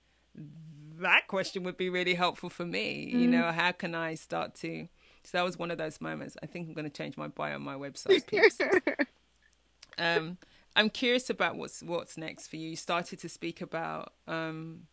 that 1.00 1.26
question 1.28 1.62
would 1.64 1.76
be 1.76 1.88
really 1.88 2.14
helpful 2.14 2.50
for 2.50 2.64
me. 2.64 3.12
Mm. 3.14 3.20
You 3.20 3.26
know, 3.28 3.52
how 3.52 3.72
can 3.72 3.94
I 3.94 4.14
start 4.14 4.54
to 4.56 4.88
so 5.24 5.38
that 5.38 5.44
was 5.44 5.58
one 5.58 5.70
of 5.70 5.78
those 5.78 6.00
moments. 6.00 6.36
I 6.42 6.46
think 6.46 6.68
I'm 6.68 6.74
going 6.74 6.84
to 6.84 6.90
change 6.90 7.16
my 7.16 7.28
bio 7.28 7.54
on 7.54 7.62
my 7.62 7.74
website. 7.74 8.24
um, 9.98 10.38
I'm 10.74 10.90
curious 10.90 11.30
about 11.30 11.56
what's 11.56 11.82
what's 11.82 12.16
next 12.16 12.48
for 12.48 12.56
you. 12.56 12.70
You 12.70 12.76
started 12.76 13.20
to 13.20 13.28
speak 13.28 13.60
about 13.60 14.14
um, 14.26 14.86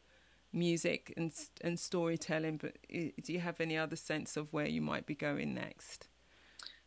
music 0.54 1.14
and 1.18 1.32
and 1.62 1.80
storytelling, 1.80 2.58
but 2.58 2.78
do 2.90 3.34
you 3.34 3.40
have 3.40 3.60
any 3.60 3.78
other 3.78 3.96
sense 3.96 4.38
of 4.38 4.54
where 4.54 4.68
you 4.68 4.82
might 4.82 5.06
be 5.06 5.16
going 5.16 5.54
next? 5.54 6.08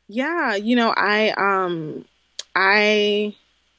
Yeah, 0.06 0.54
you 0.54 0.76
know, 0.76 0.94
I 0.96 1.30
um 1.30 2.04
I 2.54 3.34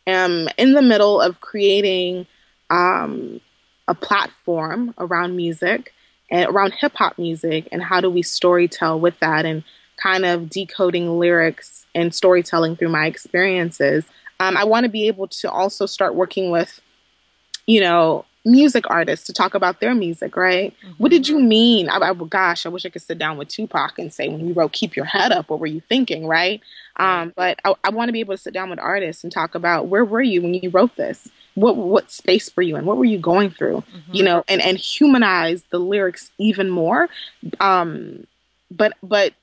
am 0.07 0.49
in 0.57 0.73
the 0.73 0.81
middle 0.81 1.21
of 1.21 1.39
creating 1.39 2.27
um 2.69 3.39
a 3.87 3.95
platform 3.95 4.93
around 4.97 5.35
music 5.35 5.93
and 6.31 6.49
around 6.49 6.73
hip 6.73 6.93
hop 6.95 7.17
music 7.17 7.67
and 7.71 7.83
how 7.83 8.01
do 8.01 8.09
we 8.09 8.23
storytell 8.23 8.99
with 8.99 9.19
that 9.19 9.45
and 9.45 9.63
kind 9.97 10.25
of 10.25 10.49
decoding 10.49 11.19
lyrics 11.19 11.85
and 11.93 12.13
storytelling 12.13 12.75
through 12.75 12.89
my 12.89 13.05
experiences. 13.05 14.05
Um, 14.39 14.57
I 14.57 14.63
want 14.63 14.85
to 14.85 14.89
be 14.89 15.07
able 15.07 15.27
to 15.27 15.51
also 15.51 15.85
start 15.85 16.15
working 16.15 16.49
with, 16.49 16.81
you 17.67 17.81
know, 17.81 18.25
music 18.45 18.85
artists 18.89 19.25
to 19.27 19.33
talk 19.33 19.53
about 19.53 19.79
their 19.79 19.95
music, 19.95 20.35
right? 20.35 20.73
Mm-hmm. 20.83 20.91
What 20.97 21.11
did 21.11 21.27
you 21.27 21.39
mean? 21.39 21.89
I, 21.89 21.97
I, 21.97 22.13
gosh, 22.13 22.65
I 22.65 22.69
wish 22.69 22.85
I 22.85 22.89
could 22.89 23.01
sit 23.01 23.17
down 23.17 23.37
with 23.37 23.47
Tupac 23.47 23.97
and 23.97 24.13
say, 24.13 24.27
when 24.27 24.47
you 24.47 24.53
wrote 24.53 24.73
Keep 24.73 24.95
Your 24.95 25.05
Head 25.05 25.31
Up, 25.31 25.49
what 25.49 25.59
were 25.59 25.67
you 25.67 25.81
thinking, 25.81 26.27
right? 26.27 26.61
Um, 26.97 27.33
but 27.35 27.59
I, 27.63 27.73
I 27.83 27.89
want 27.89 28.09
to 28.09 28.13
be 28.13 28.19
able 28.19 28.33
to 28.33 28.41
sit 28.41 28.53
down 28.53 28.69
with 28.69 28.79
artists 28.79 29.23
and 29.23 29.31
talk 29.31 29.55
about 29.55 29.87
where 29.87 30.05
were 30.05 30.21
you 30.21 30.41
when 30.41 30.53
you 30.53 30.69
wrote 30.69 30.95
this? 30.95 31.29
what 31.55 31.77
what 31.77 32.11
space 32.11 32.55
were 32.55 32.63
you 32.63 32.75
in? 32.75 32.85
What 32.85 32.97
were 32.97 33.05
you 33.05 33.19
going 33.19 33.51
through? 33.51 33.83
Mm-hmm. 33.95 34.13
You 34.13 34.23
know, 34.23 34.43
and 34.47 34.61
and 34.61 34.77
humanize 34.77 35.63
the 35.69 35.79
lyrics 35.79 36.31
even 36.37 36.69
more. 36.69 37.09
Um, 37.59 38.25
but 38.71 38.93
but 39.03 39.33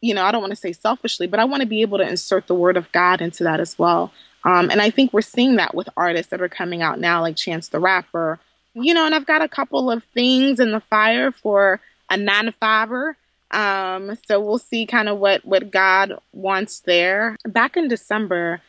you 0.00 0.14
know, 0.14 0.24
I 0.24 0.30
don't 0.30 0.40
want 0.40 0.52
to 0.52 0.56
say 0.56 0.72
selfishly, 0.72 1.26
but 1.26 1.40
I 1.40 1.44
want 1.44 1.62
to 1.62 1.66
be 1.66 1.82
able 1.82 1.98
to 1.98 2.08
insert 2.08 2.46
the 2.46 2.54
word 2.54 2.76
of 2.76 2.90
God 2.92 3.20
into 3.20 3.42
that 3.44 3.60
as 3.60 3.78
well. 3.78 4.12
Um, 4.44 4.70
and 4.70 4.80
I 4.80 4.90
think 4.90 5.12
we're 5.12 5.22
seeing 5.22 5.56
that 5.56 5.74
with 5.74 5.88
artists 5.96 6.30
that 6.30 6.40
are 6.40 6.48
coming 6.48 6.82
out 6.82 7.00
now, 7.00 7.20
like 7.20 7.36
Chance 7.36 7.68
the 7.68 7.80
Rapper. 7.80 8.38
You 8.78 8.92
know, 8.92 9.06
and 9.06 9.14
I've 9.14 9.26
got 9.26 9.42
a 9.42 9.48
couple 9.48 9.90
of 9.90 10.04
things 10.04 10.60
in 10.60 10.70
the 10.70 10.80
fire 10.80 11.32
for 11.32 11.80
a 12.10 12.16
nine 12.16 12.44
to 12.44 12.52
fiver. 12.52 13.16
Um, 13.50 14.18
so 14.26 14.40
we'll 14.40 14.58
see 14.58 14.86
kind 14.86 15.08
of 15.08 15.18
what 15.18 15.44
what 15.44 15.70
God 15.70 16.18
wants 16.32 16.80
there. 16.80 17.36
Back 17.46 17.76
in 17.76 17.88
December, 17.88 18.60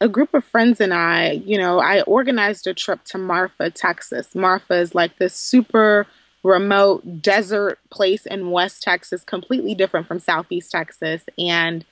a 0.00 0.08
group 0.08 0.34
of 0.34 0.44
friends 0.44 0.80
and 0.80 0.92
I, 0.92 1.30
you 1.46 1.56
know, 1.56 1.78
I 1.78 2.02
organized 2.02 2.66
a 2.66 2.74
trip 2.74 3.04
to 3.06 3.18
Marfa, 3.18 3.70
Texas. 3.70 4.34
Marfa 4.34 4.74
is 4.74 4.94
like 4.94 5.16
this 5.18 5.34
super 5.34 6.06
remote 6.42 7.22
desert 7.22 7.78
place 7.90 8.26
in 8.26 8.50
West 8.50 8.82
Texas, 8.82 9.24
completely 9.24 9.74
different 9.74 10.06
from 10.06 10.18
Southeast 10.18 10.70
Texas. 10.72 11.24
And 11.38 11.86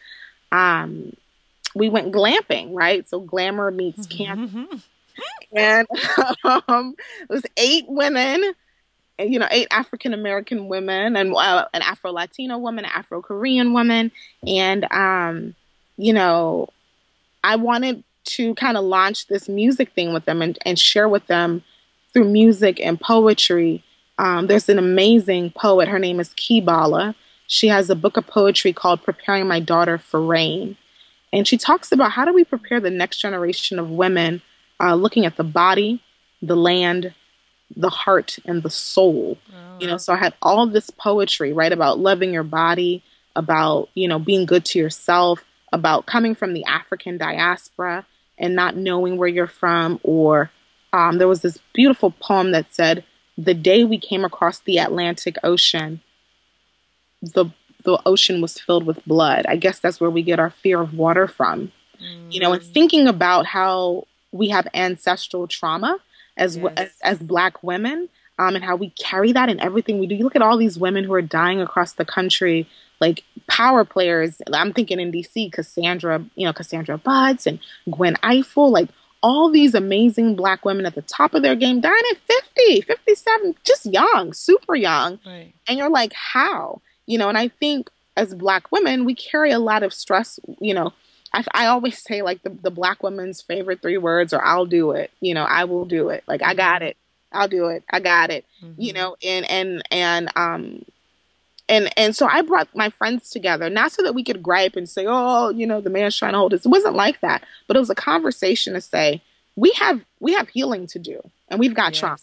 um, 0.50 1.16
we 1.74 1.88
went 1.88 2.12
glamping, 2.12 2.70
right? 2.74 3.08
So 3.08 3.18
glamour 3.20 3.70
meets 3.70 4.06
camp. 4.06 4.50
And 5.54 5.86
um, 6.68 6.94
it 7.20 7.28
was 7.28 7.42
eight 7.56 7.84
women, 7.88 8.54
you 9.18 9.38
know, 9.38 9.48
eight 9.50 9.68
African 9.70 10.14
American 10.14 10.68
women, 10.68 11.16
and 11.16 11.34
uh, 11.34 11.66
an 11.74 11.82
Afro 11.82 12.12
Latino 12.12 12.58
woman, 12.58 12.84
Afro 12.84 13.22
Korean 13.22 13.72
woman. 13.72 14.10
And, 14.46 14.90
um, 14.90 15.54
you 15.96 16.12
know, 16.12 16.68
I 17.44 17.56
wanted 17.56 18.04
to 18.24 18.54
kind 18.54 18.76
of 18.76 18.84
launch 18.84 19.26
this 19.26 19.48
music 19.48 19.92
thing 19.94 20.12
with 20.12 20.24
them 20.24 20.42
and, 20.42 20.58
and 20.64 20.78
share 20.78 21.08
with 21.08 21.26
them 21.26 21.62
through 22.12 22.28
music 22.28 22.80
and 22.80 23.00
poetry. 23.00 23.82
Um, 24.18 24.46
there's 24.46 24.68
an 24.68 24.78
amazing 24.78 25.50
poet. 25.50 25.88
Her 25.88 25.98
name 25.98 26.20
is 26.20 26.30
Kibala. 26.34 27.14
She 27.46 27.68
has 27.68 27.90
a 27.90 27.96
book 27.96 28.16
of 28.16 28.26
poetry 28.26 28.72
called 28.72 29.02
Preparing 29.02 29.46
My 29.46 29.60
Daughter 29.60 29.98
for 29.98 30.22
Rain. 30.22 30.76
And 31.32 31.48
she 31.48 31.56
talks 31.56 31.90
about 31.92 32.12
how 32.12 32.24
do 32.24 32.32
we 32.32 32.44
prepare 32.44 32.80
the 32.80 32.90
next 32.90 33.18
generation 33.18 33.78
of 33.78 33.90
women 33.90 34.42
uh, 34.80 34.94
looking 34.94 35.26
at 35.26 35.36
the 35.36 35.44
body, 35.44 36.02
the 36.40 36.56
land, 36.56 37.14
the 37.74 37.90
heart, 37.90 38.38
and 38.44 38.62
the 38.62 38.70
soul. 38.70 39.38
Oh. 39.52 39.78
You 39.80 39.86
know, 39.86 39.96
so 39.96 40.12
I 40.12 40.16
had 40.16 40.34
all 40.42 40.66
this 40.66 40.90
poetry, 40.90 41.52
right, 41.52 41.72
about 41.72 41.98
loving 41.98 42.32
your 42.32 42.42
body, 42.42 43.02
about, 43.34 43.88
you 43.94 44.08
know, 44.08 44.18
being 44.18 44.46
good 44.46 44.64
to 44.66 44.78
yourself, 44.78 45.44
about 45.72 46.06
coming 46.06 46.34
from 46.34 46.52
the 46.52 46.64
African 46.64 47.16
diaspora 47.16 48.06
and 48.38 48.54
not 48.54 48.76
knowing 48.76 49.16
where 49.16 49.28
you're 49.28 49.46
from. 49.46 50.00
Or 50.02 50.50
um, 50.92 51.18
there 51.18 51.28
was 51.28 51.40
this 51.40 51.58
beautiful 51.72 52.10
poem 52.10 52.52
that 52.52 52.74
said, 52.74 53.04
The 53.38 53.54
day 53.54 53.84
we 53.84 53.98
came 53.98 54.24
across 54.24 54.60
the 54.60 54.78
Atlantic 54.78 55.36
Ocean, 55.42 56.02
the 57.22 57.46
the 57.84 58.00
ocean 58.06 58.40
was 58.40 58.58
filled 58.58 58.86
with 58.86 59.04
blood. 59.04 59.44
I 59.48 59.56
guess 59.56 59.78
that's 59.78 60.00
where 60.00 60.10
we 60.10 60.22
get 60.22 60.38
our 60.38 60.50
fear 60.50 60.80
of 60.80 60.94
water 60.94 61.26
from. 61.26 61.72
Mm. 62.00 62.32
You 62.32 62.40
know, 62.40 62.52
and 62.52 62.62
mm. 62.62 62.72
thinking 62.72 63.08
about 63.08 63.46
how 63.46 64.06
we 64.32 64.48
have 64.48 64.66
ancestral 64.74 65.46
trauma 65.46 65.98
as, 66.36 66.56
yes. 66.56 66.72
as 66.76 66.90
as 67.02 67.18
black 67.18 67.62
women, 67.62 68.08
um, 68.38 68.54
and 68.56 68.64
how 68.64 68.76
we 68.76 68.90
carry 68.90 69.32
that 69.32 69.48
in 69.48 69.60
everything 69.60 69.98
we 69.98 70.06
do. 70.06 70.14
You 70.14 70.24
look 70.24 70.36
at 70.36 70.42
all 70.42 70.56
these 70.56 70.78
women 70.78 71.04
who 71.04 71.12
are 71.12 71.22
dying 71.22 71.60
across 71.60 71.92
the 71.92 72.04
country, 72.04 72.66
like 73.00 73.22
power 73.46 73.84
players. 73.84 74.40
I'm 74.52 74.72
thinking 74.72 74.98
in 74.98 75.12
DC, 75.12 75.52
Cassandra, 75.52 76.24
you 76.34 76.46
know, 76.46 76.52
Cassandra 76.52 76.98
Butts 76.98 77.46
and 77.46 77.58
Gwen 77.90 78.14
Ifill, 78.16 78.70
like 78.70 78.88
all 79.22 79.50
these 79.50 79.74
amazing 79.74 80.34
black 80.34 80.64
women 80.64 80.86
at 80.86 80.94
the 80.94 81.02
top 81.02 81.34
of 81.34 81.42
their 81.42 81.54
game 81.54 81.80
dying 81.80 82.02
at 82.10 82.18
50, 82.18 82.80
57, 82.82 83.54
just 83.64 83.86
young, 83.86 84.32
super 84.32 84.74
young. 84.74 85.20
Right. 85.24 85.52
And 85.68 85.78
you're 85.78 85.90
like, 85.90 86.12
how? 86.12 86.80
You 87.06 87.18
know, 87.18 87.28
and 87.28 87.38
I 87.38 87.48
think 87.48 87.90
as 88.16 88.34
black 88.34 88.72
women, 88.72 89.04
we 89.04 89.14
carry 89.14 89.52
a 89.52 89.58
lot 89.58 89.82
of 89.82 89.94
stress, 89.94 90.40
you 90.60 90.74
know, 90.74 90.92
I, 91.34 91.44
I 91.52 91.66
always 91.66 91.98
say 91.98 92.22
like 92.22 92.42
the, 92.42 92.50
the 92.50 92.70
black 92.70 93.02
woman's 93.02 93.40
favorite 93.40 93.82
three 93.82 93.98
words 93.98 94.32
are 94.32 94.44
I'll 94.44 94.66
do 94.66 94.92
it. 94.92 95.10
You 95.20 95.34
know, 95.34 95.44
I 95.44 95.64
will 95.64 95.84
do 95.84 96.10
it. 96.10 96.24
Like 96.26 96.42
I 96.42 96.54
got 96.54 96.82
mm-hmm. 96.82 96.88
it. 96.88 96.96
I'll 97.32 97.48
do 97.48 97.68
it. 97.68 97.84
I 97.90 98.00
got 98.00 98.30
it. 98.30 98.44
Mm-hmm. 98.62 98.80
You 98.80 98.92
know, 98.92 99.16
and 99.22 99.50
and 99.50 99.82
and 99.90 100.30
um 100.36 100.84
and 101.68 101.90
and 101.96 102.14
so 102.14 102.26
I 102.26 102.42
brought 102.42 102.68
my 102.74 102.90
friends 102.90 103.30
together, 103.30 103.70
not 103.70 103.92
so 103.92 104.02
that 104.02 104.14
we 104.14 104.24
could 104.24 104.42
gripe 104.42 104.76
and 104.76 104.88
say, 104.88 105.06
"Oh, 105.08 105.48
you 105.50 105.66
know, 105.66 105.80
the 105.80 105.90
man's 105.90 106.16
trying 106.16 106.32
to 106.32 106.38
hold 106.38 106.54
us." 106.54 106.66
It 106.66 106.70
wasn't 106.70 106.96
like 106.96 107.20
that, 107.20 107.44
but 107.66 107.76
it 107.76 107.80
was 107.80 107.90
a 107.90 107.94
conversation 107.94 108.74
to 108.74 108.80
say, 108.80 109.22
"We 109.56 109.72
have 109.76 110.00
we 110.20 110.34
have 110.34 110.50
healing 110.50 110.86
to 110.88 110.98
do, 110.98 111.20
and 111.48 111.58
we've 111.58 111.74
got 111.74 111.92
yes. 111.92 112.00
trauma. 112.00 112.18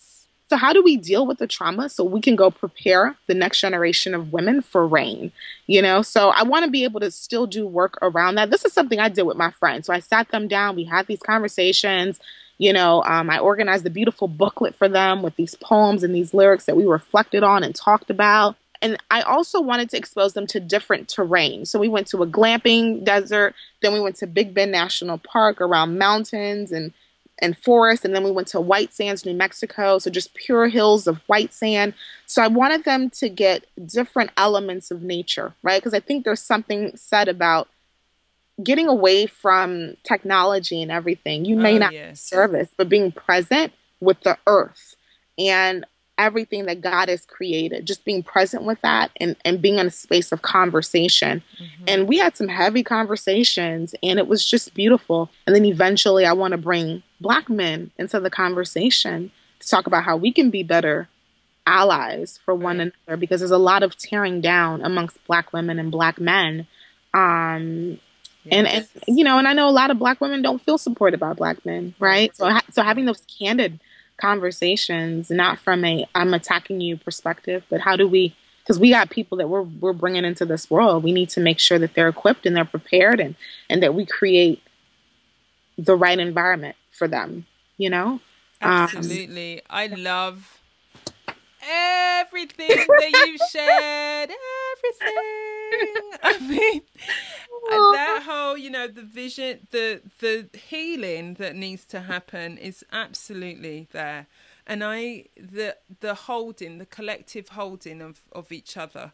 So 0.49 0.57
how 0.57 0.73
do 0.73 0.81
we 0.81 0.97
deal 0.97 1.27
with 1.27 1.37
the 1.37 1.45
trauma 1.45 1.89
so 1.89 2.03
we 2.03 2.21
can 2.21 2.35
go 2.35 2.49
prepare 2.49 3.15
the 3.27 3.35
next 3.35 3.61
generation 3.61 4.15
of 4.15 4.33
women 4.33 4.61
for 4.61 4.87
RAIN? 4.87 5.31
You 5.67 5.81
know, 5.83 6.01
so 6.01 6.29
I 6.29 6.41
want 6.41 6.65
to 6.65 6.71
be 6.71 6.83
able 6.83 6.99
to 7.01 7.11
still 7.11 7.45
do 7.45 7.67
work 7.67 7.99
around 8.01 8.35
that. 8.35 8.49
This 8.49 8.65
is 8.65 8.73
something 8.73 8.99
I 8.99 9.09
did 9.09 9.23
with 9.23 9.37
my 9.37 9.51
friends. 9.51 9.85
So 9.85 9.93
I 9.93 9.99
sat 9.99 10.29
them 10.29 10.47
down, 10.47 10.75
we 10.75 10.85
had 10.85 11.05
these 11.05 11.21
conversations. 11.21 12.19
You 12.57 12.73
know, 12.73 13.03
um, 13.03 13.29
I 13.29 13.37
organized 13.37 13.85
a 13.85 13.91
beautiful 13.91 14.27
booklet 14.27 14.75
for 14.75 14.89
them 14.89 15.21
with 15.21 15.35
these 15.35 15.53
poems 15.55 16.03
and 16.03 16.13
these 16.13 16.33
lyrics 16.33 16.65
that 16.65 16.75
we 16.75 16.85
reflected 16.85 17.43
on 17.43 17.63
and 17.63 17.75
talked 17.75 18.09
about. 18.09 18.55
And 18.81 18.97
I 19.11 19.21
also 19.21 19.61
wanted 19.61 19.89
to 19.91 19.97
expose 19.97 20.33
them 20.33 20.47
to 20.47 20.59
different 20.59 21.09
terrain. 21.09 21.65
So 21.65 21.79
we 21.79 21.89
went 21.89 22.07
to 22.07 22.23
a 22.23 22.27
glamping 22.27 23.03
desert, 23.03 23.53
then 23.81 23.93
we 23.93 23.99
went 23.99 24.15
to 24.17 24.27
Big 24.27 24.53
Bend 24.53 24.71
National 24.71 25.19
Park 25.19 25.61
around 25.61 25.99
mountains 25.99 26.71
and 26.71 26.91
and 27.41 27.57
forest. 27.57 28.05
And 28.05 28.15
then 28.15 28.23
we 28.23 28.31
went 28.31 28.47
to 28.49 28.61
White 28.61 28.93
Sands, 28.93 29.25
New 29.25 29.33
Mexico. 29.33 29.99
So 29.99 30.09
just 30.09 30.33
pure 30.33 30.67
hills 30.67 31.07
of 31.07 31.17
white 31.27 31.53
sand. 31.53 31.93
So 32.25 32.41
I 32.41 32.47
wanted 32.47 32.83
them 32.83 33.09
to 33.11 33.29
get 33.29 33.65
different 33.85 34.31
elements 34.37 34.91
of 34.91 35.01
nature, 35.01 35.53
right? 35.63 35.81
Because 35.81 35.93
I 35.93 35.99
think 35.99 36.25
there's 36.25 36.41
something 36.41 36.95
said 36.95 37.27
about 37.27 37.67
getting 38.63 38.87
away 38.87 39.25
from 39.25 39.95
technology 40.03 40.81
and 40.81 40.91
everything. 40.91 41.45
You 41.45 41.55
may 41.55 41.75
oh, 41.75 41.79
not 41.79 41.93
yes. 41.93 42.21
service, 42.21 42.69
but 42.75 42.89
being 42.89 43.11
present 43.11 43.73
with 44.01 44.21
the 44.21 44.37
earth 44.47 44.95
and 45.37 45.85
everything 46.17 46.65
that 46.65 46.81
God 46.81 47.07
has 47.07 47.25
created, 47.25 47.85
just 47.85 48.03
being 48.03 48.21
present 48.21 48.63
with 48.63 48.79
that 48.81 49.09
and, 49.17 49.37
and 49.45 49.61
being 49.61 49.79
in 49.79 49.87
a 49.87 49.91
space 49.91 50.33
of 50.33 50.41
conversation. 50.41 51.41
Mm-hmm. 51.57 51.83
And 51.87 52.07
we 52.09 52.17
had 52.17 52.35
some 52.35 52.49
heavy 52.49 52.83
conversations 52.83 53.95
and 54.03 54.19
it 54.19 54.27
was 54.27 54.45
just 54.45 54.73
beautiful. 54.73 55.31
And 55.47 55.55
then 55.55 55.65
eventually 55.65 56.25
I 56.25 56.33
want 56.33 56.51
to 56.51 56.57
bring 56.57 57.01
black 57.21 57.49
men 57.49 57.91
into 57.97 58.19
the 58.19 58.29
conversation 58.29 59.31
to 59.59 59.67
talk 59.67 59.87
about 59.87 60.03
how 60.03 60.17
we 60.17 60.31
can 60.31 60.49
be 60.49 60.63
better 60.63 61.07
allies 61.65 62.39
for 62.43 62.55
one 62.55 62.79
right. 62.79 62.91
another 63.07 63.17
because 63.17 63.41
there's 63.41 63.51
a 63.51 63.57
lot 63.57 63.83
of 63.83 63.95
tearing 63.95 64.41
down 64.41 64.81
amongst 64.81 65.23
black 65.25 65.53
women 65.53 65.79
and 65.79 65.91
black 65.91 66.19
men. 66.19 66.67
Um, 67.13 67.99
yes. 68.43 68.51
and, 68.51 68.67
and 68.67 68.87
you 69.07 69.23
know, 69.23 69.37
and 69.37 69.47
I 69.47 69.53
know 69.53 69.69
a 69.69 69.71
lot 69.71 69.91
of 69.91 69.99
black 69.99 70.19
women 70.19 70.41
don't 70.41 70.61
feel 70.61 70.77
supported 70.77 71.19
by 71.19 71.33
black 71.33 71.65
men, 71.65 71.93
right? 71.99 72.35
So, 72.35 72.57
so 72.71 72.81
having 72.81 73.05
those 73.05 73.21
candid 73.21 73.79
conversations, 74.17 75.29
not 75.29 75.59
from 75.59 75.85
a 75.85 76.05
I'm 76.15 76.33
attacking 76.33 76.81
you 76.81 76.97
perspective, 76.97 77.63
but 77.69 77.81
how 77.81 77.95
do 77.95 78.07
we? 78.07 78.35
Because 78.63 78.79
we 78.79 78.91
got 78.91 79.09
people 79.09 79.37
that 79.37 79.49
we're 79.49 79.63
we're 79.63 79.93
bringing 79.93 80.25
into 80.25 80.45
this 80.45 80.69
world. 80.69 81.03
We 81.03 81.11
need 81.11 81.29
to 81.31 81.39
make 81.39 81.59
sure 81.59 81.79
that 81.79 81.93
they're 81.93 82.09
equipped 82.09 82.45
and 82.45 82.55
they're 82.55 82.65
prepared, 82.65 83.19
and 83.19 83.35
and 83.69 83.81
that 83.81 83.93
we 83.93 84.05
create 84.05 84.61
the 85.77 85.95
right 85.95 86.19
environment 86.19 86.75
for 86.99 87.07
them. 87.07 87.47
You 87.77 87.89
know. 87.89 88.19
Absolutely, 88.61 89.61
um, 89.61 89.65
I 89.69 89.87
love 89.87 90.59
everything 91.63 92.67
that 92.67 93.25
you've 93.25 93.41
shared. 93.51 94.29
Everything. 94.75 95.95
I 96.23 96.39
mean, 96.39 96.81
that 97.93 98.23
whole 98.25 98.57
you 98.57 98.69
know 98.69 98.87
the 98.87 99.01
vision 99.01 99.67
the 99.71 100.01
the 100.19 100.49
healing 100.57 101.35
that 101.35 101.55
needs 101.55 101.85
to 101.85 102.01
happen 102.01 102.57
is 102.57 102.83
absolutely 102.91 103.87
there 103.91 104.27
and 104.65 104.83
i 104.83 105.25
the 105.37 105.75
the 105.99 106.13
holding 106.13 106.77
the 106.77 106.85
collective 106.85 107.49
holding 107.49 108.01
of 108.01 108.21
of 108.31 108.51
each 108.51 108.77
other 108.77 109.13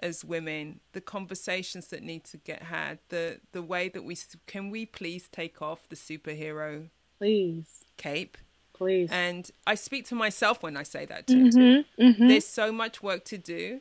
as 0.00 0.24
women 0.24 0.80
the 0.92 1.00
conversations 1.00 1.88
that 1.88 2.02
need 2.02 2.24
to 2.24 2.36
get 2.36 2.64
had 2.64 2.98
the 3.08 3.40
the 3.52 3.62
way 3.62 3.88
that 3.88 4.04
we 4.04 4.16
can 4.46 4.70
we 4.70 4.84
please 4.84 5.28
take 5.30 5.62
off 5.62 5.88
the 5.88 5.96
superhero 5.96 6.88
please 7.22 7.84
cape 7.96 8.36
please 8.72 9.08
and 9.12 9.52
i 9.64 9.76
speak 9.76 10.04
to 10.04 10.14
myself 10.14 10.60
when 10.60 10.76
i 10.76 10.82
say 10.82 11.04
that 11.06 11.24
too 11.26 11.44
mm-hmm, 11.50 12.02
mm-hmm. 12.02 12.28
there's 12.28 12.46
so 12.46 12.72
much 12.72 13.00
work 13.00 13.24
to 13.24 13.38
do 13.38 13.80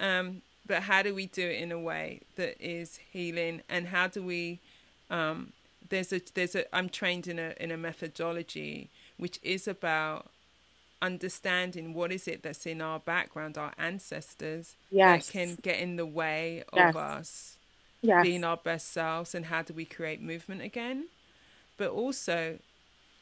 um 0.00 0.40
but 0.66 0.84
how 0.84 1.02
do 1.02 1.14
we 1.14 1.26
do 1.26 1.46
it 1.46 1.60
in 1.60 1.70
a 1.70 1.78
way 1.78 2.20
that 2.36 2.56
is 2.58 2.98
healing 3.12 3.60
and 3.68 3.88
how 3.88 4.06
do 4.06 4.22
we 4.22 4.58
um, 5.10 5.52
there's 5.90 6.12
a 6.12 6.20
there's 6.34 6.54
a 6.54 6.74
I'm 6.74 6.88
trained 6.88 7.28
in 7.28 7.38
a 7.38 7.52
in 7.60 7.70
a 7.70 7.76
methodology 7.76 8.88
which 9.18 9.38
is 9.42 9.68
about 9.68 10.30
understanding 11.02 11.92
what 11.92 12.10
is 12.10 12.26
it 12.26 12.42
that's 12.42 12.64
in 12.64 12.80
our 12.80 13.00
background 13.00 13.58
our 13.58 13.72
ancestors 13.76 14.76
yes. 14.90 15.26
that 15.26 15.32
can 15.32 15.58
get 15.60 15.78
in 15.78 15.96
the 15.96 16.06
way 16.06 16.62
of 16.72 16.78
yes. 16.78 16.96
us 16.96 17.56
yes. 18.00 18.22
being 18.22 18.44
our 18.44 18.56
best 18.56 18.92
selves 18.92 19.34
and 19.34 19.46
how 19.46 19.60
do 19.60 19.74
we 19.74 19.84
create 19.84 20.22
movement 20.22 20.62
again 20.62 21.08
but 21.82 21.90
also 21.90 22.60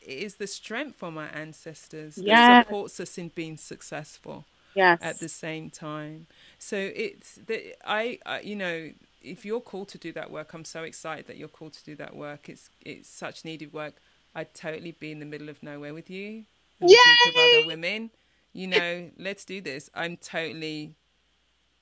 it 0.02 0.18
is 0.18 0.34
the 0.34 0.46
strength 0.46 0.96
from 0.96 1.16
our 1.16 1.30
ancestors 1.32 2.18
yes. 2.18 2.36
that 2.36 2.66
supports 2.66 3.00
us 3.00 3.16
in 3.16 3.28
being 3.28 3.56
successful 3.56 4.44
yes. 4.74 4.98
at 5.00 5.18
the 5.18 5.30
same 5.30 5.70
time. 5.70 6.26
So 6.58 6.76
it's 6.76 7.36
that 7.46 7.76
I, 7.90 8.18
I, 8.26 8.40
you 8.40 8.56
know, 8.56 8.90
if 9.22 9.46
you're 9.46 9.62
called 9.62 9.88
to 9.88 9.98
do 9.98 10.12
that 10.12 10.30
work, 10.30 10.52
I'm 10.52 10.66
so 10.66 10.82
excited 10.82 11.26
that 11.28 11.38
you're 11.38 11.48
called 11.48 11.72
to 11.72 11.84
do 11.84 11.96
that 11.96 12.14
work. 12.14 12.50
It's 12.50 12.68
it's 12.84 13.08
such 13.08 13.46
needed 13.46 13.72
work. 13.72 13.94
I'd 14.34 14.52
totally 14.52 14.92
be 14.92 15.10
in 15.10 15.20
the 15.20 15.26
middle 15.26 15.48
of 15.48 15.62
nowhere 15.62 15.94
with 15.94 16.10
you, 16.10 16.44
with 16.80 16.90
of 17.28 17.34
other 17.36 17.66
women. 17.66 18.10
You 18.52 18.66
know, 18.66 19.10
let's 19.18 19.46
do 19.46 19.62
this. 19.62 19.88
I'm 19.94 20.18
totally 20.18 20.96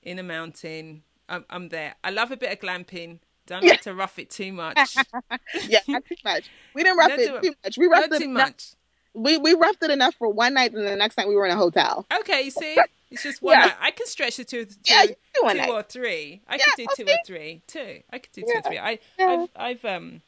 in 0.01 0.17
a 0.17 0.23
mountain. 0.23 1.03
I'm, 1.27 1.43
I'm 1.49 1.67
there. 1.69 1.95
I 2.05 2.11
love 2.11 2.31
a 2.31 2.37
bit 2.37 2.53
of 2.53 2.59
glamping. 2.59 3.19
Don't 3.49 3.63
have 3.65 3.81
to 3.81 3.93
rough 3.93 4.17
it 4.19 4.29
too 4.29 4.53
much. 4.53 4.95
yeah, 5.67 5.79
not 5.87 6.05
too 6.05 6.15
much. 6.23 6.49
We 6.73 6.83
didn't 6.83 6.97
rough 6.97 7.11
it 7.11 7.43
too 7.43 7.53
much. 7.63 7.77
We 7.77 7.87
roughed 7.87 8.13
it 8.13 8.19
too 8.19 8.29
much 8.29 8.75
we 9.13 9.37
we 9.37 9.53
roughed 9.53 9.83
it 9.83 9.91
enough 9.91 10.15
for 10.15 10.31
one 10.31 10.53
night, 10.53 10.73
and 10.73 10.85
the 10.85 10.95
next 10.95 11.17
night 11.17 11.27
we 11.27 11.35
were 11.35 11.45
in 11.45 11.51
a 11.51 11.57
hotel. 11.57 12.05
Okay, 12.19 12.43
you 12.43 12.51
see, 12.51 12.77
it's 13.11 13.23
just 13.23 13.41
one 13.41 13.57
yeah. 13.57 13.65
night. 13.67 13.75
I 13.79 13.91
can 13.91 14.07
stretch 14.07 14.39
it 14.39 14.47
to, 14.49 14.65
to 14.65 14.75
yeah, 14.85 15.05
two 15.05 15.57
night. 15.57 15.69
or 15.69 15.83
three. 15.83 16.41
I 16.47 16.55
yeah, 16.55 16.63
could 16.65 16.75
do 16.77 17.03
two 17.03 17.11
or 17.11 17.17
three. 17.25 17.61
Two. 17.67 18.01
I 18.11 18.19
could 18.19 18.31
do 18.31 18.41
two 18.41 18.53
or 18.55 18.61
three. 18.61 18.79
I, 18.79 18.99
I've, 19.19 19.49
I've 19.55 19.85
um. 19.85 20.21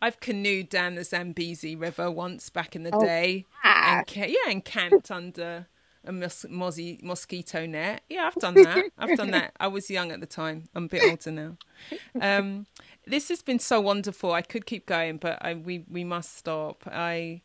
I've 0.00 0.20
canoed 0.20 0.68
down 0.68 0.94
the 0.94 1.04
Zambezi 1.04 1.74
River 1.74 2.10
once 2.10 2.50
back 2.50 2.76
in 2.76 2.82
the 2.82 2.94
oh, 2.94 3.00
day, 3.00 3.46
and 3.64 4.06
ca- 4.06 4.28
yeah, 4.28 4.50
and 4.50 4.62
camped 4.62 5.10
under 5.10 5.66
a 6.06 6.12
mos- 6.12 6.46
mosquito 6.48 7.66
net. 7.66 8.02
Yeah, 8.08 8.26
I've 8.26 8.34
done 8.34 8.54
that. 8.54 8.84
I've 8.98 9.16
done 9.16 9.30
that. 9.32 9.52
I 9.60 9.68
was 9.68 9.90
young 9.90 10.12
at 10.12 10.20
the 10.20 10.26
time. 10.26 10.68
I'm 10.74 10.84
a 10.84 10.88
bit 10.88 11.02
older 11.08 11.30
now. 11.30 11.56
Um, 12.20 12.66
this 13.06 13.28
has 13.28 13.42
been 13.42 13.58
so 13.58 13.80
wonderful. 13.80 14.32
I 14.32 14.42
could 14.42 14.66
keep 14.66 14.86
going, 14.86 15.18
but 15.18 15.38
I, 15.40 15.54
we 15.54 15.84
we 15.88 16.04
must 16.04 16.36
stop. 16.36 16.84
I 16.86 17.42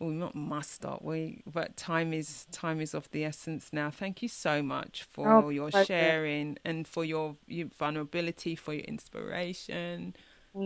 well, 0.00 0.10
not 0.10 0.34
must 0.34 0.72
stop. 0.72 1.02
We 1.02 1.42
but 1.46 1.76
time 1.76 2.12
is 2.12 2.46
time 2.50 2.80
is 2.80 2.94
of 2.94 3.10
the 3.10 3.24
essence 3.24 3.68
now. 3.72 3.90
Thank 3.90 4.22
you 4.22 4.28
so 4.28 4.62
much 4.62 5.04
for 5.04 5.30
oh, 5.30 5.48
your 5.50 5.70
pleasure. 5.70 5.86
sharing 5.86 6.58
and 6.64 6.88
for 6.88 7.04
your, 7.04 7.36
your 7.46 7.68
vulnerability, 7.78 8.56
for 8.56 8.72
your 8.72 8.84
inspiration. 8.84 10.16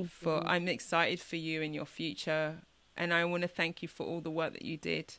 For. 0.09 0.43
I'm 0.47 0.69
excited 0.69 1.21
for 1.21 1.37
you 1.37 1.61
and 1.61 1.75
your 1.75 1.85
future, 1.85 2.63
and 2.97 3.13
I 3.13 3.25
want 3.27 3.43
to 3.43 3.49
thank 3.49 3.83
you 3.83 3.89
for 3.89 4.07
all 4.07 4.21
the 4.21 4.31
work 4.31 4.55
that 4.55 4.65
you 4.65 4.79
did 4.79 5.19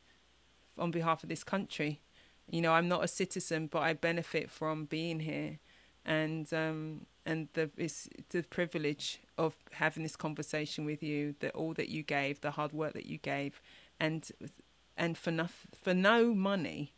on 0.78 0.91
behalf 0.91 1.22
of 1.22 1.30
this 1.30 1.43
country. 1.43 2.01
You 2.50 2.62
know, 2.62 2.74
I'm 2.74 2.88
not 2.88 3.04
a 3.04 3.08
citizen, 3.08 3.68
but 3.68 3.80
I 3.80 3.93
benefit 3.93 4.50
from 4.50 4.86
being 4.86 5.20
here, 5.20 5.60
and 6.06 6.52
um, 6.54 7.06
and 7.26 7.48
the 7.54 7.70
it's 7.78 8.08
the 8.30 8.43
privilege 8.43 9.20
of 9.38 9.56
having 9.72 10.04
this 10.04 10.16
conversation 10.16 10.86
with 10.86 11.02
you. 11.02 11.36
That 11.39 11.56
all 11.56 11.74
that 11.74 11.89
you 11.89 12.04
gave, 12.04 12.41
the 12.41 12.52
hard 12.52 12.72
work 12.72 12.93
that 12.93 13.06
you 13.06 13.18
gave 13.18 13.62
and 14.00 14.30
and 14.98 15.18
for 15.18 15.32
no, 15.32 15.48
for 15.82 15.93
no 15.93 16.34
money 16.34 16.93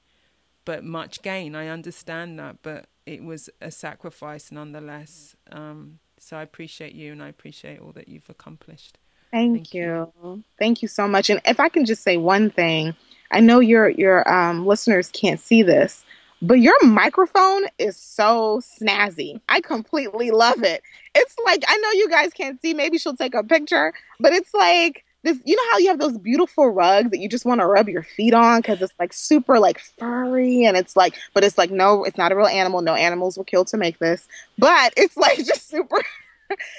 but 0.66 0.84
much 0.84 1.22
gain. 1.22 1.56
I 1.56 1.68
understand 1.68 2.40
that 2.40 2.58
but 2.62 2.88
it 3.06 3.24
was 3.24 3.50
a 3.62 3.72
sacrifice 3.72 4.52
nonetheless. 4.52 5.36
Um, 5.52 6.00
so 6.20 6.36
i 6.36 6.42
appreciate 6.42 6.94
you 6.94 7.12
and 7.12 7.22
i 7.22 7.28
appreciate 7.28 7.80
all 7.80 7.92
that 7.92 8.08
you've 8.08 8.30
accomplished. 8.30 8.98
Thank, 9.32 9.56
thank 9.56 9.74
you. 9.74 10.12
you. 10.24 10.44
Thank 10.58 10.82
you 10.82 10.88
so 10.88 11.08
much. 11.08 11.30
And 11.30 11.42
if 11.46 11.60
i 11.60 11.70
can 11.70 11.86
just 11.86 12.04
say 12.04 12.18
one 12.18 12.50
thing 12.50 12.96
I 13.32 13.40
know 13.40 13.60
your 13.60 13.90
your 13.90 14.28
um, 14.32 14.66
listeners 14.66 15.10
can't 15.10 15.40
see 15.40 15.64
this, 15.64 16.04
but 16.42 16.56
your 16.56 16.76
microphone 16.84 17.64
is 17.78 17.98
so 17.98 18.62
snazzy. 18.62 19.40
I 19.50 19.62
completely 19.62 20.32
love 20.32 20.64
it. 20.64 20.82
It's 21.16 21.36
like 21.46 21.64
I 21.68 21.78
know 21.78 21.92
you 21.92 22.10
guys 22.10 22.32
can't 22.34 22.62
see. 22.62 22.74
Maybe 22.74 22.98
she'll 22.98 23.16
take 23.16 23.34
a 23.36 23.44
picture, 23.44 23.94
but 24.20 24.34
it's 24.34 24.54
like 24.54 25.04
this. 25.24 25.38
You 25.46 25.56
know 25.56 25.72
how 25.72 25.78
you 25.80 25.88
have 25.90 26.00
those 26.00 26.18
beautiful 26.18 26.70
rugs 26.70 27.12
that 27.12 27.20
you 27.20 27.28
just 27.28 27.46
want 27.46 27.62
to 27.62 27.68
rub 27.68 27.90
your 27.90 28.04
feet 28.04 28.34
on 28.34 28.60
because 28.60 28.82
it's 28.82 28.94
like 29.00 29.14
super 29.14 29.60
like 29.60 29.80
furry 29.80 30.66
and 30.66 30.78
it's 30.78 30.96
like, 30.96 31.16
but 31.34 31.44
it's 31.44 31.58
like 31.58 31.72
no, 31.72 32.04
it's 32.04 32.18
not 32.18 32.32
a 32.32 32.36
real 32.36 32.48
animal. 32.48 32.82
No 32.82 32.94
animals 32.94 33.38
were 33.38 33.44
killed 33.44 33.68
to 33.68 33.78
make 33.78 34.00
this, 34.00 34.28
but 34.58 34.94
it's 34.96 35.18
like 35.18 35.38
just 35.46 35.70
super, 35.70 36.02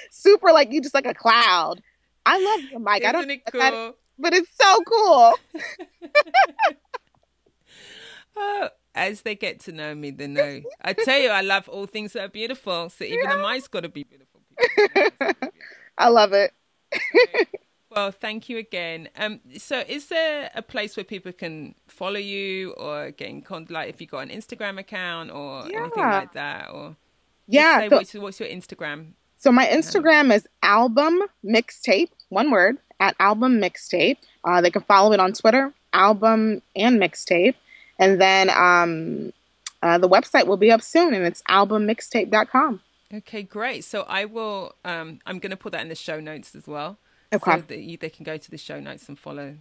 super 0.09 0.51
like 0.51 0.71
you 0.71 0.81
just 0.81 0.95
like 0.95 1.05
a 1.05 1.13
cloud. 1.13 1.81
I 2.25 2.39
love 2.41 2.71
your 2.71 2.79
mic. 2.79 3.01
Isn't 3.01 3.09
I 3.09 3.11
don't. 3.11 3.29
it 3.31 3.41
cool? 3.51 3.95
But 4.19 4.33
it's 4.33 4.49
so 4.59 4.81
cool. 4.85 5.33
oh, 8.35 8.69
as 8.95 9.21
they 9.21 9.35
get 9.35 9.61
to 9.61 9.71
know 9.71 9.95
me, 9.95 10.11
they 10.11 10.27
know. 10.27 10.61
I 10.81 10.93
tell 10.93 11.17
you, 11.19 11.29
I 11.29 11.41
love 11.41 11.69
all 11.69 11.85
things 11.85 12.13
that 12.13 12.23
are 12.25 12.29
beautiful. 12.29 12.89
So 12.89 13.05
even 13.05 13.23
yeah. 13.23 13.39
a 13.39 13.41
mice 13.41 13.67
got 13.67 13.83
to 13.83 13.89
be 13.89 14.03
beautiful. 14.03 14.41
I 15.97 16.09
love 16.09 16.33
it. 16.33 16.51
well, 17.89 18.11
thank 18.11 18.49
you 18.49 18.57
again. 18.57 19.09
Um, 19.17 19.39
so 19.57 19.83
is 19.87 20.07
there 20.07 20.51
a 20.53 20.61
place 20.61 20.97
where 20.97 21.03
people 21.03 21.31
can 21.31 21.75
follow 21.87 22.19
you 22.19 22.71
or 22.71 23.11
get 23.11 23.29
in 23.29 23.41
contact? 23.41 23.71
Like, 23.71 23.89
if 23.89 24.01
you 24.01 24.07
got 24.07 24.19
an 24.19 24.29
Instagram 24.29 24.79
account 24.79 25.31
or 25.31 25.67
yeah. 25.69 25.81
anything 25.81 26.03
like 26.03 26.33
that, 26.33 26.69
or 26.71 26.95
yeah, 27.47 27.87
so, 27.87 27.95
what's, 27.95 28.13
what's 28.15 28.39
your 28.39 28.49
Instagram? 28.49 29.13
So 29.37 29.51
my 29.51 29.65
Instagram 29.67 30.33
is 30.33 30.47
album 30.61 31.21
mixtape, 31.45 32.09
one 32.29 32.51
word, 32.51 32.77
at 32.99 33.15
album 33.19 33.59
mixtape. 33.59 34.17
Uh, 34.43 34.61
they 34.61 34.71
can 34.71 34.81
follow 34.81 35.13
it 35.13 35.19
on 35.19 35.33
Twitter, 35.33 35.73
album 35.93 36.61
and 36.75 36.99
mixtape. 36.99 37.55
And 37.97 38.19
then 38.19 38.49
um, 38.49 39.33
uh, 39.81 39.97
the 39.97 40.07
website 40.09 40.47
will 40.47 40.57
be 40.57 40.71
up 40.71 40.81
soon, 40.81 41.13
and 41.13 41.25
it's 41.25 41.41
albummixtape.com. 41.43 42.81
Okay, 43.13 43.43
great. 43.43 43.83
So 43.83 44.05
I 44.07 44.25
will. 44.25 44.75
Um, 44.85 45.19
I'm 45.25 45.39
going 45.39 45.51
to 45.51 45.57
put 45.57 45.71
that 45.73 45.81
in 45.81 45.89
the 45.89 45.95
show 45.95 46.19
notes 46.19 46.55
as 46.55 46.67
well. 46.67 46.97
Okay. 47.33 47.57
So 47.57 47.63
that 47.67 47.79
you, 47.79 47.97
they 47.97 48.09
can 48.09 48.23
go 48.23 48.37
to 48.37 48.51
the 48.51 48.57
show 48.57 48.79
notes 48.79 49.07
and 49.09 49.17
follow 49.17 49.55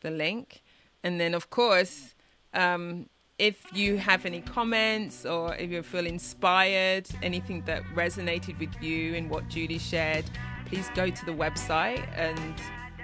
the 0.00 0.10
link. 0.10 0.62
And 1.02 1.20
then, 1.20 1.34
of 1.34 1.50
course, 1.50 2.14
um, 2.52 3.06
if 3.38 3.64
you 3.72 3.96
have 3.96 4.26
any 4.26 4.40
comments 4.42 5.24
or 5.24 5.54
if 5.54 5.70
you 5.70 5.82
feel 5.82 6.06
inspired, 6.06 7.08
anything 7.22 7.62
that 7.62 7.82
resonated 7.94 8.58
with 8.58 8.82
you 8.82 9.14
in 9.14 9.28
what 9.28 9.48
Judy 9.48 9.78
shared, 9.78 10.24
please 10.70 10.88
go 10.94 11.10
to 11.10 11.26
the 11.26 11.32
website 11.32 12.06
and 12.16 12.38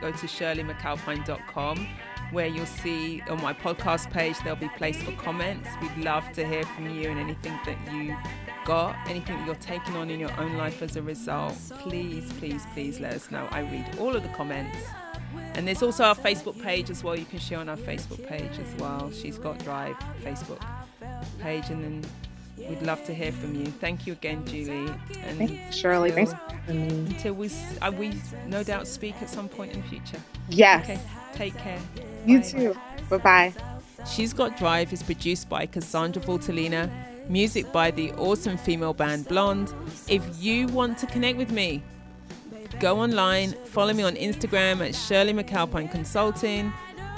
go 0.00 0.10
to 0.12 0.26
shirleymcalpine.com 0.26 1.88
where 2.30 2.46
you'll 2.46 2.66
see 2.66 3.20
on 3.28 3.40
my 3.42 3.52
podcast 3.52 4.10
page 4.10 4.36
there'll 4.40 4.56
be 4.56 4.68
place 4.70 5.00
for 5.02 5.12
comments. 5.12 5.68
We'd 5.80 6.04
love 6.04 6.30
to 6.32 6.46
hear 6.46 6.64
from 6.64 6.88
you 6.88 7.10
and 7.10 7.18
anything 7.20 7.58
that 7.64 7.92
you 7.92 8.16
got, 8.64 8.96
anything 9.08 9.44
you're 9.46 9.54
taking 9.56 9.96
on 9.96 10.10
in 10.10 10.18
your 10.18 10.32
own 10.40 10.56
life 10.56 10.82
as 10.82 10.96
a 10.96 11.02
result. 11.02 11.56
Please, 11.78 12.32
please, 12.34 12.64
please 12.72 12.98
let 13.00 13.14
us 13.14 13.30
know. 13.30 13.46
I 13.50 13.60
read 13.60 13.98
all 13.98 14.14
of 14.16 14.22
the 14.22 14.28
comments. 14.30 14.78
And 15.54 15.66
there's 15.66 15.82
also 15.82 16.04
our 16.04 16.14
Facebook 16.14 16.60
page 16.60 16.90
as 16.90 17.02
well. 17.02 17.16
You 17.16 17.24
can 17.24 17.38
share 17.38 17.58
on 17.58 17.68
our 17.68 17.76
Facebook 17.76 18.26
page 18.26 18.58
as 18.58 18.80
well. 18.80 19.10
She's 19.10 19.38
got 19.38 19.58
Drive 19.58 19.96
Facebook 20.22 20.62
page, 21.40 21.70
and 21.70 21.82
then 21.82 22.10
we'd 22.56 22.82
love 22.82 23.04
to 23.04 23.14
hear 23.14 23.32
from 23.32 23.54
you. 23.54 23.66
Thank 23.66 24.06
you 24.06 24.12
again, 24.14 24.44
Julie. 24.46 24.92
And 25.22 25.38
Thank 25.38 25.50
you, 25.50 25.60
Shirley. 25.72 26.10
Thanks 26.10 26.34
until 26.68 27.34
we, 27.34 27.50
uh, 27.82 27.92
we 27.92 28.14
no 28.46 28.62
doubt 28.62 28.86
speak 28.86 29.14
at 29.20 29.30
some 29.30 29.48
point 29.48 29.72
in 29.72 29.82
the 29.82 29.88
future. 29.88 30.18
Yes. 30.48 30.84
Okay. 30.84 31.00
Take 31.34 31.56
care. 31.58 31.78
You 32.24 32.40
Bye. 32.40 32.44
too. 32.44 32.76
Bye 33.10 33.18
bye. 33.18 33.54
She's 34.10 34.32
Got 34.32 34.56
Drive 34.56 34.92
is 34.92 35.02
produced 35.02 35.48
by 35.48 35.66
Cassandra 35.66 36.22
Voltalina, 36.22 36.90
music 37.28 37.72
by 37.72 37.90
the 37.90 38.12
awesome 38.12 38.56
female 38.56 38.94
band 38.94 39.26
Blonde. 39.26 39.72
If 40.08 40.22
you 40.40 40.68
want 40.68 40.98
to 40.98 41.06
connect 41.06 41.38
with 41.38 41.50
me, 41.50 41.82
go 42.78 43.00
online, 43.00 43.52
follow 43.64 43.92
me 43.92 44.02
on 44.02 44.14
Instagram 44.14 44.86
at 44.86 44.94
Shirley 44.94 45.32
McAlpine 45.32 45.90
Consulting, 45.90 46.72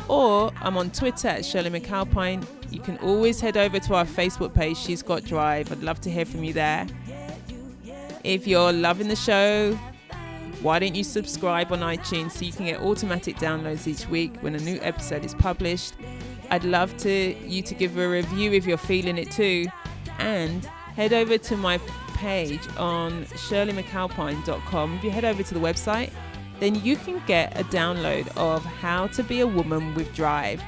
or 0.08 0.50
I'm 0.60 0.76
on 0.76 0.90
Twitter 0.90 1.28
at 1.28 1.44
Shirley 1.44 1.70
McAlpine. 1.70 2.46
You 2.70 2.80
can 2.80 2.98
always 2.98 3.40
head 3.40 3.56
over 3.56 3.78
to 3.78 3.94
our 3.94 4.04
Facebook 4.04 4.54
page, 4.54 4.76
She's 4.76 5.02
Got 5.02 5.24
Drive. 5.24 5.70
I'd 5.70 5.82
love 5.82 6.00
to 6.02 6.10
hear 6.10 6.24
from 6.24 6.44
you 6.44 6.52
there. 6.52 6.86
If 8.24 8.46
you're 8.46 8.72
loving 8.72 9.08
the 9.08 9.16
show, 9.16 9.78
why 10.60 10.78
don't 10.80 10.94
you 10.94 11.04
subscribe 11.04 11.72
on 11.72 11.80
iTunes 11.80 12.32
so 12.32 12.44
you 12.44 12.52
can 12.52 12.66
get 12.66 12.80
automatic 12.80 13.36
downloads 13.36 13.86
each 13.86 14.08
week 14.08 14.36
when 14.40 14.54
a 14.54 14.58
new 14.58 14.78
episode 14.82 15.24
is 15.24 15.34
published? 15.34 15.94
I'd 16.50 16.64
love 16.64 16.96
to 16.98 17.10
you 17.46 17.62
to 17.62 17.74
give 17.74 17.96
a 17.96 18.08
review 18.08 18.52
if 18.52 18.66
you're 18.66 18.76
feeling 18.76 19.18
it 19.18 19.30
too, 19.30 19.66
and 20.18 20.64
head 20.96 21.12
over 21.12 21.38
to 21.38 21.56
my 21.56 21.78
page 22.14 22.60
on 22.76 23.24
shirleymcalpine.com. 23.26 24.94
If 24.94 25.04
you 25.04 25.10
head 25.10 25.24
over 25.24 25.42
to 25.42 25.54
the 25.54 25.60
website, 25.60 26.10
then 26.60 26.74
you 26.84 26.96
can 26.96 27.22
get 27.26 27.58
a 27.58 27.64
download 27.64 28.28
of 28.36 28.64
how 28.64 29.06
to 29.08 29.22
be 29.22 29.40
a 29.40 29.46
woman 29.46 29.94
with 29.94 30.14
drive. 30.14 30.62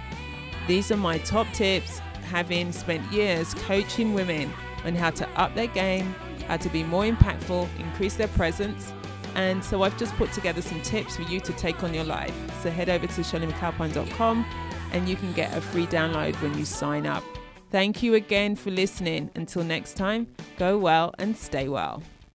These 0.67 0.91
are 0.91 0.97
my 0.97 1.19
top 1.19 1.47
tips, 1.53 1.99
having 2.29 2.73
spent 2.73 3.11
years 3.13 3.55
coaching 3.55 4.15
women 4.15 4.53
on 4.85 4.95
how 4.95 5.11
to 5.11 5.29
up 5.31 5.55
their 5.55 5.67
game, 5.67 6.15
how 6.47 6.57
to 6.57 6.69
be 6.69 6.83
more 6.85 7.05
impactful, 7.05 7.69
increase 7.79 8.15
their 8.15 8.29
presence 8.29 8.93
and 9.35 9.63
so 9.63 9.83
I've 9.83 9.97
just 9.99 10.15
put 10.17 10.33
together 10.33 10.63
some 10.63 10.81
tips 10.83 11.17
for 11.17 11.23
you 11.23 11.41
to 11.41 11.53
take 11.53 11.83
on 11.83 11.95
your 11.95 12.05
life. 12.05 12.35
So 12.63 12.71
head 12.71 12.89
over 12.89 13.07
to 13.07 13.21
shirleymcalpine.com 13.21 14.47
and 14.93 15.09
you 15.09 15.17
can 15.17 15.33
get 15.33 15.57
a 15.57 15.61
free 15.61 15.87
download 15.87 16.35
when 16.43 16.57
you 16.59 16.65
sign 16.65 17.07
up. 17.07 17.23
Thank 17.71 18.03
you 18.03 18.15
again 18.15 18.57
for 18.57 18.71
listening. 18.71 19.31
Until 19.37 19.63
next 19.63 19.95
time, 19.95 20.27
go 20.59 20.77
well 20.79 21.15
and 21.19 21.37
stay 21.37 21.69
well. 21.69 22.03